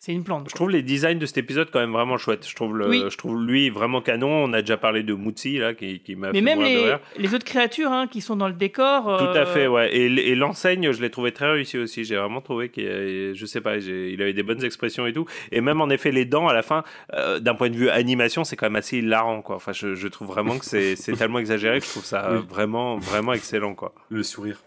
c'est 0.02 0.12
une 0.14 0.24
plante. 0.24 0.46
Je 0.46 0.52
quoi. 0.52 0.56
trouve 0.56 0.70
les 0.70 0.82
designs 0.82 1.18
de 1.18 1.26
cet 1.26 1.36
épisode 1.36 1.70
quand 1.70 1.78
même 1.78 1.92
vraiment 1.92 2.16
chouettes. 2.16 2.48
Je 2.48 2.54
trouve, 2.56 2.74
le, 2.74 2.88
Oui. 2.88 3.04
je 3.10 3.16
trouve 3.18 3.38
lui 3.44 3.68
vraiment 3.68 4.00
canon. 4.00 4.30
On 4.44 4.52
a 4.54 4.62
déjà 4.62 4.78
parlé 4.78 5.02
de 5.02 5.12
Moutsi 5.12 5.58
là, 5.58 5.74
qui, 5.74 6.00
qui 6.00 6.16
m'a 6.16 6.28
Mais 6.32 6.38
fait 6.38 6.44
même 6.44 6.58
de 6.58 6.64
les, 6.64 6.76
rire. 6.84 7.00
les 7.18 7.34
autres 7.34 7.44
créatures 7.44 7.92
hein, 7.92 8.06
qui 8.06 8.22
sont 8.22 8.34
dans 8.34 8.48
le 8.48 8.54
décor. 8.54 9.04
Tout 9.18 9.24
euh, 9.24 9.42
à 9.42 9.44
fait, 9.44 9.66
ouais. 9.66 9.94
Et, 9.94 10.06
et 10.06 10.34
l'enseigne, 10.34 10.90
je 10.90 11.02
l'ai 11.02 11.10
trouvé 11.10 11.32
très 11.32 11.50
réussi 11.52 11.76
aussi. 11.76 12.04
J'ai 12.04 12.16
vraiment 12.16 12.40
trouvé 12.40 12.70
qu'il, 12.70 13.32
je 13.34 13.44
sais 13.46 13.60
pas, 13.60 13.76
il 13.76 14.20
avait 14.22 14.32
des 14.32 14.42
bonnes 14.42 14.64
expressions 14.64 15.06
et 15.06 15.12
tout. 15.12 15.26
Et 15.52 15.60
même 15.60 15.82
en 15.82 15.90
effet, 15.90 16.10
les 16.12 16.24
dents 16.24 16.48
à 16.48 16.54
la 16.54 16.62
fin, 16.62 16.82
euh, 17.12 17.38
d'un 17.38 17.54
point 17.54 17.68
de 17.68 17.76
vue 17.76 17.90
animation, 17.90 18.42
c'est 18.42 18.56
quand 18.56 18.66
même 18.66 18.76
assez 18.76 18.96
hilarant, 18.98 19.42
quoi. 19.42 19.56
Enfin, 19.56 19.72
je, 19.72 19.94
je 19.94 20.08
trouve 20.08 20.28
vraiment 20.28 20.58
que 20.58 20.64
c'est, 20.64 20.94
tellement 21.18 21.40
exagéré 21.40 21.78
que 21.78 21.84
je 21.84 21.90
trouve 21.90 22.04
ça 22.06 22.30
Oui. 22.32 22.38
vraiment, 22.48 22.96
vraiment 22.96 23.34
excellent, 23.34 23.74
quoi. 23.74 23.94
Le 24.08 24.22
sourire. 24.22 24.62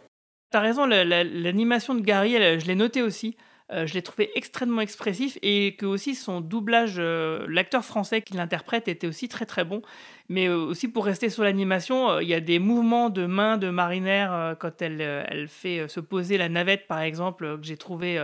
T'as 0.52 0.60
raison, 0.60 0.86
la- 0.86 1.04
la- 1.04 1.24
l'animation 1.24 1.96
de 1.96 2.02
Gary, 2.02 2.36
elle, 2.36 2.60
je 2.62 2.68
l'ai 2.68 2.76
noté 2.76 3.02
aussi. 3.02 3.36
Euh, 3.72 3.88
je 3.88 3.94
l'ai 3.94 4.02
trouvé 4.02 4.30
extrêmement 4.36 4.82
expressif 4.82 5.38
et 5.42 5.76
que 5.78 5.86
aussi 5.86 6.16
son 6.16 6.42
doublage, 6.42 6.96
euh, 6.98 7.46
l'acteur 7.48 7.86
français 7.86 8.22
qui 8.22 8.34
l'interprète 8.34 8.88
était 8.88 9.08
aussi 9.08 9.30
très 9.30 9.46
très 9.46 9.64
bon. 9.64 9.82
Mais 10.28 10.48
euh, 10.48 10.58
aussi 10.58 10.90
pour 10.90 11.06
rester 11.06 11.30
sur 11.30 11.44
l'animation, 11.44 12.20
il 12.20 12.28
y 12.28 12.34
a 12.34 12.42
des 12.42 12.60
mouvements 12.60 13.10
de 13.10 13.26
main 13.26 13.58
de 13.58 13.70
Marinaire 13.70 14.56
quand 14.60 14.82
elle, 14.82 15.48
fait 15.48 15.88
se 15.88 16.00
poser 16.00 16.38
la 16.38 16.50
navette 16.50 16.88
par 16.88 17.00
exemple 17.00 17.58
que 17.60 17.66
j'ai 17.66 17.78
trouvé. 17.78 18.24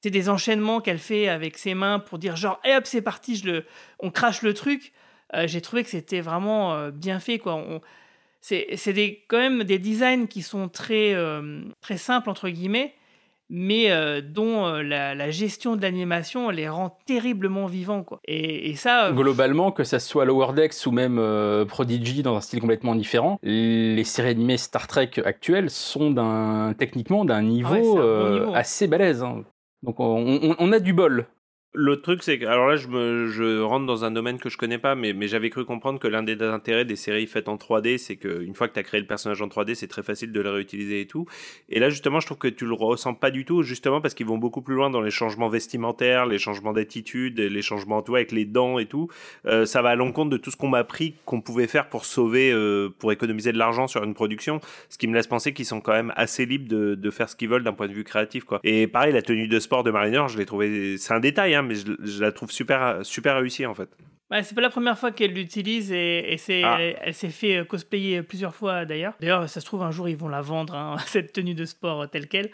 c'est 0.00 0.10
des 0.10 0.28
enchaînements 0.28 0.80
qu'elle 0.80 0.98
fait 0.98 1.28
avec 1.28 1.58
ses 1.58 1.74
mains 1.74 1.98
pour 1.98 2.18
dire 2.18 2.36
genre, 2.36 2.60
et 2.64 2.74
hop, 2.76 2.86
c'est 2.86 3.02
parti, 3.02 3.36
je 3.36 3.62
on 3.98 4.10
crache 4.10 4.42
le 4.42 4.54
truc. 4.54 4.92
J'ai 5.46 5.60
trouvé 5.62 5.82
que 5.84 5.90
c'était 5.90 6.20
vraiment 6.20 6.88
bien 6.90 7.20
fait 7.20 7.38
quoi. 7.38 7.64
C'est 8.40 8.66
quand 9.28 9.38
même 9.38 9.64
des 9.64 9.78
designs 9.78 10.26
qui 10.26 10.42
sont 10.42 10.68
très, 10.68 11.14
très 11.80 11.96
simples, 11.96 12.30
entre 12.30 12.48
guillemets, 12.48 12.94
mais 13.54 13.90
euh, 13.92 14.22
dont 14.22 14.64
euh, 14.66 14.82
la, 14.82 15.14
la 15.14 15.30
gestion 15.30 15.76
de 15.76 15.82
l'animation 15.82 16.48
les 16.48 16.68
rend 16.68 16.96
terriblement 17.06 17.66
vivants. 17.66 18.02
Quoi. 18.02 18.18
Et, 18.26 18.70
et 18.70 18.74
ça, 18.76 19.08
euh, 19.08 19.12
Globalement, 19.12 19.70
que 19.70 19.84
ça 19.84 20.00
soit 20.00 20.24
Lower 20.24 20.54
Decks 20.54 20.86
ou 20.86 20.90
même 20.90 21.20
Prodigy 21.68 22.22
dans 22.22 22.34
un 22.34 22.40
style 22.40 22.60
complètement 22.60 22.94
différent, 22.94 23.38
les 23.42 24.04
séries 24.04 24.30
animées 24.30 24.56
Star 24.56 24.86
Trek 24.88 25.10
actuelles 25.24 25.68
sont 25.70 26.10
d'un 26.10 26.74
techniquement 26.78 27.24
d'un 27.26 27.42
niveau, 27.42 27.68
Ah 27.74 27.76
ouais, 27.76 28.24
bon 28.24 28.30
niveau, 28.32 28.50
ouais. 28.52 28.58
assez 28.58 28.86
balèze. 28.88 29.22
hein. 29.22 29.44
Donc 29.82 30.00
on, 30.00 30.38
on- 30.42 30.56
on 30.58 30.72
a 30.72 30.78
du 30.78 30.92
bol. 30.94 31.26
L'autre 31.74 32.02
truc, 32.02 32.22
c'est 32.22 32.38
que, 32.38 32.44
alors 32.44 32.66
là, 32.66 32.76
je, 32.76 32.86
me, 32.86 33.28
je 33.28 33.62
rentre 33.62 33.86
dans 33.86 34.04
un 34.04 34.10
domaine 34.10 34.38
que 34.38 34.50
je 34.50 34.58
connais 34.58 34.76
pas, 34.76 34.94
mais, 34.94 35.14
mais 35.14 35.26
j'avais 35.26 35.48
cru 35.48 35.64
comprendre 35.64 35.98
que 35.98 36.06
l'un 36.06 36.22
des 36.22 36.42
intérêts 36.42 36.84
des 36.84 36.96
séries 36.96 37.26
faites 37.26 37.48
en 37.48 37.56
3D, 37.56 37.96
c'est 37.96 38.16
qu'une 38.16 38.54
fois 38.54 38.68
que 38.68 38.74
tu 38.74 38.78
as 38.78 38.82
créé 38.82 39.00
le 39.00 39.06
personnage 39.06 39.40
en 39.40 39.46
3D, 39.46 39.74
c'est 39.74 39.86
très 39.86 40.02
facile 40.02 40.32
de 40.32 40.40
le 40.42 40.50
réutiliser 40.50 41.00
et 41.00 41.06
tout. 41.06 41.24
Et 41.70 41.80
là, 41.80 41.88
justement, 41.88 42.20
je 42.20 42.26
trouve 42.26 42.36
que 42.36 42.48
tu 42.48 42.66
le 42.66 42.74
ressens 42.74 43.14
pas 43.14 43.30
du 43.30 43.46
tout, 43.46 43.62
justement 43.62 44.02
parce 44.02 44.12
qu'ils 44.12 44.26
vont 44.26 44.36
beaucoup 44.36 44.60
plus 44.60 44.74
loin 44.74 44.90
dans 44.90 45.00
les 45.00 45.10
changements 45.10 45.48
vestimentaires, 45.48 46.26
les 46.26 46.38
changements 46.38 46.74
d'attitude, 46.74 47.40
les 47.40 47.62
changements, 47.62 48.02
tu 48.02 48.10
vois, 48.10 48.18
avec 48.18 48.32
les 48.32 48.44
dents 48.44 48.78
et 48.78 48.84
tout. 48.84 49.08
Euh, 49.46 49.64
ça 49.64 49.80
va 49.80 49.90
à 49.90 49.96
l'encontre 49.96 50.28
de 50.28 50.36
tout 50.36 50.50
ce 50.50 50.58
qu'on 50.58 50.68
m'a 50.68 50.78
appris 50.78 51.14
qu'on 51.24 51.40
pouvait 51.40 51.68
faire 51.68 51.88
pour 51.88 52.04
sauver, 52.04 52.52
euh, 52.52 52.90
pour 52.98 53.12
économiser 53.12 53.50
de 53.50 53.58
l'argent 53.58 53.86
sur 53.86 54.04
une 54.04 54.12
production, 54.12 54.60
ce 54.90 54.98
qui 54.98 55.06
me 55.06 55.14
laisse 55.14 55.26
penser 55.26 55.54
qu'ils 55.54 55.64
sont 55.64 55.80
quand 55.80 55.92
même 55.92 56.12
assez 56.16 56.44
libres 56.44 56.68
de, 56.68 56.96
de 56.96 57.10
faire 57.10 57.30
ce 57.30 57.36
qu'ils 57.36 57.48
veulent 57.48 57.64
d'un 57.64 57.72
point 57.72 57.88
de 57.88 57.94
vue 57.94 58.04
créatif, 58.04 58.44
quoi. 58.44 58.60
Et 58.62 58.86
pareil, 58.86 59.14
la 59.14 59.22
tenue 59.22 59.48
de 59.48 59.58
sport 59.58 59.84
de 59.84 59.90
Mariner, 59.90 60.24
je 60.28 60.36
l'ai 60.36 60.44
trouvé, 60.44 60.98
c'est 60.98 61.14
un 61.14 61.20
détail, 61.20 61.54
hein, 61.54 61.61
mais 61.62 61.74
je, 61.74 61.84
je 62.02 62.20
la 62.22 62.32
trouve 62.32 62.50
super, 62.50 62.98
super 63.04 63.36
réussie 63.36 63.66
en 63.66 63.74
fait. 63.74 63.88
ouais, 64.30 64.42
c'est 64.42 64.54
pas 64.54 64.60
la 64.62 64.70
première 64.70 64.98
fois 64.98 65.10
qu'elle 65.12 65.32
l'utilise 65.34 65.92
et, 65.92 66.32
et 66.32 66.38
c'est, 66.38 66.62
Ah. 66.64 66.76
elle, 66.80 66.96
elle 67.02 67.14
s'est 67.14 67.30
fait 67.30 67.58
euh, 67.58 67.64
cosplayer 67.64 68.22
plusieurs 68.22 68.54
fois 68.54 68.84
d'ailleurs. 68.84 69.14
D'ailleurs, 69.20 69.48
ça 69.48 69.60
se 69.60 69.66
trouve, 69.66 69.82
un 69.82 69.90
jour, 69.90 70.08
ils 70.08 70.16
vont 70.16 70.28
la 70.28 70.40
vendre, 70.42 70.74
hein, 70.74 70.96
cette 71.06 71.32
tenue 71.32 71.54
de 71.54 71.64
sport 71.64 72.02
euh, 72.02 72.06
telle 72.06 72.28
qu'elle. 72.28 72.50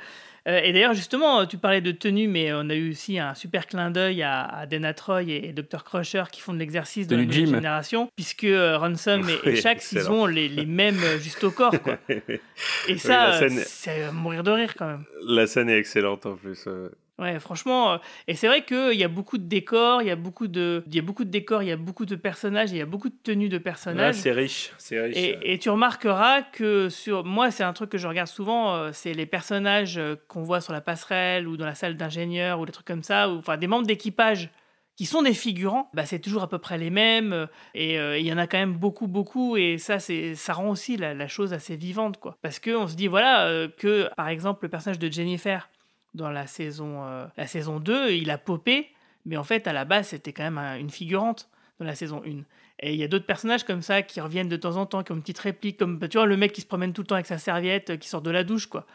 Euh, 0.47 0.61
et 0.65 0.73
d'ailleurs, 0.73 0.95
justement, 0.95 1.45
tu 1.45 1.59
parlais 1.59 1.83
de 1.83 1.91
tenue, 1.91 2.27
mais 2.27 2.53
on 2.55 2.71
a 2.71 2.75
eu 2.75 2.93
aussi 2.93 3.19
un 3.19 3.35
super 3.35 3.67
clin 3.67 3.91
d'œil 3.91 4.23
à, 4.23 4.45
à 4.45 4.65
Dana 4.67 4.95
Troy 4.95 5.25
et, 5.25 5.53
Dr. 5.53 5.85
Crusher 5.85 6.23
qui 6.33 6.41
font 6.41 6.55
de 6.55 6.59
l'exercice 6.59 7.07
de 7.07 7.17
la 7.17 7.23
nouvelle 7.23 7.35
gym. 7.47 7.55
génération, 7.57 8.09
puisque 8.17 8.45
euh, 8.45 8.79
Ransom 8.79 9.29
et, 9.29 9.33
et 9.33 9.39
Oui, 9.53 9.57
Shax, 9.61 9.93
ils 9.93 10.11
ont 10.11 10.25
les, 10.25 10.49
les 10.49 10.65
mêmes 10.65 11.01
juste 11.21 11.45
au 11.45 11.51
corps. 11.51 11.79
Quoi. 11.83 11.99
Et 12.89 12.97
ça, 12.97 13.39
scène- 13.39 13.63
c'est 13.67 14.11
mourir 14.13 14.43
de 14.43 14.51
rire 14.51 14.75
quand 14.79 14.87
même. 14.87 15.05
La 15.27 15.47
scène 15.47 15.69
est 15.69 15.79
excellente 15.79 16.25
en 16.25 16.37
plus. 16.37 16.65
euh. 16.67 16.89
Ouais, 17.19 17.41
franchement, 17.41 17.93
euh, 17.95 17.99
et 18.29 18.35
c'est 18.35 18.47
vrai 18.47 18.65
qu'il 18.65 18.95
y 18.95 19.03
a 19.03 19.09
beaucoup 19.09 19.39
de 19.39 19.43
décors, 19.49 20.03
il 20.03 20.09
y 20.09 20.11
a 20.13 20.17
beaucoup 20.17 20.47
de, 20.47 20.85
il 20.87 20.95
y 20.95 21.01
a 21.01 21.03
beaucoup 21.03 21.25
de 21.25 21.31
décors, 21.31 21.65
il 21.65 21.69
y 21.69 21.73
a 21.73 21.77
beaucoup 21.77 22.07
de 22.07 22.15
personnages, 22.15 22.71
il 22.71 22.77
y 22.79 22.81
a 22.81 22.87
beaucoup 22.87 23.09
de 23.09 23.17
tenues 23.21 23.49
de 23.49 23.59
personnages. 23.59 24.15
c'est 24.15 24.31
riche, 24.31 24.73
c'est 24.79 25.01
riche. 25.01 25.17
et, 25.17 25.53
et 25.55 25.59
tu 25.59 25.69
remarqueras 25.69 26.43
que 26.43 26.89
sur 26.89 27.25
moi, 27.25 27.51
c'est 27.51 27.65
un 27.65 27.73
truc 27.73 27.91
que 27.91 27.99
je 27.99 28.07
regarde 28.07 28.29
souvent, 28.29 28.75
euh, 28.77 28.91
c'est 28.93 29.15
les 29.15 29.27
personnages 29.27 29.99
euh, 29.99 30.15
qu'on 30.29 30.43
voit 30.43 30.61
sur 30.61 30.73
la 30.73 30.81
passerelle 30.81 31.49
ou 31.49 31.57
dans 31.57 31.67
la 31.67 31.75
salle 31.75 31.97
d'ingénieur 31.97 32.61
ou 32.61 32.67
des 32.67 32.73
trucs 32.73 32.87
comme 32.87 33.03
ça, 33.03 33.29
ou 33.29 33.39
enfin 33.39 33.57
des 33.57 33.67
membres 33.67 33.87
d'équipage 33.87 34.51
qui 34.95 35.07
sont 35.07 35.23
des 35.23 35.33
figurants, 35.35 35.89
bah, 35.95 36.07
c'est 36.07 36.19
toujours 36.19 36.43
à 36.43 36.49
peu 36.49 36.59
près 36.59 36.77
les 36.77 36.91
mêmes, 36.91 37.47
et 37.73 38.01
euh, 38.01 38.19
il 38.19 38.27
y 38.27 38.33
en 38.33 38.39
a 38.39 38.49
quand 38.49 38.59
même 38.59 38.75
beaucoup, 38.75 39.07
beaucoup, 39.07 39.57
et 39.57 39.79
ça, 39.79 40.01
c'est, 40.01 40.35
ça 40.35 40.53
rend 40.55 40.71
aussi 40.71 40.97
la, 40.97 41.15
la 41.15 41.29
chose 41.29 41.53
assez 41.53 41.77
vivante, 41.77 42.19
quoi. 42.19 42.37
Parce 42.43 42.59
qu'on 42.59 42.89
se 42.89 42.97
dit, 42.97 43.07
voilà, 43.07 43.47
euh, 43.47 43.69
que 43.69 44.11
par 44.17 44.27
exemple, 44.29 44.65
le 44.65 44.69
personnage 44.69 44.99
de 44.99 45.09
Jennifer, 45.09 45.71
dans 46.19 46.31
la 46.31 46.47
saison, 46.47 47.05
euh, 47.05 47.27
la 47.37 47.47
saison 47.47 47.81
2, 47.81 48.11
il 48.13 48.31
a 48.31 48.37
popé, 48.39 48.89
mais 49.25 49.37
en 49.37 49.45
fait, 49.45 49.67
à 49.67 49.73
la 49.73 49.85
base, 49.85 50.09
c'était 50.09 50.33
quand 50.33 50.43
même 50.43 50.59
un- 50.59 50.77
une 50.79 50.91
figurante 50.91 51.49
dans 51.79 51.87
la 51.87 51.95
saison 51.95 52.23
1. 52.27 52.43
Et 52.81 52.93
il 52.93 52.99
y 53.01 53.05
a 53.05 53.09
d'autres 53.09 53.27
personnages 53.27 53.65
comme 53.65 53.83
ça 53.83 54.03
qui 54.03 54.21
reviennent 54.21 54.49
de 54.49 54.57
temps 54.57 54.77
en 54.77 54.87
temps, 54.87 55.03
qui 55.03 55.13
ont 55.13 55.15
une 55.17 55.23
petite 55.23 55.39
réplique, 55.39 55.79
comme 55.79 55.99
bah, 55.99 56.09
tu 56.09 56.19
vois, 56.19 56.27
le 56.27 56.37
mec 56.37 56.53
qui 56.53 56.61
se 56.61 56.67
promène 56.67 56.93
tout 56.93 57.01
le 57.03 57.07
temps 57.07 57.15
avec 57.15 57.27
sa 57.27 57.39
serviette, 57.39 57.91
euh, 57.91 57.97
qui 57.97 58.09
sort 58.09 58.23
de 58.23 58.31
la 58.31 58.45
douche, 58.45 58.67
quoi. 58.67 58.87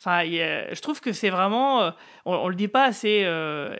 Enfin, 0.00 0.24
je 0.24 0.80
trouve 0.80 1.00
que 1.00 1.12
c'est 1.12 1.30
vraiment. 1.30 1.82
euh, 1.82 1.90
on, 2.24 2.34
on 2.34 2.48
le 2.48 2.56
dit 2.56 2.66
pas 2.68 2.84
assez, 2.84 3.08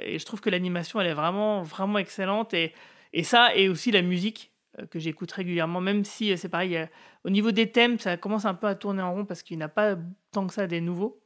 et 0.04 0.18
je 0.18 0.24
trouve 0.24 0.40
que 0.40 0.50
l'animation, 0.50 1.00
elle 1.00 1.08
est 1.08 1.14
vraiment, 1.14 1.62
vraiment 1.62 1.98
excellente. 1.98 2.54
Et, 2.54 2.72
et 3.12 3.24
ça, 3.24 3.54
et 3.56 3.68
aussi 3.68 3.90
la 3.90 4.02
musique, 4.02 4.50
que 4.90 4.98
j'écoute 4.98 5.30
régulièrement, 5.32 5.80
même 5.82 6.04
si 6.04 6.36
c'est 6.38 6.48
pareil, 6.48 6.78
au 7.24 7.30
niveau 7.30 7.50
des 7.52 7.70
thèmes, 7.70 7.98
ça 7.98 8.16
commence 8.16 8.44
un 8.46 8.54
peu 8.54 8.66
à 8.68 8.74
tourner 8.74 9.02
en 9.02 9.12
rond 9.12 9.24
parce 9.26 9.42
qu'il 9.42 9.56
n'y 9.58 9.62
a 9.64 9.68
pas 9.68 9.96
tant 10.32 10.46
que 10.46 10.54
ça 10.54 10.66
des 10.66 10.80
nouveaux. 10.80 11.20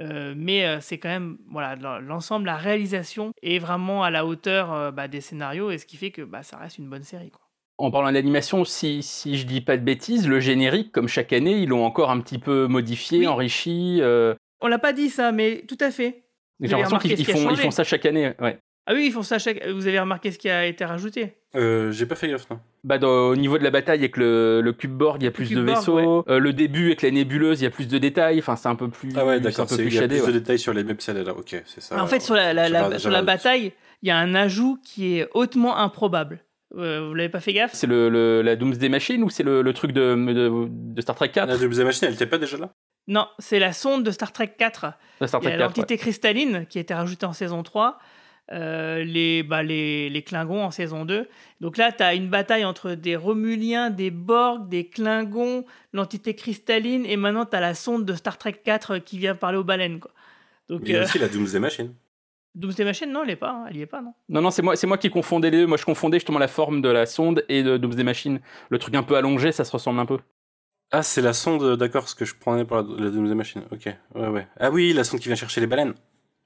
Euh, 0.00 0.34
mais 0.36 0.66
euh, 0.66 0.78
c'est 0.80 0.98
quand 0.98 1.08
même 1.08 1.38
voilà 1.50 1.76
l'en- 1.76 2.00
l'ensemble, 2.00 2.46
la 2.46 2.56
réalisation 2.56 3.30
est 3.42 3.58
vraiment 3.58 4.02
à 4.02 4.10
la 4.10 4.26
hauteur 4.26 4.72
euh, 4.72 4.90
bah, 4.90 5.06
des 5.06 5.20
scénarios 5.20 5.70
et 5.70 5.78
ce 5.78 5.86
qui 5.86 5.96
fait 5.96 6.10
que 6.10 6.22
bah, 6.22 6.42
ça 6.42 6.56
reste 6.56 6.78
une 6.78 6.88
bonne 6.88 7.04
série. 7.04 7.30
Quoi. 7.30 7.40
En 7.78 7.90
parlant 7.90 8.10
d'animation, 8.12 8.64
si, 8.64 9.02
si 9.02 9.36
je 9.36 9.46
dis 9.46 9.60
pas 9.60 9.76
de 9.76 9.82
bêtises, 9.82 10.26
le 10.28 10.40
générique, 10.40 10.90
comme 10.92 11.06
chaque 11.08 11.32
année, 11.32 11.58
ils 11.58 11.68
l'ont 11.68 11.84
encore 11.84 12.10
un 12.10 12.20
petit 12.20 12.38
peu 12.38 12.66
modifié, 12.66 13.20
Oui. 13.20 13.26
enrichi. 13.28 14.00
On 14.60 14.66
l'a 14.66 14.78
pas 14.78 14.92
dit 14.92 15.10
ça, 15.10 15.30
mais 15.32 15.62
tout 15.68 15.78
à 15.80 15.90
fait. 15.90 16.24
J'ai 16.60 16.68
l'impression 16.68 16.98
qu'ils 16.98 17.24
font, 17.26 17.50
ils 17.50 17.56
font 17.56 17.70
ça 17.70 17.84
chaque 17.84 18.06
année. 18.06 18.32
Ouais. 18.40 18.58
Ah 18.86 18.92
oui, 18.94 19.04
ils 19.06 19.12
font 19.12 19.22
ça 19.22 19.38
chaque. 19.38 19.66
Vous 19.66 19.86
avez 19.86 19.98
remarqué 19.98 20.30
ce 20.30 20.38
qui 20.38 20.50
a 20.50 20.66
été 20.66 20.84
rajouté? 20.84 21.34
Euh, 21.56 21.90
J'ai 21.92 22.04
pas 22.04 22.16
fait 22.16 22.28
gaffe, 22.28 22.48
non. 22.50 22.58
Bah, 22.82 22.98
dans- 22.98 23.28
au 23.28 23.36
niveau 23.36 23.56
de 23.58 23.64
la 23.64 23.70
bataille 23.70 24.00
avec 24.00 24.16
le, 24.16 24.60
le 24.60 24.72
cube 24.72 24.92
Borg, 24.92 25.22
il 25.22 25.24
y 25.24 25.28
a 25.28 25.30
plus 25.30 25.48
de 25.50 25.62
Borg, 25.62 25.76
vaisseaux. 25.78 26.24
Euh, 26.28 26.38
le 26.38 26.52
début 26.52 26.86
avec 26.86 27.00
la 27.02 27.10
nébuleuse, 27.10 27.60
il 27.60 27.64
y 27.64 27.66
a 27.66 27.70
plus 27.70 27.88
de 27.88 27.96
détails. 27.96 28.38
Enfin, 28.40 28.56
c'est 28.56 28.68
un 28.68 28.74
peu 28.74 28.88
plus. 28.90 29.10
Ah 29.16 29.24
ouais, 29.24 29.34
c'est 29.34 29.38
un 29.38 29.40
d'accord, 29.40 29.66
peu 29.66 29.76
c'est- 29.76 29.82
plus 29.82 29.90
il 29.90 29.94
y 29.94 29.98
a 29.98 30.00
shadé, 30.02 30.16
plus 30.16 30.26
ouais. 30.26 30.32
de 30.34 30.38
détails 30.38 30.58
sur 30.58 30.74
les 30.74 30.84
mêmes 30.84 31.00
scènes 31.00 31.22
là. 31.22 31.32
Ok, 31.32 31.62
c'est 31.64 31.80
ça. 31.80 32.02
En 32.02 32.06
fait, 32.06 32.20
sur 32.20 32.34
la, 32.34 32.98
sur 32.98 33.10
la 33.10 33.22
bataille, 33.22 33.72
il 34.02 34.08
y 34.08 34.10
a 34.12 34.18
un 34.18 34.34
ajout 34.34 34.78
qui 34.84 35.18
est 35.18 35.28
hautement 35.32 35.76
improbable. 35.78 36.44
Euh, 36.76 37.06
vous 37.06 37.14
l'avez 37.14 37.28
pas 37.28 37.40
fait 37.40 37.52
gaffe? 37.52 37.70
C'est 37.72 37.86
le, 37.86 38.08
le- 38.08 38.42
la 38.42 38.56
Doomsday 38.56 38.88
Machine 38.88 39.22
ou 39.22 39.30
c'est 39.30 39.44
le, 39.44 39.62
le 39.62 39.72
truc 39.72 39.92
de, 39.92 40.14
de, 40.16 40.66
de 40.68 41.00
Star 41.00 41.14
Trek 41.14 41.28
4 41.30 41.46
La 41.48 41.56
Doomsday 41.56 41.84
Machine, 41.84 42.08
elle 42.08 42.14
était 42.14 42.26
pas 42.26 42.38
déjà 42.38 42.56
là? 42.58 42.70
Non, 43.06 43.28
c'est 43.38 43.60
la 43.60 43.72
sonde 43.72 44.02
de 44.02 44.10
Star 44.10 44.32
Trek 44.32 44.54
4. 44.58 44.86
La 45.20 45.28
Star 45.28 45.40
Il 45.42 45.44
y 45.44 45.46
a 45.48 45.50
Trek 45.52 45.58
4. 45.58 45.60
l'entité 45.76 45.96
cristalline 45.98 46.66
qui 46.68 46.78
a 46.78 46.80
été 46.80 46.92
rajoutée 46.92 47.26
en 47.26 47.32
saison 47.32 47.62
3. 47.62 47.98
Euh, 48.52 49.02
les, 49.04 49.42
bah, 49.42 49.62
les, 49.62 50.10
les 50.10 50.22
Klingons 50.22 50.62
en 50.62 50.70
saison 50.70 51.04
2. 51.04 51.26
Donc 51.60 51.76
là, 51.78 51.92
tu 51.92 52.02
as 52.02 52.14
une 52.14 52.28
bataille 52.28 52.64
entre 52.64 52.92
des 52.92 53.16
Romuliens, 53.16 53.90
des 53.90 54.10
Borg, 54.10 54.68
des 54.68 54.86
Klingons, 54.86 55.64
l'entité 55.92 56.34
cristalline, 56.34 57.06
et 57.06 57.16
maintenant 57.16 57.46
tu 57.46 57.56
as 57.56 57.60
la 57.60 57.74
sonde 57.74 58.04
de 58.04 58.14
Star 58.14 58.36
Trek 58.36 58.60
4 58.64 58.98
qui 58.98 59.18
vient 59.18 59.34
parler 59.34 59.56
aux 59.56 59.64
baleines. 59.64 59.98
Quoi. 59.98 60.10
Donc, 60.68 60.82
Il 60.84 60.90
y 60.90 60.96
a 60.96 61.00
euh, 61.00 61.04
aussi 61.04 61.18
la 61.18 61.28
Doomsday 61.28 61.58
Machine. 61.58 61.94
Doomsday 62.54 62.84
Machine, 62.84 63.10
non, 63.10 63.24
elle 63.24 63.30
est 63.30 63.36
pas, 63.36 63.50
hein, 63.50 63.66
elle 63.68 63.76
y 63.78 63.80
est 63.80 63.86
pas, 63.86 64.00
non. 64.02 64.12
Non, 64.28 64.42
non, 64.42 64.50
c'est 64.50 64.62
moi, 64.62 64.76
c'est 64.76 64.86
moi 64.86 64.98
qui 64.98 65.10
confondais 65.10 65.50
les 65.50 65.58
deux. 65.58 65.66
Moi, 65.66 65.76
je 65.76 65.84
confondais 65.84 66.18
justement 66.18 66.38
la 66.38 66.46
forme 66.46 66.82
de 66.82 66.88
la 66.88 67.06
sonde 67.06 67.44
et 67.48 67.62
de 67.62 67.78
Doomsday 67.78 68.04
Machine. 68.04 68.40
Le 68.68 68.78
truc 68.78 68.94
un 68.94 69.02
peu 69.02 69.16
allongé, 69.16 69.52
ça 69.52 69.64
se 69.64 69.72
ressemble 69.72 69.98
un 70.00 70.06
peu. 70.06 70.18
Ah, 70.92 71.02
c'est 71.02 71.22
la 71.22 71.32
sonde, 71.32 71.76
d'accord, 71.76 72.08
ce 72.08 72.14
que 72.14 72.24
je 72.24 72.34
prenais 72.34 72.64
pour 72.64 72.76
la, 72.76 72.82
la 72.82 73.10
Doomsday 73.10 73.34
Machine. 73.34 73.62
Ok, 73.72 73.86
ouais, 74.14 74.28
ouais. 74.28 74.46
Ah 74.60 74.70
oui, 74.70 74.92
la 74.92 75.02
sonde 75.02 75.18
qui 75.18 75.28
vient 75.28 75.34
chercher 75.34 75.62
les 75.62 75.66
baleines. 75.66 75.94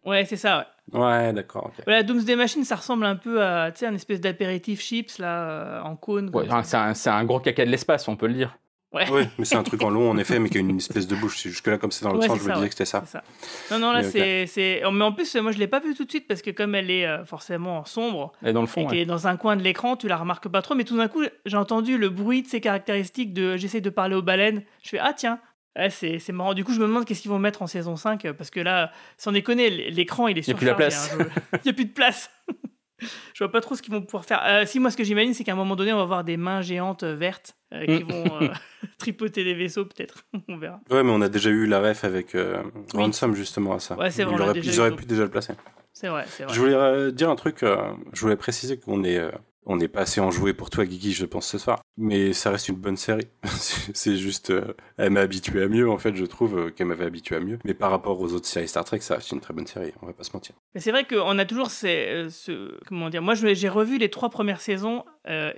Ouais, 0.09 0.25
c'est 0.25 0.37
ça, 0.37 0.59
ouais. 0.93 0.99
Ouais, 0.99 1.33
d'accord, 1.35 1.67
ok. 1.67 1.85
Voilà, 1.85 2.03
Doomsday 2.03 2.35
Machine, 2.35 2.65
ça 2.65 2.77
ressemble 2.77 3.05
un 3.05 3.17
peu 3.17 3.43
à, 3.43 3.71
tu 3.73 3.81
sais, 3.81 3.87
un 3.87 3.95
espèce 3.95 4.21
d'apéritif 4.21 4.81
chips, 4.81 5.19
là, 5.19 5.43
euh, 5.51 5.83
en 5.83 5.97
cône. 5.97 6.31
Ouais, 6.35 6.47
c'est 6.65 6.77
un, 6.77 6.95
c'est 6.95 7.11
un 7.11 7.25
gros 7.25 7.41
caca 7.41 7.65
de 7.65 7.71
l'espace, 7.71 8.09
on 8.09 8.17
peut 8.17 8.27
le 8.27 8.35
dire. 8.35 8.57
Ouais. 8.91 9.05
Oui, 9.13 9.25
mais 9.37 9.45
c'est 9.45 9.57
un 9.57 9.63
truc 9.65 9.83
en 9.83 9.91
long, 9.91 10.09
en 10.11 10.17
effet, 10.17 10.39
mais 10.39 10.49
qui 10.49 10.57
a 10.57 10.61
une 10.61 10.79
espèce 10.79 11.07
de 11.07 11.15
bouche. 11.15 11.43
Jusque-là, 11.43 11.77
comme 11.77 11.91
c'est 11.91 12.05
dans 12.05 12.13
l'autre 12.13 12.23
Ouais, 12.23 12.29
sens, 12.29 12.39
je 12.39 12.43
me 12.45 12.49
ça, 12.49 12.55
disais 12.55 12.63
ouais. 12.63 12.69
que 12.69 12.75
c'était 12.75 12.85
ça. 12.87 13.03
C'est 13.05 13.19
ça. 13.19 13.23
Non, 13.71 13.79
non, 13.87 13.93
là, 13.93 14.03
c'est, 14.03 14.47
c'est. 14.47 14.81
Mais 14.91 15.05
en 15.05 15.13
plus, 15.13 15.37
moi, 15.37 15.53
je 15.53 15.59
l'ai 15.59 15.67
pas 15.67 15.81
vu 15.81 15.95
tout 15.95 16.07
de 16.07 16.11
suite 16.11 16.27
parce 16.27 16.41
que 16.41 16.51
comme 16.51 16.75
elle 16.75 16.91
est 16.91 17.07
euh, 17.07 17.23
forcément 17.27 17.85
sombre 17.85 18.33
Et 18.43 18.55
dans 18.55 18.63
le 18.63 18.67
et 18.67 18.71
fond, 18.71 18.87
qu'elle 18.87 18.97
ouais. 18.97 19.03
est 19.03 19.07
dans 19.07 19.27
un 19.27 19.37
coin 19.37 19.57
de 19.57 19.63
l'écran, 19.63 19.97
tu 19.97 20.09
la 20.09 20.17
remarques 20.17 20.49
pas 20.49 20.63
trop. 20.63 20.75
Mais 20.75 20.85
tout 20.85 20.97
d'un 20.97 21.09
coup, 21.09 21.23
j'ai 21.45 21.57
entendu 21.59 21.99
le 21.99 22.09
bruit 22.09 22.41
de 22.43 22.49
ses 22.49 22.63
caractéristiques 22.63 23.35
de 23.35 23.59
j'essaie 23.59 23.83
de 23.83 23.91
parler 23.91 24.15
aux 24.15 24.23
baleines. 24.23 24.63
Je 24.83 24.89
fais 24.89 24.99
ah 24.99 25.13
tiens. 25.15 25.39
Ouais, 25.77 25.91
c'est, 25.91 26.19
c'est 26.19 26.33
marrant. 26.33 26.55
Du 26.55 26.65
coup, 26.65 26.73
je 26.73 26.81
me 26.81 26.87
demande 26.87 27.05
qu'est-ce 27.05 27.23
qu'ils 27.23 27.31
vont 27.31 27.39
mettre 27.39 27.63
en 27.63 27.67
saison 27.67 27.97
5 27.97 28.25
euh, 28.25 28.33
parce 28.33 28.51
que 28.51 28.61
là, 28.61 28.91
sans 29.17 29.33
déconner, 29.33 29.71
l'écran 29.91 30.27
il 30.29 30.39
est 30.39 30.47
Y 30.47 30.51
a 30.53 30.55
plus 30.55 30.67
la 30.67 30.77
surchargé. 30.77 31.17
place. 31.17 31.33
Il 31.65 31.67
y 31.67 31.71
a 31.71 31.73
plus 31.73 31.85
de 31.85 31.93
place. 31.93 32.31
je 33.01 33.45
vois 33.45 33.53
pas 33.53 33.61
trop 33.61 33.75
ce 33.77 33.83
qu'ils 33.83 33.93
vont 33.95 34.03
pouvoir 34.03 34.25
faire. 34.25 34.43
Euh, 34.45 34.65
si 34.67 34.81
moi, 34.81 34.91
ce 34.91 34.97
que 34.97 35.05
j'imagine, 35.05 35.35
c'est 35.35 35.45
qu'à 35.45 35.53
un 35.53 35.57
moment 35.57 35.77
donné, 35.77 35.93
on 35.93 35.97
va 35.99 36.03
avoir 36.03 36.25
des 36.25 36.37
mains 36.37 36.63
géantes 36.63 37.05
euh, 37.05 37.15
vertes 37.15 37.57
euh, 37.73 37.85
qui 37.87 38.03
Mm. 38.05 38.09
vont 38.09 38.43
euh, 38.43 38.49
tripoter 38.99 39.45
des 39.45 39.55
vaisseaux, 39.55 39.85
peut-être. 39.85 40.25
on 40.49 40.57
verra. 40.57 40.81
Ouais, 40.91 41.03
mais 41.05 41.11
on 41.13 41.21
a 41.21 41.29
déjà 41.29 41.51
eu 41.51 41.67
la 41.67 41.81
ref 41.81 42.03
avec 42.05 42.35
euh, 42.35 42.63
Ransom, 42.95 43.35
justement, 43.37 43.75
à 43.75 43.79
ça. 43.79 43.97
Ouais, 43.97 44.11
c'est 44.11 44.25
vrai, 44.25 44.35
Ils 44.37 44.43
auraient, 44.43 44.55
déjà 44.55 44.73
ils 44.73 44.81
auraient 44.81 44.97
pu 44.97 45.05
déjà 45.07 45.23
le 45.23 45.31
placer. 45.31 45.53
C'est 45.93 46.09
vrai, 46.09 46.25
c'est 46.29 46.45
vrai. 46.45 46.53
Je 46.55 46.61
voulais 46.61 46.75
euh, 46.75 47.11
dire 47.13 47.29
un 47.31 47.37
truc, 47.37 47.63
euh, 47.63 47.77
je 48.13 48.21
voulais 48.21 48.37
préciser 48.37 48.79
qu'on 48.79 49.05
est, 49.05 49.19
euh, 49.19 49.31
on 49.69 49.77
n'est 49.77 49.89
pas 49.89 50.01
assez 50.01 50.21
enjoué 50.21 50.55
pour 50.55 50.71
toi, 50.71 50.87
Guigui, 50.87 51.13
je 51.13 51.27
pense, 51.27 51.47
ce 51.47 51.59
soir. 51.59 51.83
Mais 51.99 52.33
ça 52.33 52.51
reste 52.51 52.69
une 52.69 52.77
bonne 52.77 52.97
série. 52.97 53.29
c'est 53.45 54.17
juste, 54.17 54.51
euh, 54.51 54.75
elle 54.97 55.11
m'a 55.11 55.21
habitué 55.21 55.63
à 55.63 55.69
mieux, 55.69 55.91
en 55.91 55.99
fait, 55.99 56.17
je 56.17 56.25
trouve 56.25 56.59
euh, 56.59 56.71
qu'elle 56.71 56.87
m'avait 56.87 57.05
habitué 57.05 57.37
à 57.37 57.41
mieux. 57.41 57.59
Mais 57.65 57.75
par 57.75 57.91
rapport 57.91 58.19
aux 58.19 58.33
autres 58.33 58.47
séries 58.47 58.67
Star 58.67 58.85
Trek, 58.85 59.01
ça 59.01 59.17
reste 59.17 59.31
une 59.31 59.41
très 59.41 59.53
bonne 59.53 59.67
série, 59.67 59.93
on 60.01 60.07
va 60.07 60.15
pas 60.15 60.25
se 60.25 60.33
mentir. 60.33 60.55
Mais 60.75 60.81
c'est 60.81 60.91
vrai 60.91 61.05
qu'on 61.05 61.39
a 61.39 61.45
toujours 61.45 61.71
ces, 61.71 62.07
euh, 62.09 62.31
ce. 62.31 62.79
Comment 62.87 63.11
dire 63.11 63.21
Moi, 63.21 63.35
j'ai 63.35 63.69
revu 63.69 63.99
les 63.99 64.09
trois 64.09 64.31
premières 64.31 64.61
saisons 64.61 65.05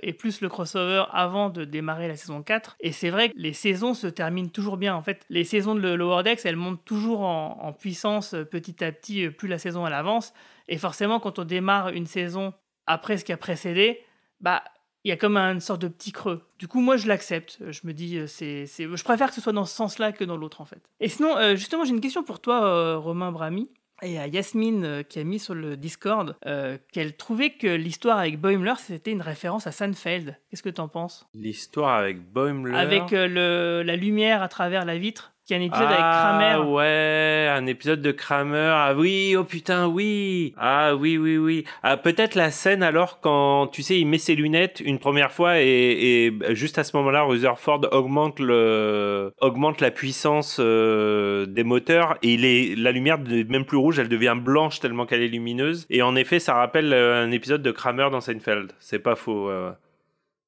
et 0.01 0.11
plus 0.11 0.41
le 0.41 0.49
crossover 0.49 1.05
avant 1.13 1.49
de 1.49 1.63
démarrer 1.63 2.09
la 2.09 2.17
saison 2.17 2.43
4. 2.43 2.75
Et 2.81 2.91
c'est 2.91 3.09
vrai 3.09 3.29
que 3.29 3.33
les 3.37 3.53
saisons 3.53 3.93
se 3.93 4.07
terminent 4.07 4.49
toujours 4.49 4.75
bien. 4.75 4.93
En 4.93 5.01
fait, 5.01 5.21
les 5.29 5.45
saisons 5.45 5.75
de 5.75 5.93
Lower 5.93 6.23
Decks, 6.23 6.41
elles 6.43 6.57
montent 6.57 6.83
toujours 6.83 7.21
en, 7.21 7.57
en 7.61 7.71
puissance 7.71 8.35
petit 8.51 8.83
à 8.83 8.91
petit, 8.91 9.29
plus 9.29 9.47
la 9.47 9.57
saison 9.57 9.87
elle 9.87 9.93
avance. 9.93 10.33
Et 10.67 10.77
forcément, 10.77 11.21
quand 11.21 11.39
on 11.39 11.45
démarre 11.45 11.87
une 11.87 12.05
saison 12.05 12.53
après 12.91 13.17
ce 13.17 13.25
qui 13.25 13.33
a 13.33 13.37
précédé, 13.37 14.01
bah. 14.39 14.63
Il 15.03 15.09
y 15.09 15.11
a 15.11 15.17
comme 15.17 15.35
une 15.35 15.61
sorte 15.61 15.81
de 15.81 15.87
petit 15.87 16.11
creux. 16.11 16.43
Du 16.59 16.67
coup, 16.67 16.79
moi, 16.79 16.95
je 16.95 17.07
l'accepte. 17.07 17.57
Je 17.71 17.79
me 17.85 17.91
dis, 17.91 18.19
euh, 18.19 18.27
c'est, 18.27 18.67
c'est, 18.67 18.83
je 18.83 19.03
préfère 19.03 19.29
que 19.29 19.33
ce 19.33 19.41
soit 19.41 19.51
dans 19.51 19.65
ce 19.65 19.75
sens-là 19.75 20.11
que 20.11 20.23
dans 20.23 20.37
l'autre, 20.37 20.61
en 20.61 20.65
fait. 20.65 20.83
Et 20.99 21.09
sinon, 21.09 21.35
euh, 21.37 21.55
justement, 21.55 21.85
j'ai 21.85 21.89
une 21.89 22.01
question 22.01 22.23
pour 22.23 22.39
toi, 22.39 22.63
euh, 22.63 22.97
Romain 22.99 23.31
Brami. 23.31 23.67
Et 24.03 24.19
à 24.19 24.27
Yasmine 24.27 24.83
euh, 24.83 25.03
qui 25.03 25.19
a 25.19 25.23
mis 25.23 25.39
sur 25.39 25.55
le 25.55 25.75
Discord 25.75 26.35
euh, 26.45 26.77
qu'elle 26.91 27.15
trouvait 27.17 27.51
que 27.51 27.67
l'histoire 27.67 28.17
avec 28.17 28.39
Boimler 28.39 28.73
c'était 28.79 29.11
une 29.11 29.21
référence 29.21 29.67
à 29.67 29.71
Seinfeld. 29.71 30.35
Qu'est-ce 30.49 30.63
que 30.63 30.69
t'en 30.69 30.87
penses? 30.87 31.27
L'histoire 31.35 31.99
avec 31.99 32.19
Boimler. 32.19 32.75
Avec 32.75 33.13
euh, 33.13 33.27
le, 33.27 33.83
la 33.83 33.95
lumière 33.95 34.41
à 34.41 34.47
travers 34.47 34.85
la 34.85 34.97
vitre, 34.97 35.30
qui 35.45 35.53
est 35.53 35.57
un 35.57 35.61
épisode 35.61 35.87
avec 35.87 35.99
ah, 35.99 36.37
Kramer. 36.39 36.69
ouais, 36.69 37.47
un 37.49 37.65
épisode 37.65 38.01
de 38.01 38.11
Kramer. 38.11 38.71
Ah 38.73 38.93
oui, 38.95 39.35
oh 39.37 39.43
putain, 39.43 39.87
oui. 39.87 40.53
Ah 40.57 40.95
oui, 40.95 41.17
oui, 41.17 41.37
oui. 41.37 41.65
Ah, 41.83 41.97
peut-être 41.97 42.35
la 42.35 42.51
scène 42.51 42.83
alors 42.83 43.19
quand, 43.21 43.67
tu 43.67 43.81
sais, 43.81 43.99
il 43.99 44.05
met 44.05 44.17
ses 44.17 44.35
lunettes 44.35 44.81
une 44.83 44.99
première 44.99 45.31
fois 45.31 45.59
et, 45.59 45.65
et 45.65 46.55
juste 46.55 46.77
à 46.77 46.83
ce 46.83 46.95
moment-là, 46.97 47.23
Rutherford 47.23 47.87
augmente 47.91 48.39
le, 48.39 49.33
augmente 49.41 49.81
la 49.81 49.91
puissance 49.91 50.57
euh, 50.59 51.45
des 51.45 51.63
moteurs 51.63 52.17
et 52.21 52.33
il 52.33 52.45
est, 52.45 52.75
la 52.75 52.91
lumière 52.91 53.17
n'est 53.19 53.43
même 53.43 53.65
plus 53.65 53.77
rouge, 53.77 53.99
elle 53.99 54.09
devient 54.09 54.35
blanche 54.37 54.79
tellement 54.79 55.05
qu'elle 55.05 55.21
est 55.21 55.27
lumineuse. 55.27 55.85
Et 55.89 56.01
en 56.01 56.15
effet, 56.15 56.39
ça 56.39 56.53
rappelle 56.53 56.93
euh, 56.93 57.23
un 57.23 57.31
épisode 57.31 57.63
de 57.63 57.71
Kramer 57.71 58.09
dans 58.11 58.21
Seinfeld. 58.21 58.73
C'est 58.79 58.99
pas 58.99 59.15
faux. 59.15 59.49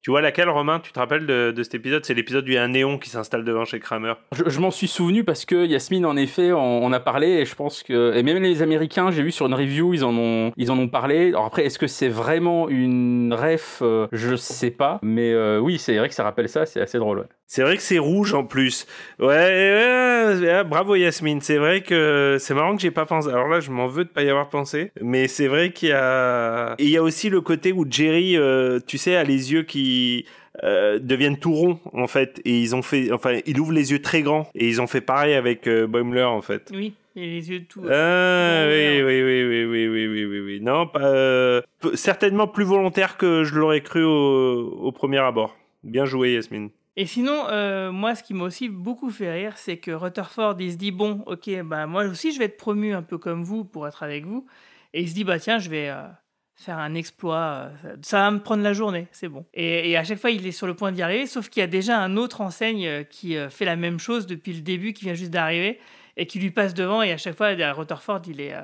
Tu 0.04 0.10
vois 0.10 0.20
laquelle, 0.20 0.50
Romain? 0.50 0.80
Tu 0.80 0.92
te 0.92 0.98
rappelles 0.98 1.24
de, 1.24 1.50
de 1.50 1.62
cet 1.62 1.76
épisode? 1.76 2.04
C'est 2.04 2.12
l'épisode 2.12 2.46
où 2.46 2.52
un 2.58 2.68
néon 2.68 2.98
qui 2.98 3.08
s'installe 3.08 3.42
devant 3.42 3.64
chez 3.64 3.80
Kramer. 3.80 4.12
Je, 4.32 4.50
je 4.50 4.60
m'en 4.60 4.70
suis 4.70 4.86
souvenu 4.86 5.24
parce 5.24 5.46
que 5.46 5.64
Yasmine, 5.64 6.04
en 6.04 6.14
effet, 6.14 6.52
on, 6.52 6.84
on 6.84 6.92
a 6.92 7.00
parlé 7.00 7.28
et 7.28 7.46
je 7.46 7.54
pense 7.54 7.82
que 7.82 8.14
et 8.14 8.22
même 8.22 8.42
les 8.42 8.60
Américains, 8.60 9.10
j'ai 9.10 9.22
vu 9.22 9.32
sur 9.32 9.46
une 9.46 9.54
review, 9.54 9.94
ils 9.94 10.04
en 10.04 10.14
ont, 10.14 10.52
ils 10.58 10.70
en 10.70 10.78
ont 10.78 10.88
parlé. 10.88 11.28
Alors 11.28 11.46
après, 11.46 11.64
est-ce 11.64 11.78
que 11.78 11.86
c'est 11.86 12.10
vraiment 12.10 12.68
une 12.68 13.32
ref? 13.32 13.78
Euh, 13.80 14.06
Je 14.12 14.36
sais 14.36 14.70
pas, 14.70 14.98
mais 15.00 15.32
euh, 15.32 15.58
oui, 15.58 15.78
c'est 15.78 15.96
vrai 15.96 16.10
que 16.10 16.14
ça 16.14 16.22
rappelle 16.22 16.50
ça, 16.50 16.66
c'est 16.66 16.82
assez 16.82 16.98
drôle. 16.98 17.26
C'est 17.46 17.62
vrai 17.62 17.76
que 17.76 17.82
c'est 17.82 17.98
rouge 17.98 18.34
en 18.34 18.44
plus. 18.44 18.86
Ouais, 19.18 20.64
bravo 20.64 20.94
Yasmine. 20.96 21.40
C'est 21.40 21.58
vrai 21.58 21.82
que 21.82 22.36
c'est 22.40 22.54
marrant 22.54 22.74
que 22.74 22.82
j'ai 22.82 22.90
pas 22.90 23.06
pensé. 23.06 23.28
Alors 23.28 23.48
là, 23.48 23.60
je 23.60 23.70
m'en 23.70 23.86
veux 23.86 24.04
de 24.04 24.08
pas 24.08 24.22
y 24.22 24.30
avoir 24.30 24.48
pensé. 24.48 24.90
Mais 25.00 25.28
c'est 25.28 25.46
vrai 25.46 25.70
qu'il 25.72 25.90
y 25.90 25.92
a. 25.92 26.74
Et 26.78 26.84
il 26.84 26.90
y 26.90 26.96
a 26.96 27.02
aussi 27.02 27.28
le 27.30 27.40
côté 27.40 27.72
où 27.72 27.84
Jerry, 27.88 28.36
euh, 28.36 28.80
tu 28.86 28.98
sais, 28.98 29.14
a 29.16 29.24
les 29.24 29.52
yeux 29.52 29.62
qui. 29.62 30.26
euh, 30.62 30.98
deviennent 31.00 31.36
tout 31.38 31.52
ronds 31.52 31.80
en 31.92 32.06
fait 32.06 32.40
et 32.44 32.56
ils 32.60 32.76
ont 32.76 32.82
fait 32.82 33.10
enfin 33.10 33.40
il 33.44 33.58
ouvre 33.58 33.72
les 33.72 33.90
yeux 33.90 34.00
très 34.00 34.22
grands 34.22 34.48
et 34.54 34.68
ils 34.68 34.80
ont 34.80 34.86
fait 34.86 35.00
pareil 35.00 35.34
avec 35.34 35.66
euh, 35.66 35.88
Boimler 35.88 36.22
en 36.22 36.42
fait 36.42 36.70
Oui, 36.72 36.94
et 37.16 37.26
les 37.26 37.50
yeux 37.50 37.64
tout. 37.68 37.80
ah 37.90 38.62
Bon, 38.64 38.70
oui, 38.70 39.02
oui, 39.02 39.22
oui, 39.24 39.44
oui, 39.44 39.64
oui, 39.64 39.88
oui, 39.88 40.06
oui, 40.06 40.24
oui, 40.26 40.40
oui. 40.46 40.60
Non, 40.62 40.86
pas, 40.86 41.00
euh, 41.00 41.60
certainement 41.94 42.46
plus 42.46 42.62
volontaire 42.64 43.16
que 43.16 43.42
je 43.42 43.52
l'aurais 43.56 43.80
cru 43.80 44.04
au, 44.04 44.78
au 44.80 44.92
premier 44.92 45.18
abord. 45.18 45.56
Bien 45.82 46.04
joué, 46.04 46.34
Yasmine. 46.34 46.70
Et 46.96 47.06
sinon, 47.06 47.48
euh, 47.48 47.90
moi, 47.90 48.14
ce 48.14 48.22
qui 48.22 48.34
m'a 48.34 48.44
aussi 48.44 48.68
beaucoup 48.68 49.10
fait 49.10 49.32
rire, 49.32 49.58
c'est 49.58 49.78
que 49.78 49.90
Rutherford, 49.90 50.56
il 50.60 50.72
se 50.72 50.76
dit 50.76 50.92
bon, 50.92 51.22
ok, 51.26 51.50
bah 51.64 51.86
moi 51.86 52.04
aussi, 52.04 52.32
je 52.32 52.38
vais 52.38 52.44
être 52.44 52.56
promu 52.56 52.94
un 52.94 53.02
peu 53.02 53.18
comme 53.18 53.42
vous 53.42 53.64
pour 53.64 53.88
être 53.88 54.02
avec 54.04 54.24
vous. 54.24 54.46
Et 54.92 55.02
il 55.02 55.08
se 55.08 55.14
dit 55.14 55.24
bah 55.24 55.40
tiens, 55.40 55.58
je 55.58 55.70
vais 55.70 55.88
euh, 55.88 56.04
faire 56.54 56.78
un 56.78 56.94
exploit. 56.94 57.70
euh, 57.84 57.96
ça 58.02 58.18
va 58.18 58.30
me 58.30 58.38
prendre 58.38 58.62
la 58.62 58.72
journée, 58.72 59.08
c'est 59.10 59.28
bon. 59.28 59.44
Et, 59.54 59.96
à 59.96 60.04
chaque 60.04 60.18
fois, 60.18 60.30
il 60.30 60.46
est 60.46 60.52
sur 60.52 60.68
le 60.68 60.74
point 60.74 60.92
d'y 60.92 61.02
arriver, 61.02 61.26
sauf 61.26 61.48
qu'il 61.48 61.60
y 61.60 61.64
a 61.64 61.66
déjà 61.66 61.98
un 62.00 62.16
autre 62.16 62.40
enseigne 62.40 63.04
qui 63.06 63.36
fait 63.50 63.64
la 63.64 63.76
même 63.76 63.98
chose 63.98 64.26
depuis 64.26 64.52
le 64.52 64.60
début, 64.60 64.92
qui 64.92 65.04
vient 65.04 65.14
juste 65.14 65.32
d'arriver 65.32 65.80
et 66.16 66.26
qui 66.26 66.38
lui 66.38 66.52
passe 66.52 66.74
devant. 66.74 67.02
Et 67.02 67.10
à 67.12 67.16
chaque 67.16 67.36
fois, 67.36 67.48
Rutherford, 67.72 68.22
il 68.28 68.40
est 68.40 68.54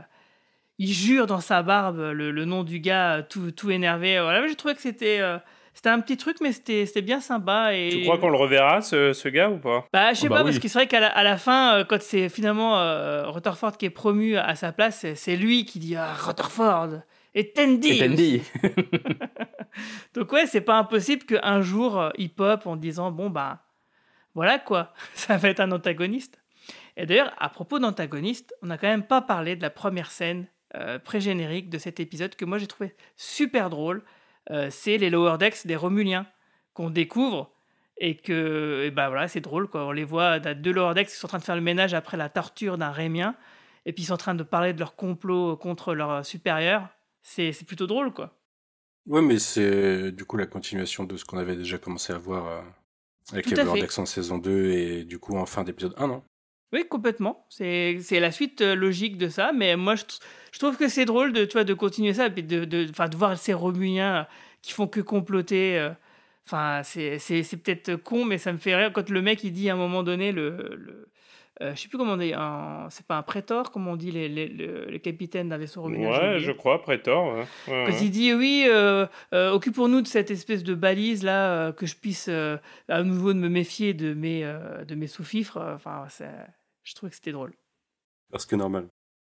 il 0.78 0.92
jure 0.94 1.26
dans 1.26 1.40
sa 1.40 1.62
barbe 1.62 1.98
le, 1.98 2.44
nom 2.46 2.64
du 2.64 2.80
gars, 2.80 3.22
tout, 3.28 3.50
tout 3.50 3.70
énervé. 3.70 4.18
Voilà, 4.20 4.46
j'ai 4.46 4.54
trouvé 4.54 4.74
que 4.74 4.80
c'était 4.80 5.20
c'était 5.74 5.88
un 5.88 6.00
petit 6.00 6.16
truc, 6.16 6.36
mais 6.40 6.52
c'était 6.52 6.84
c'était 6.86 7.02
bien 7.02 7.20
sympa. 7.20 7.74
Et... 7.74 7.88
Tu 7.90 8.02
crois 8.02 8.18
qu'on 8.18 8.28
le 8.30 8.36
reverra, 8.36 8.80
ce, 8.82 9.12
ce 9.12 9.28
gars, 9.28 9.48
ou 9.50 9.58
pas? 9.58 9.86
Bah, 9.92 10.12
je 10.12 10.20
sais 10.20 10.26
Oh, 10.26 10.30
bah 10.30 10.36
pas, 10.36 10.42
oui. 10.42 10.50
parce 10.50 10.58
que 10.58 10.68
c'est 10.68 10.78
vrai 10.78 10.86
qu'à 10.86 11.00
la, 11.00 11.08
à 11.08 11.22
la 11.22 11.36
fin, 11.38 11.78
euh, 11.78 11.84
quand 11.84 12.00
c'est 12.02 12.28
finalement 12.28 12.78
euh, 12.78 13.28
Rutherford 13.28 13.76
qui 13.78 13.86
est 13.86 13.90
promu 13.90 14.36
à 14.36 14.54
sa 14.54 14.72
place, 14.72 15.06
c'est- 15.14 15.36
lui 15.36 15.64
qui 15.64 15.78
dit 15.78 15.96
ah, 15.96 16.12
Rutherford 16.14 17.00
et 17.34 17.52
Tandy. 17.52 17.90
Et 17.90 17.98
Tandy. 18.08 18.42
Donc, 20.14 20.32
ouais, 20.32 20.46
c'est 20.46 20.60
pas 20.60 20.76
impossible 20.78 21.24
qu'un 21.24 21.62
jour 21.62 21.98
euh, 21.98 22.10
il 22.18 22.30
pop 22.30 22.66
en 22.66 22.76
disant 22.76 23.10
bon, 23.10 23.30
bah, 23.30 23.60
voilà 24.34 24.58
quoi, 24.58 24.92
ça 25.14 25.36
va 25.36 25.48
être 25.48 25.60
un 25.60 25.72
antagoniste. 25.72 26.38
Et 26.96 27.06
d'ailleurs, 27.06 27.32
à 27.38 27.48
propos 27.48 27.78
d'antagoniste, 27.78 28.54
on 28.62 28.66
n'a 28.66 28.76
quand 28.78 28.88
même 28.88 29.04
pas 29.06 29.22
parlé 29.22 29.56
de 29.56 29.62
la 29.62 29.70
première 29.70 30.10
scène 30.10 30.46
euh, 30.76 30.98
pré-générique 30.98 31.70
de 31.70 31.78
cet 31.78 31.98
épisode 32.00 32.34
que 32.36 32.44
moi 32.44 32.58
j'ai 32.58 32.66
trouvé 32.66 32.94
super 33.16 33.70
drôle. 33.70 34.02
Euh, 34.50 34.68
c'est 34.70 34.96
les 34.96 35.10
Lower 35.10 35.36
Decks 35.38 35.66
des 35.66 35.76
Romuliens 35.76 36.26
qu'on 36.72 36.90
découvre 36.90 37.52
et 37.98 38.16
que 38.16 38.84
et 38.86 38.90
bah 38.90 39.08
voilà 39.10 39.28
c'est 39.28 39.40
drôle 39.40 39.68
quoi 39.68 39.84
on 39.84 39.92
les 39.92 40.04
voit 40.04 40.40
t'as 40.40 40.54
deux 40.54 40.72
Lower 40.72 40.94
Decks 40.94 41.08
qui 41.08 41.14
sont 41.14 41.26
en 41.26 41.28
train 41.28 41.38
de 41.38 41.44
faire 41.44 41.56
le 41.56 41.60
ménage 41.60 41.92
après 41.92 42.16
la 42.16 42.30
torture 42.30 42.78
d'un 42.78 42.90
Rémien 42.90 43.36
et 43.84 43.92
puis 43.92 44.04
ils 44.04 44.06
sont 44.06 44.14
en 44.14 44.16
train 44.16 44.34
de 44.34 44.42
parler 44.42 44.72
de 44.72 44.78
leur 44.78 44.96
complot 44.96 45.56
contre 45.58 45.94
leur 45.94 46.24
supérieur 46.24 46.88
c'est 47.22 47.52
c'est 47.52 47.64
plutôt 47.64 47.86
drôle, 47.86 48.12
quoi. 48.12 48.36
Ouais, 49.06 49.22
mais 49.22 49.38
c'est 49.38 50.12
du 50.12 50.24
coup 50.24 50.36
la 50.36 50.46
continuation 50.46 51.04
de 51.04 51.16
ce 51.16 51.24
qu'on 51.24 51.38
avait 51.38 51.56
déjà 51.56 51.78
commencé 51.78 52.12
à 52.12 52.18
voir 52.18 52.46
euh, 52.46 52.60
avec 53.32 53.46
Tout 53.46 53.54
les 53.54 53.64
Lower. 53.64 53.80
Decks 53.80 53.98
en 53.98 54.06
saison 54.06 54.38
2 54.38 54.66
et 54.70 55.04
du 55.04 55.18
coup 55.18 55.36
en 55.36 55.46
fin 55.46 55.64
d'épisode 55.64 55.94
1, 55.96 56.06
non? 56.06 56.22
Oui, 56.72 56.84
complètement. 56.88 57.44
C'est 57.48 57.98
la 58.10 58.30
suite 58.30 58.60
euh, 58.60 58.74
logique 58.74 59.18
de 59.18 59.28
ça, 59.28 59.52
mais 59.52 59.76
moi, 59.76 59.96
je, 59.96 60.04
tr- 60.04 60.20
je 60.52 60.58
trouve 60.58 60.76
que 60.76 60.88
c'est 60.88 61.04
drôle 61.04 61.32
de, 61.32 61.44
tu 61.44 61.54
vois, 61.54 61.64
de 61.64 61.74
continuer 61.74 62.14
ça, 62.14 62.26
et 62.26 62.30
puis 62.30 62.42
de, 62.44 62.64
de, 62.64 62.86
enfin, 62.90 63.08
de 63.08 63.16
voir 63.16 63.36
ces 63.36 63.52
Romuliens 63.54 64.26
qui 64.62 64.72
font 64.72 64.86
que 64.86 65.00
comploter. 65.00 65.78
euh, 65.78 65.90
Enfin, 66.46 66.80
c'est 66.82 67.18
c'est- 67.20 67.56
peut-être 67.56 67.94
con, 67.96 68.24
mais 68.24 68.36
ça 68.38 68.52
me 68.52 68.58
fait 68.58 68.74
rire 68.74 68.92
quand 68.92 69.08
le 69.08 69.22
mec, 69.22 69.44
il 69.44 69.52
dit 69.52 69.70
à 69.70 69.74
un 69.74 69.76
moment 69.76 70.02
donné, 70.02 70.32
le... 70.32 70.74
le 70.76 71.08
euh, 71.62 71.74
je 71.76 71.80
sais 71.82 71.88
plus 71.88 71.98
comment 71.98 72.14
on 72.14 72.16
dit, 72.16 72.32
c'est 72.90 73.06
pas 73.06 73.18
un 73.18 73.22
prétor, 73.22 73.70
comment 73.70 73.92
on 73.92 73.96
dit 73.96 74.10
les, 74.10 74.28
les, 74.28 74.48
le- 74.48 74.86
les 74.86 74.98
capitaines 74.98 75.50
d'un 75.50 75.58
vaisseau 75.58 75.82
romulien 75.82 76.08
Ouais, 76.10 76.38
je 76.40 76.50
crois, 76.52 76.80
Prétor. 76.82 77.34
ouais. 77.34 77.40
Ouais, 77.68 77.84
Quand 77.86 77.92
ouais. 77.92 77.98
il 78.02 78.10
dit 78.10 78.32
oui, 78.32 78.64
euh, 78.66 79.06
euh, 79.34 79.50
occupons-nous 79.52 80.00
de 80.00 80.06
cette 80.08 80.30
espèce 80.30 80.64
de 80.64 80.74
balise 80.74 81.22
là, 81.22 81.52
euh, 81.68 81.72
que 81.72 81.84
je 81.86 81.94
puisse 81.96 82.26
euh, 82.30 82.56
à 82.88 83.02
nouveau 83.02 83.32
de 83.34 83.38
me 83.38 83.48
méfier 83.50 83.92
de 83.94 84.14
mes, 84.14 84.42
euh, 84.42 84.84
de 84.86 84.94
mes 84.94 85.06
sous-fifres. 85.06 85.58
euh, 85.58 85.74
Enfin, 85.74 86.06
je 86.90 86.96
trouvais 86.96 87.10
que 87.10 87.16
c'était 87.16 87.32
drôle. 87.32 87.54
Parce 88.30 88.46
que 88.46 88.56
normal. 88.56 88.88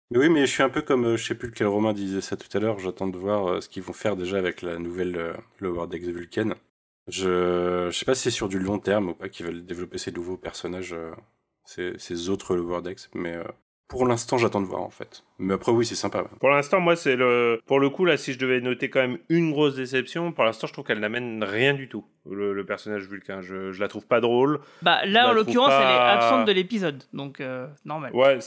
Mais 0.10 0.18
oui, 0.18 0.30
mais 0.30 0.46
je 0.48 0.52
suis 0.52 0.64
un 0.64 0.70
peu 0.70 0.82
comme, 0.82 1.06
euh, 1.06 1.18
je 1.18 1.26
sais 1.26 1.36
plus 1.36 1.50
lequel 1.50 1.68
Romain 1.68 1.94
disait 1.94 2.22
ça 2.22 2.36
tout 2.36 2.50
à 2.58 2.60
l'heure, 2.60 2.80
j'attends 2.80 3.08
de 3.08 3.18
voir 3.18 3.48
euh, 3.48 3.62
ce 3.62 3.70
qu'ils 3.70 3.84
vont 3.84 3.94
faire 3.94 4.16
déjà 4.16 4.38
avec 4.40 4.64
la 4.64 4.80
nouvelle 4.80 5.36
Lower 5.60 5.88
Decks 5.88 6.04
Vulcan. 6.04 6.56
Je, 7.08 7.90
je 7.92 7.98
sais 7.98 8.06
pas 8.06 8.16
si 8.16 8.24
c'est 8.24 8.32
sur 8.32 8.50
du 8.50 8.60
long 8.60 8.80
terme 8.80 9.10
ou 9.10 9.14
pas 9.14 9.30
qu'ils 9.30 9.46
veulent 9.46 9.66
développer 9.66 10.00
ces 10.00 10.12
nouveaux 10.12 10.38
personnages, 10.38 10.94
euh, 10.94 11.12
ces, 11.64 11.98
ces 12.00 12.30
autres 12.30 12.56
Lower 12.56 12.82
Decks, 12.82 13.10
mais 13.14 13.38
pour 13.92 14.08
l'instant 14.08 14.38
j'attends 14.38 14.62
de 14.62 14.66
voir 14.66 14.82
en 14.84 14.90
fait. 14.90 15.24
Mais 15.38 15.54
après 15.54 15.72
oui, 15.74 15.86
c'est 15.86 15.96
sympa. 15.96 16.20
ouais. 16.22 16.28
Pour 16.40 16.50
l'instant, 16.50 16.80
moi, 16.80 16.96
c'est 16.96 17.16
le. 17.18 17.60
Pour 17.66 17.80
le 17.82 17.90
coup, 17.90 18.06
là, 18.06 18.16
si 18.16 18.32
je 18.32 18.40
devais 18.40 18.62
noter 18.62 18.90
quand 18.90 19.02
même 19.02 19.18
une 19.28 19.52
grosse 19.52 19.76
déception, 19.76 20.32
pour 20.32 20.46
l'instant, 20.46 20.66
je 20.68 20.72
trouve 20.74 20.86
qu'elle 20.86 21.00
n'amène 21.02 21.44
rien 21.44 21.74
du 21.74 21.90
tout, 21.90 22.06
le, 22.30 22.54
le 22.54 22.66
personnage 22.66 23.08
Vulcain. 23.08 23.42
Je, 23.42 23.72
je 23.74 23.80
la 23.82 23.88
trouve 23.90 24.08
pas 24.08 24.22
drôle. 24.22 24.60
Bah 24.82 25.00
là, 25.06 25.30
en 25.30 25.34
l'occurrence, 25.34 25.74
elle 25.74 25.82
est 25.90 26.00
absente 26.00 26.48
de 26.48 26.52
l'épisode, 26.54 27.04
donc 27.12 27.42
euh, 27.42 27.68
normal. 27.86 28.12
Ouais, 28.16 28.40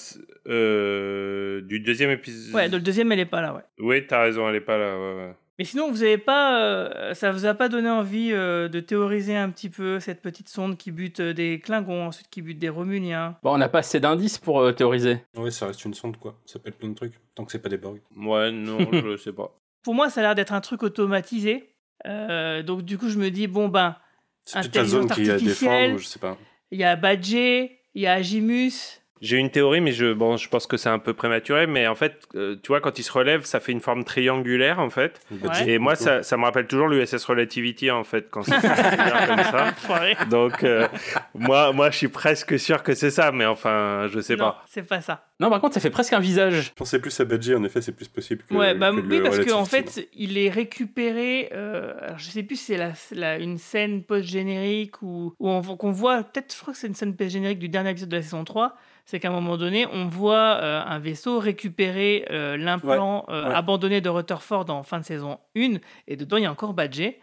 euh, 0.48 1.60
du 1.62 1.80
deuxième 1.80 2.10
épisode. 2.10 2.54
Ouais, 2.54 2.68
dans 2.68 2.76
le 2.78 2.82
deuxième, 2.82 3.10
elle 3.12 3.20
est 3.20 3.26
pas 3.26 3.40
là, 3.42 3.54
ouais. 3.54 3.62
Oui, 3.80 4.06
t'as 4.06 4.22
raison, 4.22 4.48
elle 4.48 4.56
est 4.56 4.60
pas 4.60 4.78
là. 4.78 4.96
ouais, 4.98 5.14
ouais. 5.16 5.34
Mais 5.58 5.64
sinon, 5.64 5.90
vous 5.90 6.02
avez 6.02 6.18
pas, 6.18 6.58
euh, 6.58 7.14
ça 7.14 7.30
vous 7.30 7.46
a 7.46 7.54
pas 7.54 7.68
donné 7.68 7.88
envie 7.88 8.30
euh, 8.32 8.68
de 8.68 8.80
théoriser 8.80 9.36
un 9.36 9.50
petit 9.50 9.70
peu 9.70 10.00
cette 10.00 10.20
petite 10.20 10.48
sonde 10.48 10.76
qui 10.76 10.90
bute 10.90 11.20
euh, 11.20 11.32
des 11.32 11.60
Klingons, 11.60 12.06
ensuite 12.08 12.28
qui 12.28 12.42
bute 12.42 12.58
des 12.58 12.68
Romuliens 12.68 13.36
Bon, 13.42 13.54
on 13.54 13.58
n'a 13.58 13.68
pas 13.68 13.78
assez 13.78 14.00
d'indices 14.00 14.38
pour 14.38 14.58
euh, 14.60 14.72
théoriser. 14.72 15.18
Ouais, 15.36 15.52
ça 15.52 15.68
reste 15.68 15.84
une 15.84 15.94
sonde 15.94 16.16
quoi, 16.16 16.36
ça 16.44 16.58
peut 16.58 16.70
être 16.70 16.78
plein 16.78 16.88
de 16.88 16.94
trucs, 16.94 17.14
tant 17.36 17.44
que 17.44 17.52
c'est 17.52 17.60
pas 17.60 17.68
des 17.68 17.76
Borg. 17.76 18.00
Ouais, 18.16 18.50
non, 18.50 18.78
je 18.92 19.16
sais 19.16 19.32
pas. 19.32 19.56
Pour 19.84 19.94
moi, 19.94 20.10
ça 20.10 20.20
a 20.20 20.22
l'air 20.24 20.34
d'être 20.34 20.52
un 20.52 20.60
truc 20.60 20.82
automatisé. 20.82 21.70
Euh, 22.06 22.62
donc 22.64 22.82
du 22.82 22.98
coup, 22.98 23.08
je 23.08 23.18
me 23.18 23.30
dis 23.30 23.46
bon 23.46 23.68
ben, 23.68 23.96
C'est 24.44 24.58
peut-être 24.62 24.74
la 24.76 24.84
zone 24.86 25.04
Intelligence 25.04 25.38
qui 25.38 25.44
défend 25.44 25.66
artificielle. 25.66 25.94
ou 25.94 25.98
je 25.98 26.06
sais 26.06 26.18
pas. 26.18 26.36
il 26.72 26.80
y 26.80 26.84
a 26.84 26.96
Badger, 26.96 27.78
il 27.94 28.02
y 28.02 28.06
a 28.08 28.14
Agimus. 28.14 29.00
J'ai 29.24 29.38
une 29.38 29.50
théorie, 29.50 29.80
mais 29.80 29.92
je, 29.92 30.12
bon, 30.12 30.36
je 30.36 30.48
pense 30.50 30.66
que 30.66 30.76
c'est 30.76 30.90
un 30.90 30.98
peu 30.98 31.14
prématuré. 31.14 31.66
Mais 31.66 31.86
en 31.86 31.94
fait, 31.94 32.20
euh, 32.34 32.56
tu 32.62 32.68
vois, 32.68 32.80
quand 32.82 32.98
il 32.98 33.02
se 33.02 33.10
relève, 33.12 33.44
ça 33.44 33.58
fait 33.58 33.72
une 33.72 33.80
forme 33.80 34.04
triangulaire, 34.04 34.78
en 34.80 34.90
fait. 34.90 35.20
Badger, 35.30 35.72
Et 35.72 35.78
moi, 35.78 35.94
ça, 35.94 36.22
ça 36.22 36.36
me 36.36 36.44
rappelle 36.44 36.66
toujours 36.66 36.88
l'USS 36.88 37.24
Relativity, 37.24 37.90
en 37.90 38.04
fait, 38.04 38.28
quand 38.30 38.42
c'est 38.42 38.52
comme 38.60 39.42
ça. 39.42 40.24
Donc, 40.30 40.62
euh, 40.62 40.86
moi, 41.34 41.72
moi, 41.72 41.90
je 41.90 41.96
suis 41.96 42.08
presque 42.08 42.58
sûr 42.58 42.82
que 42.82 42.94
c'est 42.94 43.10
ça, 43.10 43.32
mais 43.32 43.46
enfin, 43.46 44.08
je 44.12 44.20
sais 44.20 44.36
non, 44.36 44.44
pas. 44.50 44.62
c'est 44.66 44.82
pas 44.86 45.00
ça. 45.00 45.26
Non, 45.40 45.50
par 45.50 45.60
contre, 45.60 45.74
ça 45.74 45.80
fait 45.80 45.90
presque 45.90 46.12
un 46.12 46.20
visage. 46.20 46.60
Je 46.66 46.70
pensais 46.72 46.98
plus 46.98 47.18
à 47.18 47.24
Badger, 47.24 47.56
en 47.56 47.64
effet, 47.64 47.80
c'est 47.82 47.92
plus 47.96 48.08
possible 48.08 48.44
que. 48.48 48.54
ouais, 48.54 48.74
bah 48.74 48.90
que 48.90 49.00
oui, 49.00 49.20
parce 49.22 49.38
qu'en 49.44 49.64
fait, 49.64 50.08
il 50.14 50.38
est 50.38 50.50
récupéré. 50.50 51.48
euh, 51.52 51.94
alors, 52.02 52.18
je 52.18 52.30
sais 52.30 52.42
plus 52.42 52.56
si 52.56 52.66
c'est 52.66 52.76
la, 52.76 52.92
la- 53.12 53.38
une 53.38 53.58
scène 53.58 54.02
post-générique 54.04 55.02
ou, 55.02 55.34
ou 55.38 55.48
on- 55.50 55.62
qu'on 55.76 55.92
voit. 55.92 56.22
Peut-être, 56.22 56.54
je 56.54 56.60
crois 56.60 56.72
que 56.74 56.78
c'est 56.78 56.86
une 56.86 56.94
scène 56.94 57.16
post-générique 57.16 57.58
du 57.58 57.68
dernier 57.68 57.90
épisode 57.90 58.10
de 58.10 58.16
la 58.16 58.22
saison 58.22 58.44
3. 58.44 58.76
C'est 59.04 59.20
qu'à 59.20 59.28
un 59.28 59.32
moment 59.32 59.56
donné, 59.56 59.86
on 59.86 60.06
voit 60.06 60.58
euh, 60.62 60.82
un 60.84 60.98
vaisseau 60.98 61.38
récupérer 61.38 62.26
euh, 62.30 62.56
l'implant 62.56 63.26
euh, 63.28 63.48
ouais. 63.48 63.54
abandonné 63.54 64.00
de 64.00 64.08
Rutherford 64.08 64.70
en 64.70 64.82
fin 64.82 64.98
de 64.98 65.04
saison 65.04 65.38
1. 65.56 65.74
Et 66.08 66.16
dedans, 66.16 66.38
il 66.38 66.44
y 66.44 66.46
a 66.46 66.50
encore 66.50 66.74
Badger. 66.74 67.20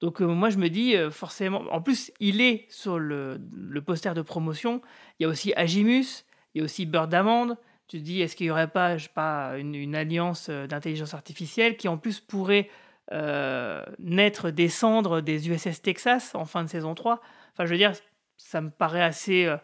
Donc, 0.00 0.20
moi, 0.20 0.48
je 0.48 0.56
me 0.56 0.68
dis, 0.68 0.94
forcément. 1.10 1.62
En 1.70 1.82
plus, 1.82 2.10
il 2.20 2.40
est 2.40 2.66
sur 2.70 2.98
le, 2.98 3.38
le 3.52 3.82
poster 3.82 4.14
de 4.14 4.22
promotion. 4.22 4.80
Il 5.18 5.24
y 5.24 5.26
a 5.26 5.28
aussi 5.28 5.52
Agimus. 5.56 6.24
Il 6.54 6.58
y 6.58 6.60
a 6.62 6.64
aussi 6.64 6.86
Beurre 6.86 7.06
d'amande. 7.06 7.58
Tu 7.86 7.98
te 7.98 8.02
dis, 8.02 8.22
est-ce 8.22 8.34
qu'il 8.34 8.46
n'y 8.46 8.50
aurait 8.50 8.70
pas, 8.70 8.96
je 8.96 9.04
sais 9.04 9.10
pas, 9.14 9.58
une, 9.58 9.74
une 9.74 9.94
alliance 9.94 10.48
d'intelligence 10.48 11.12
artificielle 11.12 11.76
qui 11.76 11.86
en 11.86 11.98
plus 11.98 12.18
pourrait 12.18 12.70
euh, 13.12 13.84
naître 13.98 14.50
des 14.50 14.68
cendres 14.68 15.20
des 15.20 15.48
USS 15.48 15.82
Texas 15.82 16.32
en 16.36 16.44
fin 16.44 16.62
de 16.62 16.68
saison 16.68 16.94
3 16.94 17.20
Enfin, 17.52 17.66
je 17.66 17.72
veux 17.72 17.76
dire, 17.76 17.92
ça 18.36 18.60
me 18.60 18.70
paraît 18.70 19.02
assez 19.02 19.46
euh, 19.46 19.56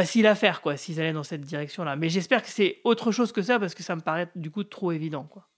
facile 0.00 0.26
à 0.26 0.34
faire, 0.34 0.60
quoi, 0.60 0.76
s'ils 0.76 1.00
allaient 1.00 1.14
dans 1.14 1.22
cette 1.22 1.40
direction-là. 1.40 1.96
Mais 1.96 2.10
j'espère 2.10 2.42
que 2.42 2.48
c'est 2.50 2.80
autre 2.84 3.12
chose 3.12 3.32
que 3.32 3.40
ça 3.40 3.58
parce 3.58 3.74
que 3.74 3.82
ça 3.82 3.96
me 3.96 4.02
paraît 4.02 4.28
du 4.36 4.50
coup 4.50 4.62
trop 4.62 4.92
évident, 4.92 5.24
quoi. 5.24 5.48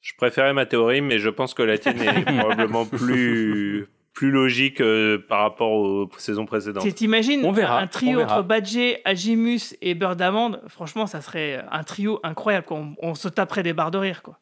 Je 0.00 0.12
préférais 0.16 0.54
ma 0.54 0.64
théorie, 0.64 1.00
mais 1.00 1.18
je 1.18 1.28
pense 1.28 1.54
que 1.54 1.62
la 1.64 1.76
tienne 1.76 2.00
est 2.00 2.24
probablement 2.38 2.86
plus, 2.86 3.88
plus 4.12 4.30
logique 4.30 4.80
euh, 4.80 5.18
par 5.28 5.40
rapport 5.40 5.72
aux 5.72 6.08
saisons 6.18 6.46
précédentes. 6.46 6.84
Tu 6.84 6.92
t'imagines 6.92 7.44
On 7.44 7.50
verra, 7.50 7.80
un 7.80 7.88
trio 7.88 8.12
on 8.12 8.16
verra. 8.18 8.38
entre 8.38 8.46
Badger, 8.46 9.00
Agimus 9.04 9.74
et 9.82 9.94
Beurre 9.96 10.14
d'amande 10.14 10.62
Franchement, 10.68 11.08
ça 11.08 11.20
serait 11.20 11.60
un 11.72 11.82
trio 11.82 12.20
incroyable. 12.22 12.66
quoi. 12.66 12.78
On, 12.78 12.94
on 13.02 13.14
se 13.16 13.26
taperait 13.28 13.64
des 13.64 13.72
barres 13.72 13.90
de 13.90 13.98
rire, 13.98 14.22
quoi. 14.22 14.38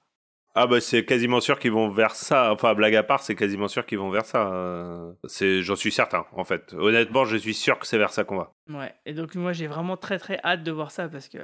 Ah 0.55 0.67
bah 0.67 0.81
c'est 0.81 1.05
quasiment 1.05 1.41
sûr 1.41 1.59
qu'ils 1.59 1.73
vont 1.73 1.89
vers 1.89 2.15
ça. 2.15 2.53
Enfin 2.53 2.75
blague 2.75 2.97
à 2.97 3.03
part, 3.03 3.23
c'est 3.23 3.35
quasiment 3.35 3.69
sûr 3.69 3.87
qu'ils 3.87 3.99
vont 3.99 4.11
vers 4.11 4.25
ça. 4.25 4.53
Euh, 4.53 5.13
C'est, 5.25 5.63
j'en 5.63 5.77
suis 5.77 5.93
certain 5.93 6.25
en 6.33 6.45
fait. 6.45 6.75
Honnêtement, 6.77 7.25
je 7.25 7.37
suis 7.37 7.55
sûr 7.55 7.79
que 7.79 7.87
c'est 7.87 7.99
vers 7.99 8.11
ça 8.11 8.25
qu'on 8.25 8.39
va. 8.39 8.55
Ouais, 8.69 8.93
et 9.07 9.13
donc 9.13 9.35
moi 9.35 9.53
j'ai 9.53 9.67
vraiment 9.67 9.97
très 9.97 10.19
très 10.19 10.41
hâte 10.43 10.63
de 10.65 10.73
voir 10.73 10.91
ça 10.91 11.09
parce 11.09 11.29
que 11.29 11.39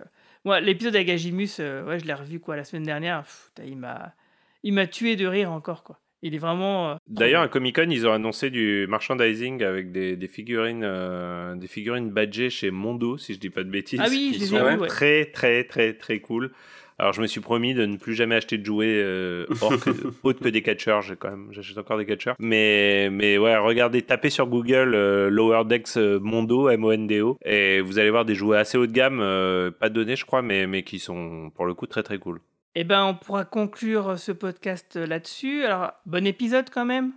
moi 0.44 0.60
l'épisode 0.60 0.96
avec 0.96 1.08
Agimus, 1.08 1.50
euh, 1.60 1.84
ouais, 1.84 1.98
je 1.98 2.06
l'ai 2.06 2.14
revu 2.14 2.40
quoi 2.40 2.56
la 2.56 2.64
semaine 2.64 2.82
dernière, 2.84 3.22
Pff, 3.22 3.50
il 3.64 3.76
m'a 3.76 4.14
il 4.62 4.72
m'a 4.72 4.86
tué 4.86 5.14
de 5.16 5.26
rire 5.26 5.52
encore 5.52 5.84
quoi. 5.84 6.00
Il 6.26 6.34
est 6.34 6.38
vraiment 6.38 6.92
euh, 6.92 6.94
D'ailleurs, 7.06 7.42
à 7.42 7.48
Comic 7.48 7.76
Con, 7.76 7.90
ils 7.90 8.06
ont 8.06 8.12
annoncé 8.12 8.48
du 8.48 8.86
merchandising 8.88 9.62
avec 9.62 9.92
des, 9.92 10.16
des 10.16 10.26
figurines, 10.26 10.82
euh, 10.82 11.54
des 11.54 11.66
figurines 11.66 12.08
badgées 12.10 12.48
chez 12.48 12.70
Mondo, 12.70 13.18
si 13.18 13.34
je 13.34 13.38
dis 13.38 13.50
pas 13.50 13.62
de 13.62 13.68
bêtises. 13.68 14.00
Ah 14.02 14.06
oui, 14.08 14.30
qui 14.32 14.36
je 14.36 14.40
les 14.40 14.46
sont 14.46 14.66
ai 14.66 14.74
vus, 14.74 14.80
ouais. 14.80 14.88
très 14.88 15.26
très 15.26 15.64
très 15.64 15.92
très 15.92 16.20
cool. 16.20 16.50
Alors, 16.98 17.12
je 17.12 17.20
me 17.20 17.26
suis 17.26 17.40
promis 17.40 17.74
de 17.74 17.86
ne 17.86 17.96
plus 17.96 18.14
jamais 18.14 18.36
acheter 18.36 18.56
de 18.58 18.64
jouets 18.64 18.86
euh, 19.02 19.46
autres 20.22 20.40
que 20.42 20.48
des 20.48 20.62
catcheurs. 20.62 21.02
J'ai 21.02 21.16
quand 21.16 21.30
même, 21.30 21.48
j'achète 21.50 21.76
encore 21.78 21.98
des 21.98 22.06
catcheurs. 22.06 22.36
Mais, 22.38 23.08
mais 23.10 23.36
ouais, 23.36 23.56
regardez, 23.56 24.02
tapez 24.02 24.30
sur 24.30 24.46
Google 24.46 24.94
euh, 24.94 25.28
Lower 25.28 25.64
Decks 25.64 25.96
euh, 25.96 26.20
Mondo, 26.20 26.68
M-O-N-D-O, 26.68 27.38
et 27.44 27.80
vous 27.80 27.98
allez 27.98 28.10
voir 28.10 28.24
des 28.24 28.34
jouets 28.36 28.58
assez 28.58 28.78
haut 28.78 28.86
de 28.86 28.92
gamme, 28.92 29.20
euh, 29.20 29.70
pas 29.72 29.88
donnés, 29.88 30.14
je 30.16 30.24
crois, 30.24 30.42
mais, 30.42 30.66
mais 30.68 30.82
qui 30.84 30.98
sont 31.00 31.50
pour 31.54 31.66
le 31.66 31.74
coup 31.74 31.86
très 31.86 32.02
très 32.04 32.18
cool. 32.18 32.40
Eh 32.76 32.82
ben 32.84 33.04
on 33.06 33.14
pourra 33.14 33.44
conclure 33.44 34.18
ce 34.18 34.32
podcast 34.32 34.96
là-dessus. 34.96 35.64
Alors 35.64 35.92
bon 36.06 36.26
épisode 36.26 36.70
quand 36.70 36.84
même. 36.84 37.12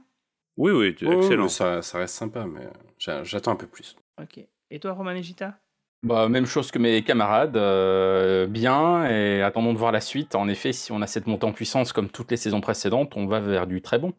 Oui, 0.55 0.71
oui, 0.71 0.95
ouais, 1.01 1.15
excellent. 1.17 1.49
ça, 1.49 1.81
ça 1.81 1.99
reste 1.99 2.15
sympa, 2.15 2.45
mais 2.45 2.67
j'a- 2.99 3.23
j'attends 3.23 3.51
un 3.51 3.55
peu 3.55 3.67
plus. 3.67 3.95
Ok. 4.21 4.39
Et 4.69 4.79
toi 4.79 4.91
Roman 4.93 5.11
et 5.11 5.23
Gita? 5.23 5.57
Bah, 6.03 6.29
même 6.29 6.45
chose 6.45 6.71
que 6.71 6.79
mes 6.79 7.03
camarades, 7.03 7.57
euh, 7.57 8.45
bien, 8.47 9.09
et 9.09 9.41
attendons 9.41 9.73
de 9.73 9.77
voir 9.77 9.91
la 9.91 9.99
suite. 10.01 10.35
En 10.35 10.47
effet, 10.47 10.71
si 10.71 10.91
on 10.91 11.01
a 11.01 11.07
cette 11.07 11.27
montée 11.27 11.45
en 11.45 11.53
puissance 11.53 11.91
comme 11.91 12.09
toutes 12.09 12.31
les 12.31 12.37
saisons 12.37 12.61
précédentes, 12.61 13.17
on 13.17 13.25
va 13.25 13.39
vers 13.39 13.67
du 13.67 13.81
très 13.81 13.97
bon. 13.99 14.13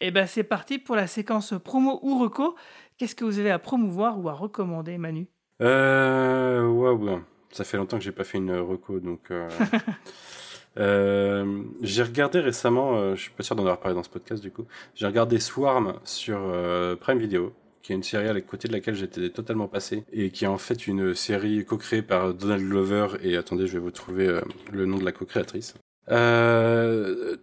Eh 0.00 0.10
ben 0.10 0.26
c'est 0.26 0.44
parti 0.44 0.78
pour 0.78 0.94
la 0.94 1.06
séquence 1.06 1.54
promo 1.62 1.98
ou 2.02 2.18
reco. 2.18 2.54
Qu'est-ce 2.98 3.14
que 3.14 3.24
vous 3.24 3.38
avez 3.38 3.50
à 3.50 3.58
promouvoir 3.58 4.18
ou 4.18 4.28
à 4.28 4.32
recommander 4.32 4.98
Manu? 4.98 5.28
Euh, 5.62 6.66
waouh, 6.66 7.20
ça 7.50 7.64
fait 7.64 7.76
longtemps 7.78 7.98
que 7.98 8.04
j'ai 8.04 8.12
pas 8.12 8.24
fait 8.24 8.38
une 8.38 8.54
reco, 8.58 9.00
donc. 9.00 9.30
euh, 9.30 9.48
euh, 10.78 11.62
j'ai 11.80 12.02
regardé 12.02 12.40
récemment, 12.40 12.96
euh, 12.96 13.14
je 13.14 13.22
suis 13.22 13.30
pas 13.30 13.42
sûr 13.42 13.56
d'en 13.56 13.62
avoir 13.62 13.80
parlé 13.80 13.94
dans 13.94 14.02
ce 14.02 14.10
podcast 14.10 14.42
du 14.42 14.50
coup. 14.50 14.66
J'ai 14.94 15.06
regardé 15.06 15.38
Swarm 15.40 15.94
sur 16.04 16.38
euh, 16.42 16.96
Prime 16.96 17.18
Video, 17.18 17.54
qui 17.86 17.92
est 17.92 17.94
une 17.94 18.02
série 18.02 18.26
à 18.26 18.32
la 18.32 18.40
côté 18.40 18.66
de 18.66 18.72
laquelle 18.72 18.96
j'étais 18.96 19.30
totalement 19.30 19.68
passé 19.68 20.02
et 20.12 20.30
qui 20.30 20.44
est 20.44 20.48
en 20.48 20.58
fait 20.58 20.88
une 20.88 21.14
série 21.14 21.64
co-créée 21.64 22.02
par 22.02 22.34
Donald 22.34 22.66
Glover 22.66 23.06
et 23.22 23.36
attendez, 23.36 23.68
je 23.68 23.74
vais 23.74 23.78
vous 23.78 23.92
trouver 23.92 24.26
euh, 24.26 24.40
le 24.72 24.86
nom 24.86 24.98
de 24.98 25.04
la 25.04 25.12
co-créatrice. 25.12 25.74
Euh... 26.10 27.36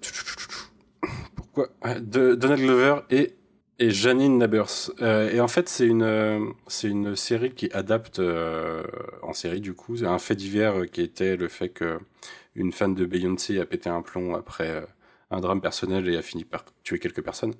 Pourquoi? 1.37 1.69
Donald 2.01 2.59
Glover 2.59 2.95
et 3.09 3.35
et 3.79 3.89
Janine 3.89 4.37
Nabers. 4.37 4.91
Euh, 5.01 5.31
et 5.31 5.39
en 5.39 5.47
fait, 5.47 5.69
c'est 5.69 5.87
une, 5.87 6.53
c'est 6.67 6.89
une 6.89 7.15
série 7.15 7.51
qui 7.51 7.71
adapte 7.71 8.21
en 9.21 9.33
série, 9.33 9.61
du 9.61 9.73
coup, 9.73 9.95
un 10.03 10.19
fait 10.19 10.35
divers 10.35 10.91
qui 10.91 11.01
était 11.01 11.37
le 11.37 11.47
fait 11.47 11.69
que 11.69 11.99
une 12.55 12.73
fan 12.73 12.93
de 12.93 13.05
Beyoncé 13.05 13.59
a 13.59 13.65
pété 13.65 13.89
un 13.89 14.01
plomb 14.01 14.35
après 14.35 14.85
un 15.31 15.39
drame 15.39 15.61
personnel 15.61 16.07
et 16.09 16.17
a 16.17 16.21
fini 16.21 16.43
par 16.43 16.65
tuer 16.83 16.99
quelques 16.99 17.23
personnes. 17.23 17.53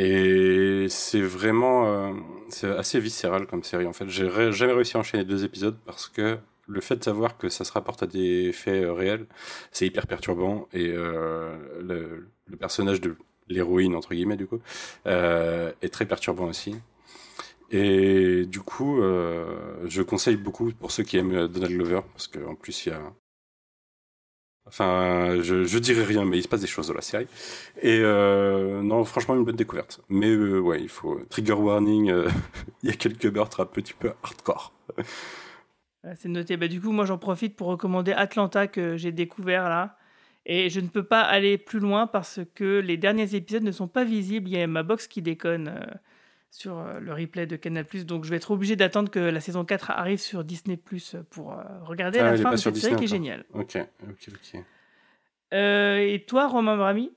Et 0.00 0.86
c'est 0.90 1.20
vraiment, 1.20 1.86
euh, 1.86 2.78
assez 2.78 3.00
viscéral 3.00 3.48
comme 3.48 3.64
série. 3.64 3.84
En 3.84 3.92
fait, 3.92 4.08
j'ai 4.08 4.52
jamais 4.52 4.72
réussi 4.72 4.96
à 4.96 5.00
enchaîner 5.00 5.24
deux 5.24 5.44
épisodes 5.44 5.76
parce 5.84 6.08
que 6.08 6.38
le 6.68 6.80
fait 6.80 6.94
de 6.96 7.02
savoir 7.02 7.36
que 7.36 7.48
ça 7.48 7.64
se 7.64 7.72
rapporte 7.72 8.04
à 8.04 8.06
des 8.06 8.52
faits 8.52 8.84
euh, 8.84 8.92
réels, 8.92 9.26
c'est 9.72 9.86
hyper 9.86 10.06
perturbant 10.06 10.68
et 10.72 10.92
euh, 10.94 11.56
le, 11.82 12.28
personnage 12.58 13.00
de 13.00 13.16
l'héroïne 13.48 13.96
entre 13.96 14.14
guillemets 14.14 14.36
du 14.36 14.46
coup 14.46 14.60
est 15.04 15.92
très 15.92 16.06
perturbant 16.06 16.46
aussi. 16.46 16.76
Et 17.72 18.46
du 18.46 18.60
coup, 18.60 19.00
je 19.02 20.02
conseille 20.02 20.36
beaucoup 20.36 20.72
pour 20.72 20.92
ceux 20.92 21.02
qui 21.02 21.18
aiment 21.18 21.48
Donald 21.48 21.74
Glover 21.74 22.00
parce 22.12 22.28
qu'en 22.28 22.54
plus 22.54 22.86
il 22.86 22.90
y 22.90 22.92
a 22.92 23.02
Enfin, 24.68 25.40
je, 25.42 25.78
dirais 25.78 26.04
rien, 26.04 26.24
mais 26.24 26.38
il 26.38 26.42
se 26.42 26.48
passe 26.48 26.60
des 26.60 26.66
choses 26.66 26.88
dans 26.88 26.94
la 26.94 27.00
série. 27.00 27.26
Et 27.82 28.00
euh, 28.02 28.82
non, 28.82 29.04
franchement, 29.04 29.34
une 29.34 29.44
bonne 29.44 29.56
découverte. 29.56 30.00
Mais 30.08 30.28
euh, 30.28 30.58
ouais, 30.58 30.80
il 30.80 30.88
faut 30.88 31.20
trigger 31.30 31.54
warning. 31.54 32.10
euh, 32.10 32.28
il 32.82 32.90
y 32.90 32.92
a 32.92 32.96
quelques 32.96 33.26
meurtres 33.26 33.60
un 33.60 33.66
petit 33.66 33.94
peu 33.94 34.12
hardcore. 34.22 34.72
C'est 36.16 36.28
noté. 36.28 36.56
Bah, 36.56 36.68
du 36.68 36.80
coup, 36.80 36.92
moi, 36.92 37.06
j'en 37.06 37.18
profite 37.18 37.56
pour 37.56 37.68
recommander 37.68 38.12
Atlanta 38.12 38.66
que 38.66 38.96
j'ai 38.96 39.12
découvert 39.12 39.68
là. 39.68 39.96
Et 40.46 40.70
je 40.70 40.80
ne 40.80 40.88
peux 40.88 41.02
pas 41.02 41.22
aller 41.22 41.58
plus 41.58 41.78
loin 41.78 42.06
parce 42.06 42.40
que 42.54 42.80
les 42.80 42.96
derniers 42.96 43.34
épisodes 43.34 43.64
ne 43.64 43.72
sont 43.72 43.88
pas 43.88 44.04
visibles. 44.04 44.48
Il 44.48 44.58
y 44.58 44.62
a 44.62 44.66
ma 44.66 44.82
box 44.82 45.06
qui 45.06 45.20
déconne 45.22 45.74
sur 46.50 46.78
euh, 46.78 46.98
le 47.00 47.12
replay 47.12 47.46
de 47.46 47.56
Canal+. 47.56 47.84
Donc, 48.04 48.24
je 48.24 48.30
vais 48.30 48.36
être 48.36 48.50
obligé 48.50 48.76
d'attendre 48.76 49.10
que 49.10 49.18
la 49.18 49.40
saison 49.40 49.64
4 49.64 49.90
arrive 49.90 50.18
sur 50.18 50.44
Disney+, 50.44 50.78
pour 51.30 51.52
euh, 51.52 51.62
regarder 51.82 52.18
Ah, 52.18 52.32
la 52.32 52.36
fin 52.36 52.50
de 52.50 52.56
cette 52.56 52.76
série 52.76 52.96
qui 52.96 53.04
est 53.04 53.08
géniale. 53.08 53.44
Ok, 53.52 53.76
ok, 54.02 54.28
ok. 54.28 54.62
Euh, 55.54 55.98
et 55.98 56.24
toi, 56.26 56.48
Romain 56.48 56.76
Brami 56.76 57.12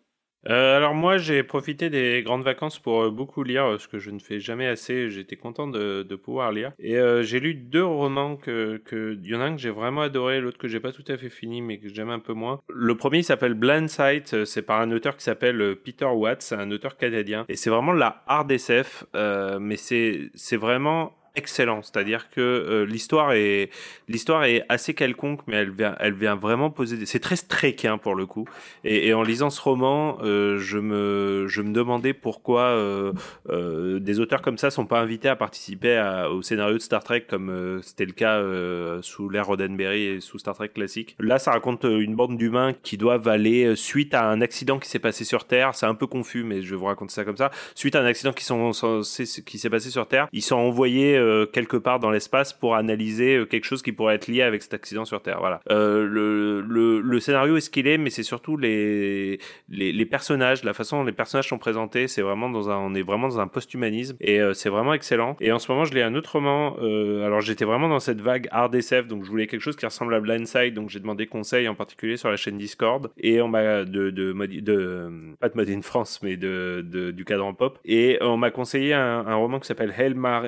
Euh, 0.50 0.78
alors 0.78 0.96
moi 0.96 1.18
j'ai 1.18 1.44
profité 1.44 1.90
des 1.90 2.24
grandes 2.24 2.44
vacances 2.44 2.80
pour 2.80 3.04
euh, 3.04 3.12
beaucoup 3.12 3.44
lire, 3.44 3.66
euh, 3.66 3.78
ce 3.78 3.88
que 3.88 4.00
je 4.00 4.10
ne 4.10 4.20
fais 4.20 4.40
jamais 4.40 4.68
assez. 4.68 5.10
J'étais 5.10 5.36
content 5.36 5.68
de, 5.68 6.04
de 6.04 6.16
pouvoir 6.16 6.52
lire. 6.52 6.72
Et 6.80 6.98
euh, 6.98 7.22
j'ai 7.22 7.40
lu 7.40 7.54
deux 7.54 7.86
romans 7.86 8.36
que, 8.38 8.82
que 8.84 9.18
il 9.22 9.30
y 9.30 9.36
en 9.36 9.42
a 9.42 9.46
un 9.46 9.56
que 9.56 9.62
j'ai 9.62 9.70
vraiment 9.70 10.02
adoré, 10.02 10.42
l'autre 10.42 10.58
que 10.58 10.68
j'ai 10.68 10.80
pas 10.80 10.92
tout 10.92 11.06
à 11.08 11.18
fait 11.18 11.30
fini 11.30 11.62
mais 11.62 11.78
que 11.78 11.90
j'aime 11.90 12.10
un 12.10 12.20
peu 12.20 12.34
moins. 12.34 12.60
Le 12.70 12.96
premier 12.96 13.22
s'appelle 13.22 13.54
Blind 13.54 13.88
Sight, 13.88 14.34
euh, 14.34 14.46
c'est 14.46 14.64
par 14.64 14.82
un 14.82 14.92
auteur 14.92 15.16
qui 15.16 15.24
s'appelle 15.24 15.76
Peter 15.84 16.06
Watts, 16.06 16.54
un 16.58 16.72
auteur 16.72 16.98
canadien. 16.98 17.46
Et 17.48 17.56
c'est 17.56 17.70
vraiment 17.70 17.94
la 17.94 18.24
hard 18.28 18.52
SF, 18.52 19.06
mais 19.60 19.76
c'est 19.78 20.58
vraiment 20.58 21.14
excellent. 21.36 21.82
C'est-à-dire 21.82 22.30
que 22.30 22.42
euh, 22.42 22.86
l'histoire 22.86 23.34
est 23.34 23.70
l'histoire 24.08 24.44
est 24.44 24.64
assez 24.70 24.94
quelconque, 24.94 25.42
mais 25.48 25.56
elle 25.58 25.72
vient 25.72 25.96
elle 26.00 26.14
vient 26.14 26.36
vraiment 26.36 26.70
poser. 26.70 26.98
Des... 26.98 27.06
C'est 27.06 27.20
très 27.20 27.36
stréquin 27.36 27.98
pour 27.98 28.16
le 28.16 28.26
coup. 28.26 28.46
Et, 28.84 29.14
en 29.14 29.24
lisant 29.24 29.50
ce 29.50 29.62
roman, 29.62 30.18
euh, 30.24 30.58
je 30.60 30.78
me 30.78 31.46
je 31.48 31.62
me 31.62 31.72
demandais 31.72 32.14
pourquoi 32.14 32.62
euh, 32.62 33.14
des 34.00 34.20
auteurs 34.20 34.42
comme 34.42 34.58
ça 34.58 34.72
sont 34.72 34.86
pas 34.86 35.00
invités 35.00 35.30
à 35.30 35.36
participer 35.36 36.02
au 36.32 36.42
scénario 36.42 36.78
de 36.78 36.82
Star 36.82 37.04
Trek 37.04 37.26
comme 37.30 37.80
c'était 37.84 38.06
le 38.06 38.14
cas 38.14 38.42
sous 39.02 39.30
l'ère 39.30 39.48
Roddenberry 39.48 40.04
et 40.04 40.20
sous 40.22 40.40
Star 40.40 40.56
Trek 40.56 40.70
classique. 40.70 41.16
Là, 41.20 41.40
ça 41.40 41.52
raconte 41.52 41.84
une 41.84 42.16
bande 42.16 42.38
d'humains 42.38 42.74
qui 42.84 42.98
doivent 42.98 43.28
aller 43.28 43.76
suite 43.76 44.14
à 44.14 44.26
un 44.30 44.42
accident 44.42 44.80
qui 44.80 44.90
s'est 44.90 45.00
passé 45.00 45.24
sur 45.24 45.46
Terre. 45.46 45.76
C'est 45.76 45.86
un 45.86 45.96
peu 45.96 46.08
confus, 46.08 46.44
mais 46.44 46.62
je 46.62 46.72
vais 46.72 46.78
vous 46.78 46.86
raconter 46.86 47.14
ça 47.14 47.24
comme 47.24 47.38
ça. 47.38 47.52
Suite 47.76 47.96
à 47.96 48.02
un 48.02 48.06
accident 48.06 48.34
qui 48.34 48.44
sont 48.44 48.72
qui 49.46 49.58
s'est 49.58 49.70
passé 49.70 49.90
sur 49.90 50.08
Terre, 50.08 50.28
ils 50.32 50.42
sont 50.42 50.56
envoyés 50.56 51.21
euh, 51.22 51.46
quelque 51.46 51.78
part 51.78 52.00
dans 52.00 52.12
l'espace 52.12 52.54
pour 52.54 52.76
analyser 52.76 53.38
euh, 53.38 53.46
quelque 53.46 53.66
chose 53.66 53.82
qui 53.82 53.92
pourrait 53.92 54.16
être 54.16 54.28
lié 54.28 54.42
avec 54.42 54.62
cet 54.62 54.74
accident 54.74 55.06
sur 55.06 55.22
Terre. 55.22 55.40
Voilà. 55.40 55.62
Euh, 55.70 56.06
le, 56.08 57.20
scénario 57.20 57.56
est 57.56 57.62
ce 57.62 57.70
qu'il 57.70 57.88
est, 57.88 58.00
mais 58.00 58.10
c'est 58.10 58.24
surtout 58.24 58.58
les, 58.58 59.40
personnages, 60.10 60.64
la 60.64 60.74
façon 60.74 60.98
dont 60.98 61.04
les 61.04 61.12
personnages 61.12 61.48
sont 61.48 61.60
présentés. 61.60 62.08
C'est 62.08 62.24
vraiment 62.24 62.50
dans 62.50 62.70
un, 62.70 62.78
on 62.78 62.96
est 62.96 63.04
vraiment 63.04 63.28
dans 63.28 63.40
un 63.40 63.48
post-humanisme 63.48 64.18
et 64.20 64.40
c'est 64.54 64.70
vraiment 64.70 64.94
excellent. 64.94 65.38
Et 65.40 65.52
en 65.52 65.60
ce 65.60 65.72
moment, 65.72 65.86
je 65.86 65.94
lis 65.94 66.02
un 66.02 66.16
autre 66.16 66.34
roman. 66.34 66.78
alors 66.78 67.42
j'étais 67.42 67.66
vraiment 67.66 67.90
dans 67.90 68.00
cette 68.00 68.22
vague 68.22 68.48
hard 68.52 68.76
donc 69.08 69.24
je 69.24 69.30
voulais 69.30 69.48
quelque 69.48 69.62
chose 69.62 69.76
qui 69.76 69.86
ressemble 69.86 70.14
à 70.16 70.20
Blindside, 70.20 70.74
donc 70.74 70.90
j'ai 70.90 71.00
demandé 71.00 71.28
conseil 71.28 71.68
en 71.68 71.76
particulier 71.76 72.18
sur 72.18 72.30
la 72.30 72.38
chaîne 72.38 72.58
Discord 72.58 73.12
et 73.18 73.42
on 73.42 73.48
m'a 73.48 73.84
de 73.84 74.10
pas 75.40 75.50
de 75.50 75.56
Mode 75.56 75.70
in 75.70 75.82
France, 75.82 76.22
mais 76.24 76.38
de, 76.38 76.84
de 76.88 77.12
du 77.12 77.26
cadran 77.26 77.54
pop 77.54 77.78
et 77.86 78.18
on 78.22 78.38
m'a 78.38 78.52
conseillé 78.52 78.94
un, 78.94 79.36
roman 79.36 79.60
qui 79.60 79.68
s'appelle 79.68 79.94
Hail, 79.98 80.14
Mar- 80.14 80.46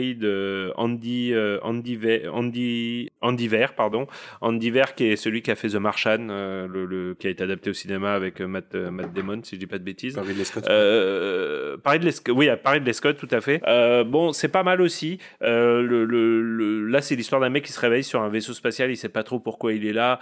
Mary 0.00 0.14
de 0.14 0.72
Andy 0.76 1.32
euh, 1.34 1.58
Andy 1.62 1.98
Andy 2.32 3.09
Andy 3.22 3.48
Ver, 3.48 3.74
pardon, 3.74 4.06
Andy 4.40 4.70
Ver 4.70 4.94
qui 4.94 5.06
est 5.06 5.16
celui 5.16 5.42
qui 5.42 5.50
a 5.50 5.54
fait 5.56 5.68
The 5.68 5.74
Martian, 5.76 6.28
euh, 6.30 6.66
le, 6.68 6.86
le- 6.86 7.14
qui 7.14 7.26
a 7.26 7.30
été 7.30 7.42
adapté 7.44 7.70
au 7.70 7.74
cinéma 7.74 8.14
avec 8.14 8.40
euh, 8.40 8.46
Matt 8.46 8.74
euh, 8.74 8.90
Matt 8.90 9.12
Damon, 9.12 9.40
si 9.42 9.56
je 9.56 9.60
dis 9.60 9.66
pas 9.66 9.78
de 9.78 9.84
bêtises. 9.84 10.14
Par 10.14 10.24
Ridley 10.24 10.44
Scott. 10.44 10.64
Euh, 10.68 11.76
Paris 11.78 11.98
de 12.00 12.04
l'Escot, 12.04 12.32
oui, 12.32 12.48
Paris 12.62 12.80
de 12.80 12.86
l'Escot, 12.86 13.12
tout 13.12 13.28
à 13.30 13.40
fait. 13.40 13.60
Euh, 13.66 14.04
bon, 14.04 14.32
c'est 14.32 14.48
pas 14.48 14.62
mal 14.62 14.80
aussi. 14.80 15.18
Le, 15.40 16.04
le- 16.04 16.86
là, 16.88 17.00
c'est 17.02 17.14
l'histoire 17.16 17.40
d'un 17.40 17.48
mec 17.48 17.64
qui 17.64 17.72
se 17.72 17.80
réveille 17.80 18.04
sur 18.04 18.22
un 18.22 18.28
vaisseau 18.28 18.52
spatial. 18.52 18.90
Il 18.90 18.96
sait 18.96 19.08
pas 19.08 19.22
trop 19.22 19.38
pourquoi 19.40 19.72
il 19.72 19.86
est 19.86 19.92
là. 19.92 20.18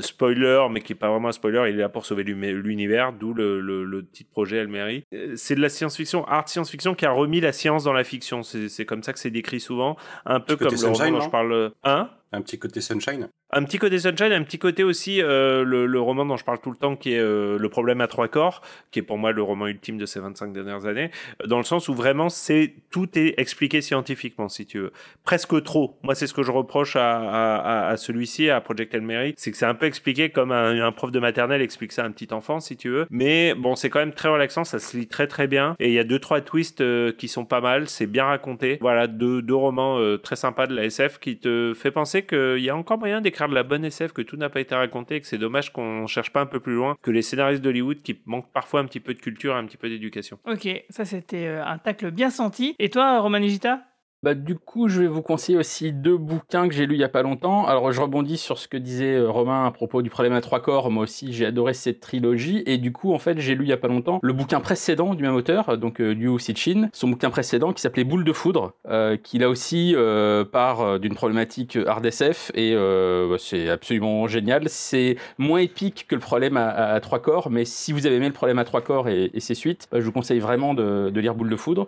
Spoiler, 0.00 0.66
mais 0.70 0.80
qui 0.80 0.92
est 0.92 0.96
pas 0.96 1.10
vraiment 1.10 1.28
un 1.28 1.32
spoiler. 1.32 1.62
Il 1.70 1.74
est 1.76 1.82
là 1.82 1.88
pour 1.88 2.06
sauver 2.06 2.22
l'univers, 2.24 3.12
d'où 3.12 3.34
le, 3.34 3.60
le, 3.60 3.84
le 3.84 4.06
titre 4.06 4.30
projet. 4.30 4.66
Euh, 4.68 5.32
C'est 5.36 5.54
de 5.54 5.60
la 5.60 5.68
science-fiction, 5.68 6.26
art 6.26 6.48
science-fiction, 6.48 6.94
qui 6.94 7.06
a 7.06 7.10
remis 7.10 7.40
la 7.40 7.52
science 7.52 7.84
dans 7.84 7.92
la 7.92 8.04
fiction. 8.04 8.42
C'est 8.42 8.84
comme 8.84 9.02
ça 9.02 9.12
que 9.12 9.18
c'est 9.18 9.30
décrit 9.30 9.60
souvent, 9.60 9.96
un 10.26 10.40
peu 10.40 10.56
Petit 10.56 10.64
comme 10.82 10.90
le 10.92 10.96
roman 10.96 11.18
dont 11.18 11.24
je 11.24 11.30
parle. 11.30 11.72
Hein? 11.84 12.07
Un 12.32 12.42
petit 12.42 12.58
côté 12.58 12.82
sunshine. 12.82 13.28
un 13.50 13.64
petit 13.64 13.78
côté 13.78 13.98
Sunshine, 13.98 14.32
un 14.32 14.42
petit 14.42 14.58
côté 14.58 14.84
aussi 14.84 15.22
euh, 15.22 15.64
le, 15.64 16.00
roman 16.00 16.26
dont 16.26 16.36
je 16.36 16.44
parle 16.44 16.60
tout 16.60 16.70
le 16.70 16.76
temps, 16.76 16.94
qui 16.94 17.14
est 17.14 17.18
euh, 17.18 17.56
Le 17.58 17.68
problème 17.70 18.02
à 18.02 18.06
trois 18.06 18.28
corps, 18.28 18.60
qui 18.90 18.98
est 18.98 19.02
pour 19.02 19.16
moi 19.16 19.32
le 19.32 19.42
roman 19.42 19.66
ultime 19.66 19.96
de 19.96 20.04
ces 20.04 20.20
25 20.20 20.52
dernières 20.52 20.84
années, 20.84 21.10
euh, 21.42 21.46
dans 21.46 21.56
le 21.56 21.64
sens 21.64 21.88
où 21.88 21.94
vraiment 21.94 22.28
c'est 22.28 22.74
tout 22.90 23.18
est 23.18 23.34
expliqué 23.38 23.80
scientifiquement, 23.80 24.50
si 24.50 24.66
tu 24.66 24.78
veux. 24.78 24.92
Presque 25.24 25.62
trop. 25.62 25.96
Moi, 26.02 26.14
c'est 26.14 26.26
ce 26.26 26.34
que 26.34 26.42
je 26.42 26.50
reproche 26.50 26.96
à, 26.96 27.88
à, 27.88 27.96
celui-ci, 27.96 28.50
à 28.50 28.60
Project 28.60 28.94
Mary, 28.96 29.32
c'est 29.38 29.50
que 29.50 29.56
c'est 29.56 29.64
un 29.64 29.74
peu 29.74 29.86
expliqué 29.86 30.28
comme 30.28 30.52
un, 30.52 30.92
prof 30.92 31.10
de 31.10 31.18
maternelle 31.18 31.62
explique 31.62 31.92
ça 31.92 32.02
à 32.02 32.06
un 32.06 32.10
petit 32.10 32.32
enfant, 32.34 32.60
si 32.60 32.76
tu 32.76 32.90
veux. 32.90 33.06
Mais 33.10 33.54
bon, 33.54 33.74
c'est 33.74 33.88
quand 33.88 34.00
même 34.00 34.12
très 34.12 34.28
relaxant, 34.28 34.64
ça 34.64 34.78
se 34.78 34.96
lit 34.98 35.06
très 35.06 35.26
très 35.26 35.46
bien, 35.46 35.76
et 35.78 35.88
il 35.88 35.94
y 35.94 35.98
a 35.98 36.04
deux 36.04 36.18
trois 36.18 36.42
twists 36.42 36.84
qui 37.16 37.28
sont 37.28 37.46
pas 37.46 37.62
mal, 37.62 37.88
c'est 37.88 38.06
bien 38.06 38.24
raconté. 38.24 38.76
Voilà, 38.82 39.06
deux, 39.06 39.40
deux 39.40 39.54
romans 39.54 39.98
très 40.22 40.36
sympas 40.36 40.66
de 40.66 40.74
la 40.74 40.84
SF 40.84 41.18
qui 41.18 41.38
te 41.38 41.72
fait 41.74 41.90
penser 41.90 42.17
qu'il 42.24 42.60
y 42.60 42.70
a 42.70 42.76
encore 42.76 42.98
moyen 42.98 43.20
d'écrire 43.20 43.48
de 43.48 43.54
la 43.54 43.62
bonne 43.62 43.84
SF, 43.84 44.12
que 44.12 44.22
tout 44.22 44.36
n'a 44.36 44.48
pas 44.48 44.60
été 44.60 44.74
raconté, 44.74 45.16
et 45.16 45.20
que 45.20 45.26
c'est 45.26 45.38
dommage 45.38 45.72
qu'on 45.72 46.06
cherche 46.06 46.32
pas 46.32 46.40
un 46.40 46.46
peu 46.46 46.60
plus 46.60 46.74
loin 46.74 46.96
que 47.02 47.10
les 47.10 47.22
scénaristes 47.22 47.62
d'Hollywood 47.62 48.02
qui 48.02 48.20
manquent 48.26 48.52
parfois 48.52 48.80
un 48.80 48.84
petit 48.84 49.00
peu 49.00 49.14
de 49.14 49.18
culture 49.20 49.54
et 49.54 49.58
un 49.58 49.64
petit 49.64 49.76
peu 49.76 49.88
d'éducation. 49.88 50.38
Ok, 50.46 50.68
ça 50.90 51.04
c'était 51.04 51.46
euh, 51.46 51.64
un 51.64 51.78
tacle 51.78 52.10
bien 52.10 52.30
senti. 52.30 52.74
Et 52.78 52.90
toi, 52.90 53.20
Romain 53.20 53.40
Nigita? 53.40 53.82
Bah, 54.22 54.34
du 54.34 54.56
coup, 54.56 54.88
je 54.88 55.02
vais 55.02 55.06
vous 55.06 55.22
conseiller 55.22 55.58
aussi 55.58 55.92
deux 55.92 56.16
bouquins 56.16 56.68
que 56.68 56.74
j'ai 56.74 56.86
lus 56.86 56.96
il 56.96 57.00
y 57.00 57.04
a 57.04 57.08
pas 57.08 57.22
longtemps. 57.22 57.66
Alors, 57.66 57.92
je 57.92 58.00
rebondis 58.00 58.38
sur 58.38 58.58
ce 58.58 58.66
que 58.66 58.76
disait 58.76 59.14
euh, 59.14 59.30
Romain 59.30 59.64
à 59.64 59.70
propos 59.70 60.02
du 60.02 60.10
problème 60.10 60.32
à 60.32 60.40
trois 60.40 60.60
corps. 60.60 60.90
Moi 60.90 61.04
aussi, 61.04 61.32
j'ai 61.32 61.46
adoré 61.46 61.74
cette 61.74 62.00
trilogie. 62.00 62.62
Et 62.66 62.78
du 62.78 62.92
coup, 62.92 63.12
en 63.12 63.18
fait, 63.18 63.38
j'ai 63.38 63.54
lu 63.54 63.64
il 63.64 63.68
y 63.68 63.72
a 63.72 63.76
pas 63.76 63.88
longtemps 63.88 64.18
le 64.22 64.32
bouquin 64.32 64.60
précédent 64.60 65.14
du 65.14 65.22
même 65.22 65.34
auteur, 65.34 65.78
donc 65.78 66.00
euh, 66.00 66.12
Liu 66.12 66.38
Cixin, 66.38 66.88
son 66.92 67.08
bouquin 67.08 67.30
précédent 67.30 67.72
qui 67.72 67.80
s'appelait 67.80 68.04
Boule 68.04 68.24
de 68.24 68.32
foudre, 68.32 68.72
euh, 68.88 69.16
qui 69.16 69.38
là 69.38 69.48
aussi 69.48 69.94
euh, 69.96 70.44
part 70.44 70.98
d'une 70.98 71.14
problématique 71.14 71.78
hard 71.86 72.04
SF 72.04 72.50
et 72.54 72.74
bah, 72.74 73.36
c'est 73.38 73.68
absolument 73.68 74.26
génial. 74.26 74.68
C'est 74.68 75.16
moins 75.38 75.60
épique 75.60 76.06
que 76.08 76.14
le 76.14 76.20
problème 76.20 76.56
à, 76.56 76.98
trois 77.00 77.20
corps, 77.20 77.50
mais 77.50 77.64
si 77.64 77.92
vous 77.92 78.06
avez 78.06 78.16
aimé 78.16 78.26
le 78.26 78.32
problème 78.32 78.58
à 78.58 78.64
trois 78.64 78.80
corps 78.80 79.08
et, 79.08 79.30
ses 79.38 79.54
suites, 79.54 79.88
bah, 79.90 80.00
je 80.00 80.04
vous 80.04 80.12
conseille 80.12 80.40
vraiment 80.40 80.74
de, 80.74 81.10
lire 81.18 81.34
Boule 81.34 81.50
de 81.50 81.56
foudre. 81.56 81.86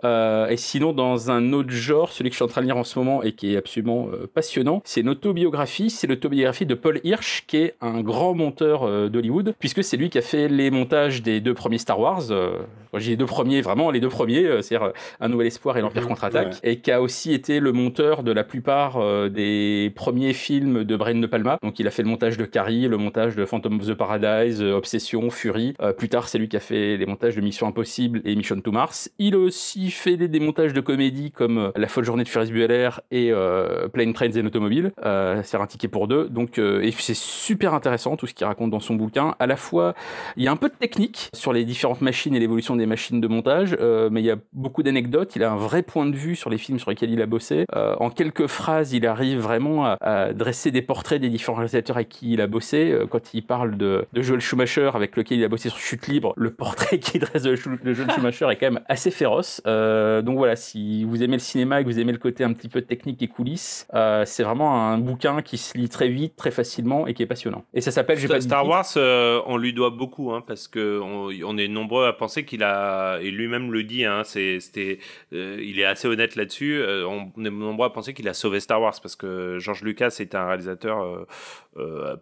Et 0.49 0.57
sinon, 0.57 0.93
dans 0.93 1.31
un 1.31 1.53
autre 1.53 1.71
genre, 1.71 2.11
celui 2.21 2.29
que 2.29 2.35
je 2.35 2.37
suis 2.37 2.45
en 2.45 2.47
train 2.47 2.61
de 2.61 2.67
lire 2.67 2.77
en 2.77 2.83
ce 2.83 2.99
moment 2.99 3.23
et 3.23 3.31
qui 3.31 3.55
est 3.55 3.57
absolument 3.57 4.07
euh, 4.13 4.27
passionnant, 4.31 4.83
c'est 4.85 5.01
une 5.01 5.09
autobiographie. 5.09 5.89
C'est 5.89 6.05
l'autobiographie 6.05 6.67
de 6.67 6.75
Paul 6.75 7.01
Hirsch, 7.03 7.45
qui 7.47 7.57
est 7.57 7.75
un 7.81 8.01
grand 8.01 8.35
monteur 8.35 8.83
euh, 8.83 9.09
d'Hollywood, 9.09 9.55
puisque 9.57 9.83
c'est 9.83 9.97
lui 9.97 10.11
qui 10.11 10.19
a 10.19 10.21
fait 10.21 10.47
les 10.47 10.69
montages 10.69 11.23
des 11.23 11.41
deux 11.41 11.55
premiers 11.55 11.79
Star 11.79 11.99
Wars. 11.99 12.29
Euh, 12.29 12.59
quand 12.91 12.99
j'ai 12.99 13.11
les 13.11 13.17
deux 13.17 13.25
premiers, 13.25 13.61
vraiment 13.61 13.89
les 13.89 14.01
deux 14.01 14.09
premiers, 14.09 14.61
c'est-à-dire 14.61 14.91
Un 15.21 15.29
Nouvel 15.29 15.47
Espoir 15.47 15.77
et 15.77 15.81
L'Empire 15.81 16.01
Mhm, 16.01 16.09
contre-attaque, 16.09 16.59
ouais. 16.61 16.71
et 16.71 16.79
qui 16.79 16.91
a 16.91 17.01
aussi 17.01 17.33
été 17.33 17.61
le 17.61 17.71
monteur 17.71 18.21
de 18.21 18.33
la 18.33 18.43
plupart 18.43 18.99
des 19.29 19.93
premiers 19.95 20.33
films 20.33 20.83
de 20.83 20.95
Brian 20.97 21.19
De 21.19 21.27
Palma. 21.27 21.57
Donc 21.63 21.79
il 21.79 21.87
a 21.87 21.89
fait 21.89 22.03
le 22.03 22.09
montage 22.09 22.35
de 22.37 22.43
Carrie, 22.43 22.89
le 22.89 22.97
montage 22.97 23.37
de 23.37 23.45
Phantom 23.45 23.79
of 23.79 23.87
the 23.87 23.93
Paradise, 23.93 24.61
Obsession, 24.61 25.29
Fury. 25.29 25.73
Plus 25.97 26.09
tard, 26.09 26.27
c'est 26.27 26.37
lui 26.37 26.49
qui 26.49 26.57
a 26.57 26.59
fait 26.59 26.97
les 26.97 27.05
montages 27.05 27.37
de 27.37 27.39
Mission 27.39 27.65
Impossible 27.65 28.21
et 28.25 28.35
Mission 28.35 28.59
to 28.59 28.73
Mars. 28.73 29.09
Il 29.19 29.35
a 29.35 29.39
aussi 29.39 29.89
fait 29.89 30.17
des, 30.17 30.39
montages 30.41 30.73
de 30.73 30.81
comédie 30.81 31.31
comme 31.31 31.71
La 31.77 31.87
folle 31.87 32.03
journée 32.11 32.23
de 32.23 32.29
Ferris 32.29 32.51
Bueller 32.51 32.89
et 33.09 33.31
euh, 33.31 33.87
Plane 33.87 34.13
Trains 34.13 34.37
and 34.37 34.45
Automobile. 34.45 34.91
Euh, 35.05 35.41
c'est 35.43 35.57
un 35.57 35.65
ticket 35.65 35.87
pour 35.87 36.07
deux. 36.07 36.27
Donc 36.29 36.59
euh, 36.59 36.89
c'est 36.99 37.15
super 37.15 37.73
intéressant 37.73 38.17
tout 38.17 38.27
ce 38.27 38.33
qu'il 38.33 38.45
raconte 38.45 38.69
dans 38.69 38.79
son 38.79 38.95
bouquin. 38.95 39.35
À 39.39 39.47
la 39.47 39.55
fois, 39.55 39.93
il 40.35 40.43
y 40.43 40.47
a 40.47 40.51
un 40.51 40.55
peu 40.55 40.69
de 40.69 40.73
technique 40.73 41.29
sur 41.33 41.53
les 41.53 41.63
différentes 41.63 42.01
machines 42.01 42.35
et 42.35 42.39
l'évolution 42.39 42.75
des 42.75 42.85
machines 42.85 43.21
de 43.21 43.27
montage, 43.27 43.75
euh, 43.79 44.09
mais 44.11 44.21
il 44.21 44.25
y 44.25 44.31
a 44.31 44.37
beaucoup 44.53 44.83
d'anecdotes. 44.83 45.35
Il 45.35 45.43
a 45.43 45.51
un 45.51 45.55
vrai 45.55 45.83
point 45.83 46.05
de 46.05 46.15
vue 46.15 46.35
sur 46.35 46.49
les 46.49 46.57
films 46.57 46.79
sur 46.79 46.89
lesquels 46.89 47.11
il 47.11 47.21
a 47.21 47.25
bossé. 47.25 47.65
Euh, 47.75 47.95
en 47.99 48.09
quelques 48.09 48.47
phrases, 48.47 48.93
il 48.93 49.05
arrive 49.07 49.39
vraiment 49.39 49.85
à, 49.85 50.33
dresser 50.33 50.71
des 50.71 50.81
portraits 50.81 51.21
des 51.21 51.29
différents 51.29 51.57
réalisateurs 51.57 51.95
avec 51.95 52.09
qui 52.09 52.33
il 52.33 52.41
a 52.41 52.47
bossé. 52.47 52.97
Quand 53.09 53.33
il 53.33 53.43
parle 53.43 53.77
de, 53.77 54.05
de 54.13 54.21
Joel 54.21 54.41
Schumacher, 54.41 54.91
avec 54.93 55.15
lequel 55.15 55.39
il 55.39 55.43
a 55.43 55.47
bossé 55.47 55.69
sur 55.69 55.79
Chute 55.79 56.07
libre, 56.07 56.33
le 56.35 56.51
portrait 56.51 56.99
qu'il 56.99 57.21
dresse 57.21 57.43
de, 57.43 57.55
de 57.83 57.93
Joel 57.93 58.11
Schumacher 58.11 58.47
est 58.51 58.55
quand 58.57 58.71
même 58.71 58.81
assez 58.87 59.11
féroce. 59.11 59.61
Donc 59.65 60.37
voilà, 60.37 60.55
si 60.55 61.03
vous 61.03 61.23
aimez 61.23 61.35
le 61.35 61.39
cinéma 61.39 61.81
et 61.81 61.83
que 61.83 61.89
vous 61.89 61.99
aimez 62.01 62.11
le 62.11 62.17
côté 62.17 62.43
un 62.43 62.53
petit 62.53 62.69
peu 62.69 62.81
technique 62.81 63.21
et 63.21 63.27
coulisses, 63.27 63.87
euh, 63.93 64.23
c'est 64.25 64.43
vraiment 64.43 64.89
un 64.89 64.97
bouquin 64.97 65.41
qui 65.41 65.57
se 65.57 65.77
lit 65.77 65.89
très 65.89 66.09
vite, 66.09 66.35
très 66.35 66.51
facilement 66.51 67.07
et 67.07 67.13
qui 67.13 67.23
est 67.23 67.27
passionnant. 67.27 67.63
Et 67.73 67.81
ça 67.81 67.91
s'appelle, 67.91 68.19
Star. 68.41 68.67
Wars, 68.67 68.85
euh, 68.97 69.41
on 69.45 69.57
lui 69.57 69.73
doit 69.73 69.89
beaucoup, 69.89 70.31
hein, 70.31 70.43
parce 70.45 70.67
que 70.67 70.99
on, 70.99 71.29
on 71.45 71.57
est 71.57 71.67
nombreux 71.67 72.05
à 72.05 72.13
penser 72.13 72.45
qu'il 72.45 72.63
a, 72.63 73.19
et 73.21 73.31
lui-même 73.31 73.71
le 73.71 73.83
dit, 73.83 74.05
hein, 74.05 74.23
c'est, 74.23 74.59
c'était, 74.59 74.99
euh, 75.33 75.61
il 75.61 75.79
est 75.79 75.85
assez 75.85 76.07
honnête 76.07 76.35
là-dessus. 76.35 76.81
on 76.85 77.31
est 77.43 77.49
nombreux 77.49 77.87
à 77.87 77.89
penser 77.89 78.13
qu'il 78.13 78.27
a 78.27 78.33
sauvé 78.33 78.59
Star 78.59 78.81
Wars 78.81 78.95
parce 79.01 79.15
que 79.15 79.57
George 79.59 79.83
Lucas 79.83 80.15
est 80.19 80.35
un 80.35 80.47
réalisateur 80.47 81.25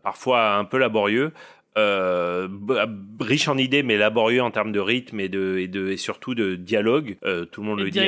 parfois 0.03 0.55
un 0.55 0.65
peu 0.65 0.77
laborieux. 0.77 1.31
Euh, 1.77 2.47
b- 2.47 2.87
riche 3.19 3.47
en 3.47 3.57
idées 3.57 3.83
mais 3.83 3.95
laborieux 3.97 4.41
en 4.41 4.51
termes 4.51 4.71
de 4.71 4.79
rythme 4.79 5.19
et 5.19 5.29
de 5.29 5.57
et 5.57 5.67
de 5.67 5.89
et 5.89 5.97
surtout 5.97 6.33
de 6.35 6.55
dialogue 6.55 7.17
Euh, 7.23 7.45
tout 7.45 7.61
le 7.61 7.67
monde 7.67 7.79
Et 7.79 7.83
le 7.83 7.89
dit 7.91 7.99
hein, 7.99 8.03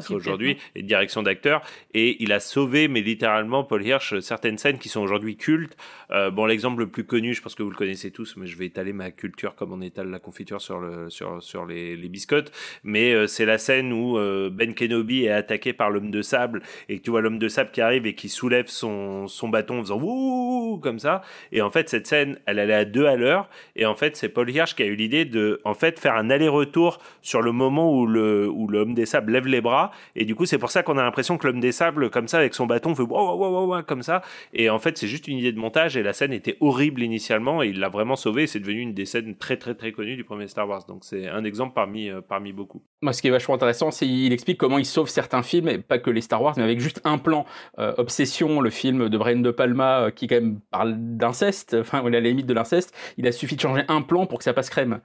c'est 0.00 0.14
aujourd'hui 0.14 0.56
et 0.74 0.82
de 0.82 0.88
direction 0.88 1.22
d'acteur 1.22 1.62
et 1.92 2.22
il 2.22 2.32
a 2.32 2.40
sauvé 2.40 2.88
mais 2.88 3.02
littéralement 3.02 3.62
Paul 3.62 3.84
Hirsch 3.84 4.18
certaines 4.20 4.58
scènes 4.58 4.78
qui 4.78 4.88
sont 4.88 5.00
aujourd'hui 5.02 5.36
cultes 5.36 5.76
euh, 6.10 6.30
bon, 6.30 6.46
l'exemple 6.46 6.80
le 6.80 6.88
plus 6.88 7.04
connu, 7.04 7.34
je 7.34 7.42
pense 7.42 7.54
que 7.54 7.62
vous 7.62 7.70
le 7.70 7.76
connaissez 7.76 8.10
tous, 8.10 8.36
mais 8.36 8.46
je 8.46 8.56
vais 8.56 8.66
étaler 8.66 8.92
ma 8.92 9.10
culture 9.10 9.54
comme 9.54 9.72
on 9.72 9.80
étale 9.80 10.10
la 10.10 10.18
confiture 10.18 10.60
sur, 10.60 10.78
le, 10.78 11.10
sur, 11.10 11.42
sur 11.42 11.66
les, 11.66 11.96
les 11.96 12.08
biscottes. 12.08 12.52
Mais 12.84 13.26
c'est 13.26 13.46
la 13.46 13.58
scène 13.58 13.92
où 13.92 14.18
Ben 14.52 14.74
Kenobi 14.74 15.24
est 15.24 15.30
attaqué 15.30 15.72
par 15.72 15.90
l'homme 15.90 16.10
de 16.10 16.22
sable 16.22 16.62
et 16.88 16.98
que 16.98 17.02
tu 17.02 17.10
vois 17.10 17.20
l'homme 17.20 17.38
de 17.38 17.48
sable 17.48 17.70
qui 17.72 17.80
arrive 17.80 18.06
et 18.06 18.14
qui 18.14 18.28
soulève 18.28 18.66
son, 18.68 19.26
son 19.26 19.48
bâton 19.48 19.78
en 19.78 19.82
faisant 19.82 19.98
wouh 19.98 20.78
comme 20.78 20.98
ça. 20.98 21.22
Et 21.52 21.62
en 21.62 21.70
fait, 21.70 21.88
cette 21.88 22.06
scène, 22.06 22.38
elle 22.46 22.58
allait 22.58 22.74
à 22.74 22.84
deux 22.94 23.06
à 23.06 23.16
l'heure. 23.16 23.48
Et 23.76 23.84
en 23.84 23.94
fait, 23.94 24.16
c'est 24.16 24.28
Paul 24.28 24.48
Hirsch 24.50 24.74
qui 24.74 24.82
a 24.82 24.86
eu 24.86 24.94
l'idée 24.94 25.24
de 25.24 25.60
en 25.64 25.74
fait 25.74 25.98
faire 25.98 26.14
un 26.14 26.30
aller-retour 26.30 26.98
sur 27.20 27.42
le 27.42 27.52
moment 27.52 27.92
où 27.92 28.06
le 28.06 28.48
où 28.48 28.68
l'homme 28.68 28.94
des 28.94 29.06
sables 29.06 29.32
lève 29.32 29.46
les 29.46 29.60
bras. 29.60 29.90
Et 30.16 30.24
du 30.24 30.34
coup, 30.34 30.46
c'est 30.46 30.58
pour 30.58 30.70
ça 30.70 30.82
qu'on 30.82 30.96
a 30.96 31.02
l'impression 31.02 31.36
que 31.36 31.46
l'homme 31.46 31.60
des 31.60 31.72
sables, 31.72 32.10
comme 32.10 32.28
ça, 32.28 32.38
avec 32.38 32.54
son 32.54 32.66
bâton, 32.66 32.94
fait 32.94 33.02
wow, 33.02 33.36
wow, 33.36 33.66
wow, 33.66 33.82
comme 33.82 34.02
ça. 34.02 34.22
Et 34.52 34.70
en 34.70 34.78
fait, 34.78 34.96
c'est 34.96 35.08
juste 35.08 35.28
une 35.28 35.38
idée 35.38 35.52
de 35.52 35.58
montage. 35.58 35.96
Et 35.96 36.02
la 36.02 36.12
scène 36.12 36.32
était 36.32 36.56
horrible 36.60 37.02
initialement. 37.02 37.62
Et 37.62 37.68
il 37.68 37.80
l'a 37.80 37.88
vraiment 37.88 38.16
sauvé. 38.16 38.46
C'est 38.46 38.60
devenu 38.60 38.80
une 38.80 38.94
des 38.94 39.06
scènes 39.06 39.34
très, 39.36 39.56
très, 39.56 39.74
très 39.74 39.92
connues 39.92 40.16
du 40.16 40.24
premier 40.24 40.46
Star 40.46 40.68
Wars. 40.68 40.84
Donc, 40.86 41.04
c'est 41.04 41.28
un 41.28 41.44
exemple 41.44 41.72
parmi, 41.74 42.08
euh, 42.08 42.20
parmi 42.20 42.52
beaucoup. 42.52 42.82
Moi, 43.02 43.12
ce 43.12 43.20
qui 43.20 43.28
est 43.28 43.32
vachement 43.32 43.54
intéressant, 43.54 43.90
c'est 43.90 44.06
qu'il 44.06 44.32
explique 44.32 44.58
comment 44.58 44.78
il 44.78 44.86
sauve 44.86 45.08
certains 45.08 45.42
films, 45.42 45.68
et 45.68 45.78
pas 45.78 45.98
que 45.98 46.10
les 46.10 46.20
Star 46.20 46.42
Wars, 46.42 46.54
mais 46.56 46.62
avec 46.62 46.80
juste 46.80 47.00
un 47.04 47.18
plan. 47.18 47.44
Euh, 47.78 47.92
Obsession, 47.98 48.60
le 48.60 48.70
film 48.70 49.08
de 49.08 49.18
Brian 49.18 49.40
De 49.40 49.50
Palma, 49.50 50.00
euh, 50.00 50.10
qui 50.10 50.26
quand 50.26 50.36
même 50.36 50.60
parle 50.70 50.94
d'inceste, 50.96 51.76
enfin, 51.78 52.02
on 52.04 52.12
est 52.12 52.16
à 52.16 52.20
la 52.20 52.28
limite 52.28 52.46
de 52.46 52.54
l'inceste, 52.54 52.83
il 53.16 53.26
a 53.26 53.32
suffi 53.32 53.56
de 53.56 53.60
changer 53.60 53.82
un 53.88 54.02
plan 54.02 54.26
pour 54.26 54.38
que 54.38 54.44
ça 54.44 54.52
passe 54.52 54.70
crème. 54.70 55.00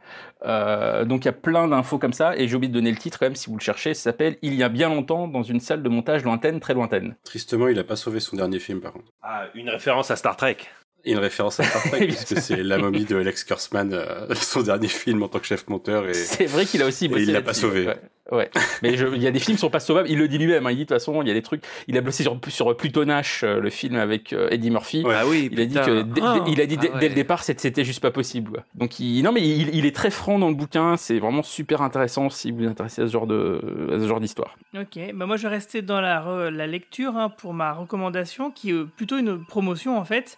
Euh, 0.45 1.05
donc 1.05 1.23
il 1.23 1.25
y 1.25 1.29
a 1.29 1.33
plein 1.33 1.67
d'infos 1.67 1.97
comme 1.97 2.13
ça, 2.13 2.35
et 2.37 2.47
j'ai 2.47 2.55
oublié 2.55 2.69
de 2.69 2.73
donner 2.73 2.91
le 2.91 2.97
titre 2.97 3.19
quand 3.19 3.25
même, 3.25 3.35
si 3.35 3.49
vous 3.49 3.57
le 3.57 3.61
cherchez, 3.61 3.93
ça 3.93 4.03
s'appelle 4.03 4.37
Il 4.41 4.55
y 4.55 4.63
a 4.63 4.69
bien 4.69 4.89
longtemps 4.89 5.27
dans 5.27 5.43
une 5.43 5.59
salle 5.59 5.83
de 5.83 5.89
montage 5.89 6.23
lointaine, 6.23 6.59
très 6.59 6.73
lointaine. 6.73 7.15
Tristement, 7.23 7.67
il 7.67 7.79
a 7.79 7.83
pas 7.83 7.95
sauvé 7.95 8.19
son 8.19 8.35
dernier 8.35 8.59
film, 8.59 8.81
par 8.81 8.93
contre. 8.93 9.11
Ah, 9.21 9.45
une 9.55 9.69
référence 9.69 10.11
à 10.11 10.15
Star 10.15 10.35
Trek. 10.37 10.57
Et 11.05 11.11
une 11.13 11.17
référence 11.19 11.59
à 11.59 11.63
Star 11.63 11.81
Trek, 11.83 11.99
puisque 12.07 12.37
c'est 12.39 12.61
La 12.61 12.77
momie 12.77 13.05
de 13.05 13.15
Alex 13.17 13.43
Kurtzman, 13.45 13.93
euh, 13.93 14.27
son 14.35 14.61
dernier 14.63 14.87
film 14.89 15.23
en 15.23 15.27
tant 15.29 15.39
que 15.39 15.45
chef 15.45 15.67
monteur. 15.69 16.07
Et... 16.07 16.13
C'est 16.13 16.45
vrai 16.45 16.65
qu'il 16.65 16.81
a 16.83 16.85
aussi 16.87 17.05
Et 17.05 17.07
bossé 17.07 17.23
il 17.23 17.31
l'a 17.31 17.41
pas 17.41 17.53
sauvé. 17.53 17.87
Ouais, 17.87 17.97
ouais. 18.31 18.49
mais 18.83 18.93
il 18.93 19.21
y 19.23 19.27
a 19.27 19.31
des 19.31 19.39
films 19.39 19.55
qui 19.55 19.61
sont 19.61 19.69
pas 19.69 19.79
sauvables. 19.79 20.09
Il 20.09 20.17
le 20.19 20.27
dit 20.27 20.37
lui-même. 20.37 20.65
hein. 20.67 20.71
Il 20.71 20.75
dit 20.75 20.81
de 20.83 20.87
toute 20.87 20.95
façon, 20.97 21.21
il 21.21 21.27
y 21.27 21.31
a 21.31 21.33
des 21.33 21.41
trucs. 21.41 21.63
Il 21.87 21.97
a 21.97 22.01
bossé 22.01 22.23
sur, 22.23 22.37
sur 22.49 22.75
Pluto 22.75 23.05
Nash, 23.05 23.43
euh, 23.43 23.59
le 23.61 23.69
film 23.69 23.95
avec 23.95 24.33
euh, 24.33 24.49
Eddie 24.51 24.71
Murphy. 24.71 25.03
Ouais. 25.05 25.15
Ah 25.17 25.23
oui, 25.25 25.49
Il 25.51 25.59
a 25.61 25.65
dit 25.65 25.75
que 25.75 26.01
dès, 26.01 26.21
Ah. 26.23 26.43
il 26.47 26.59
a 26.61 26.65
dit 26.65 26.75
dès, 26.77 26.91
Ah 26.93 26.99
dès 26.99 27.05
le 27.07 27.11
ouais. 27.11 27.15
départ 27.15 27.43
c'était 27.43 27.83
juste 27.85 28.01
pas 28.01 28.11
possible. 28.11 28.51
quoi. 28.51 28.63
Donc 28.75 28.99
il, 28.99 29.21
non 29.23 29.31
mais 29.31 29.41
il, 29.41 29.73
il 29.73 29.85
est 29.85 29.95
très 29.95 30.11
franc 30.11 30.37
dans 30.37 30.49
le 30.49 30.55
bouquin. 30.55 30.97
C'est 30.97 31.17
vraiment 31.19 31.43
super 31.43 31.81
intéressant 31.81 32.29
si 32.29 32.51
vous 32.51 32.57
vous 32.59 32.67
intéressez 32.67 33.01
à 33.03 33.07
ce 33.07 33.11
genre 33.13 33.25
de 33.25 33.61
à 33.95 33.99
ce 33.99 34.07
genre 34.07 34.19
d'histoire. 34.19 34.57
Ok, 34.77 34.99
bah 35.13 35.25
moi 35.25 35.37
je 35.37 35.43
vais 35.43 35.49
rester 35.55 35.81
dans 35.81 36.01
la, 36.01 36.19
re- 36.21 36.49
la 36.49 36.67
lecture 36.67 37.15
hein, 37.15 37.29
pour 37.29 37.53
ma 37.53 37.71
recommandation, 37.73 38.51
qui 38.51 38.71
est 38.71 38.83
plutôt 38.97 39.17
une 39.17 39.43
promotion 39.45 39.97
en 39.97 40.03
fait. 40.05 40.37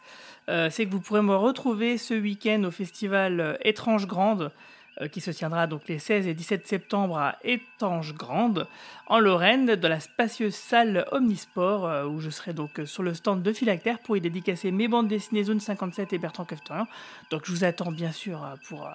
Euh, 0.50 0.70
c'est 0.70 0.86
que 0.86 0.92
vous 0.92 1.00
pourrez 1.00 1.22
me 1.22 1.36
retrouver 1.36 1.98
ce 1.98 2.14
week-end 2.14 2.64
au 2.64 2.72
festival 2.72 3.40
euh, 3.40 3.54
Étrange 3.64 4.08
Grande, 4.08 4.52
euh, 5.00 5.08
qui 5.08 5.22
se 5.22 5.32
tiendra 5.32 5.68
donc 5.68 5.84
les 5.88 6.00
16 6.00 6.28
et 6.28 6.34
17 6.34 6.68
septembre 6.68 7.18
à 7.18 7.38
Étange 7.44 8.14
Grande, 8.16 8.68
en 9.08 9.20
Lorraine, 9.20 9.76
dans 9.76 9.88
la 9.88 10.00
spacieuse 10.00 10.56
salle 10.56 11.06
Omnisport, 11.12 12.08
où 12.10 12.20
je 12.20 12.30
serai 12.30 12.54
donc 12.54 12.82
sur 12.86 13.04
le 13.04 13.14
stand 13.14 13.42
de 13.44 13.54
Philactère 13.54 14.00
pour 14.00 14.18
y 14.18 14.22
dédicacer 14.22 14.72
mes 14.72 14.88
bandes 14.88 15.08
dessinées 15.08 15.44
Zone 15.44 15.60
57 15.60 16.12
et 16.14 16.18
Bertrand 16.18 16.44
Kefterian. 16.46 16.88
Donc 17.30 17.44
je 17.46 17.52
vous 17.52 17.64
attends 17.64 17.92
bien 17.92 18.12
sûr 18.12 18.40
pour, 18.68 18.90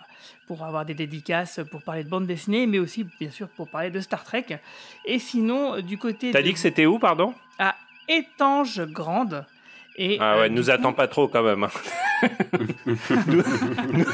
pour 0.47 0.65
avoir 0.65 0.85
des 0.85 0.95
dédicaces, 0.95 1.61
pour 1.71 1.83
parler 1.83 2.03
de 2.05 2.09
bandes 2.11 2.27
dessinées, 2.27 2.67
mais 2.67 2.79
aussi 2.79 3.07
bien 3.21 3.31
sûr 3.31 3.49
pour 3.49 3.69
parler 3.69 3.91
de 3.91 4.01
Star 4.01 4.25
Trek. 4.25 4.47
Et 5.07 5.19
sinon, 5.19 5.81
du 5.81 5.97
côté 5.97 6.31
T'as 6.33 6.41
de- 6.41 6.47
dit 6.47 6.53
que 6.53 6.59
c'était 6.59 6.87
où, 6.87 6.99
pardon? 6.99 7.35
À 7.59 7.75
Étange 8.09 8.83
Grande. 8.87 9.45
Et, 9.99 10.19
Ah 10.21 10.35
euh, 10.35 10.41
ouais, 10.43 10.49
du 10.51 10.55
nous 10.57 10.65
coup- 10.65 10.71
attends 10.71 10.93
pas 10.93 11.07
trop 11.09 11.27
quand 11.29 11.43
même. 11.43 11.65
hein. 11.65 11.71
nous, 13.27 13.43
nous, 13.93 14.05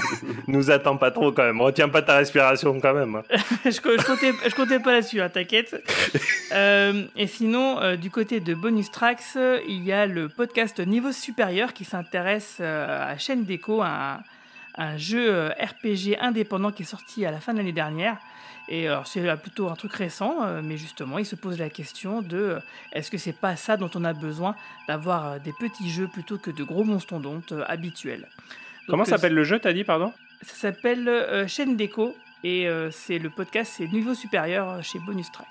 nous 0.47 0.71
attends 0.71 0.97
pas 0.97 1.11
trop 1.11 1.33
quand 1.33 1.43
même. 1.45 1.61
Retiens 1.61 1.89
pas 1.89 2.03
ta 2.03 2.17
respiration 2.17 2.79
quand 2.81 2.95
même. 2.95 3.17
hein. 3.17 3.23
je, 3.65 3.71
je 3.71 3.81
comptais, 3.81 4.33
je 4.49 4.55
comptais 4.55 4.79
pas 4.81 4.93
là-dessus, 4.93 5.21
hein, 5.21 5.29
t'inquiète. 5.29 5.75
Euh, 6.55 7.05
et 7.17 7.27
sinon, 7.29 7.81
euh, 7.81 7.97
du 7.97 8.11
côté 8.11 8.39
de 8.41 8.53
Bonus 8.53 8.91
Tracks, 8.91 9.23
euh, 9.37 9.59
il 9.67 9.83
y 9.85 9.91
a 9.93 10.05
le 10.05 10.29
podcast 10.29 10.79
Niveau 10.81 11.11
Supérieur 11.11 11.73
qui 11.73 11.87
s'intéresse 11.87 12.59
euh, 12.61 13.11
à 13.11 13.17
Chaîne 13.17 13.45
Déco, 13.45 13.81
un, 13.81 14.19
un 14.77 14.97
jeu 14.99 15.33
euh, 15.35 15.49
RPG 15.49 16.19
indépendant 16.21 16.71
qui 16.71 16.83
est 16.83 16.87
sorti 16.87 17.25
à 17.25 17.31
la 17.31 17.41
fin 17.41 17.55
de 17.55 17.59
l'année 17.59 17.73
dernière. 17.73 18.19
Et 18.69 18.87
alors, 18.87 19.07
c'est 19.07 19.29
euh, 19.29 19.37
plutôt 19.37 19.69
un 19.69 19.75
truc 19.75 19.93
récent, 19.93 20.37
euh, 20.43 20.61
mais 20.63 20.77
justement, 20.77 21.19
il 21.19 21.27
se 21.27 21.35
pose 21.35 21.59
la 21.59 21.69
question 21.69 22.23
de 22.23 22.37
euh, 22.37 22.59
est-ce 22.93 23.11
que 23.11 23.19
c'est 23.19 23.33
pas 23.33 23.57
ça 23.57 23.77
dont 23.77 23.91
on 23.95 24.05
a 24.05 24.13
besoin 24.13 24.55
d'avoir 24.87 25.27
euh, 25.33 25.39
des 25.39 25.53
petits 25.53 25.91
jeux 25.91 26.07
plutôt 26.07 26.39
que 26.39 26.51
de 26.51 26.63
gros 26.63 26.85
mastodontes 26.85 27.53
euh, 27.53 27.65
habituels? 27.67 28.21
Donc, 28.21 28.89
Comment 28.89 29.03
euh, 29.03 29.07
s'appelle 29.07 29.35
le 29.35 29.45
jeu, 29.45 29.59
t'as 29.59 29.73
dit, 29.73 29.85
pardon? 29.85 30.13
Ça 30.43 30.55
s'appelle 30.55 31.09
euh, 31.09 31.47
Chaîne 31.49 31.77
Déco 31.77 32.17
et 32.45 32.69
euh, 32.69 32.91
c'est 32.91 33.19
le 33.19 33.31
podcast, 33.31 33.75
c'est 33.77 33.89
Niveau 33.89 34.15
Supérieur 34.15 34.69
euh, 34.71 34.83
chez 34.83 34.99
Bonus 35.01 35.31
Tracks. 35.33 35.49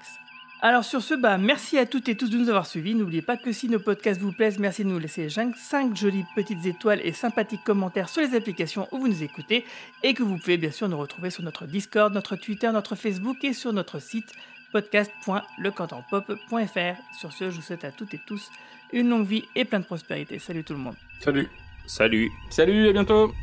Alors 0.64 0.84
sur 0.84 1.02
ce, 1.02 1.16
bah, 1.16 1.40
merci 1.40 1.80
à 1.80 1.88
toutes 1.88 2.08
et 2.08 2.16
tous 2.16 2.30
de 2.30 2.38
nous 2.38 2.50
avoir 2.50 2.68
suivis. 2.68 2.94
N'oubliez 2.94 3.24
pas 3.24 3.36
que 3.36 3.52
si 3.52 3.68
nos 3.68 3.80
podcasts 3.80 4.22
vous 4.22 4.32
plaisent, 4.32 4.60
merci 4.60 4.84
de 4.84 4.90
nous 4.90 5.00
laisser 5.00 5.28
5 5.28 5.96
jolies 5.96 6.24
petites 6.36 6.64
étoiles 6.68 7.02
et 7.04 7.14
sympathiques 7.14 7.64
commentaires 7.64 8.10
sur 8.10 8.22
les 8.22 8.36
applications 8.36 8.88
où 8.92 9.00
vous 9.00 9.08
nous 9.08 9.24
écoutez 9.24 9.66
et 10.04 10.14
que 10.14 10.22
vous 10.22 10.38
pouvez 10.38 10.58
bien 10.58 10.70
sûr 10.70 10.88
nous 10.88 11.00
retrouver 11.00 11.32
sur 11.32 11.42
notre 11.42 11.66
Discord, 11.66 12.14
notre 12.14 12.36
Twitter, 12.36 12.70
notre 12.72 12.96
Facebook 12.96 13.44
et 13.44 13.54
sur 13.54 13.74
notre 13.74 13.98
site 13.98 14.32
podcast.lecantanpop.fr. 14.72 17.18
Sur 17.20 17.34
ce, 17.34 17.50
je 17.50 17.56
vous 17.56 17.64
souhaite 17.64 17.84
à 17.84 17.92
toutes 17.92 18.14
et 18.14 18.22
tous 18.24 18.52
une 18.94 19.10
longue 19.10 19.26
vie 19.26 19.46
et 19.56 19.66
plein 19.66 19.80
de 19.80 19.86
prospérité. 19.86 20.38
Salut 20.38 20.64
tout 20.64 20.74
le 20.74 20.80
monde. 20.80 20.94
Salut. 21.22 21.50
Salut. 21.88 22.30
Salut, 22.52 22.88
à 22.88 22.94
bientôt. 22.94 23.34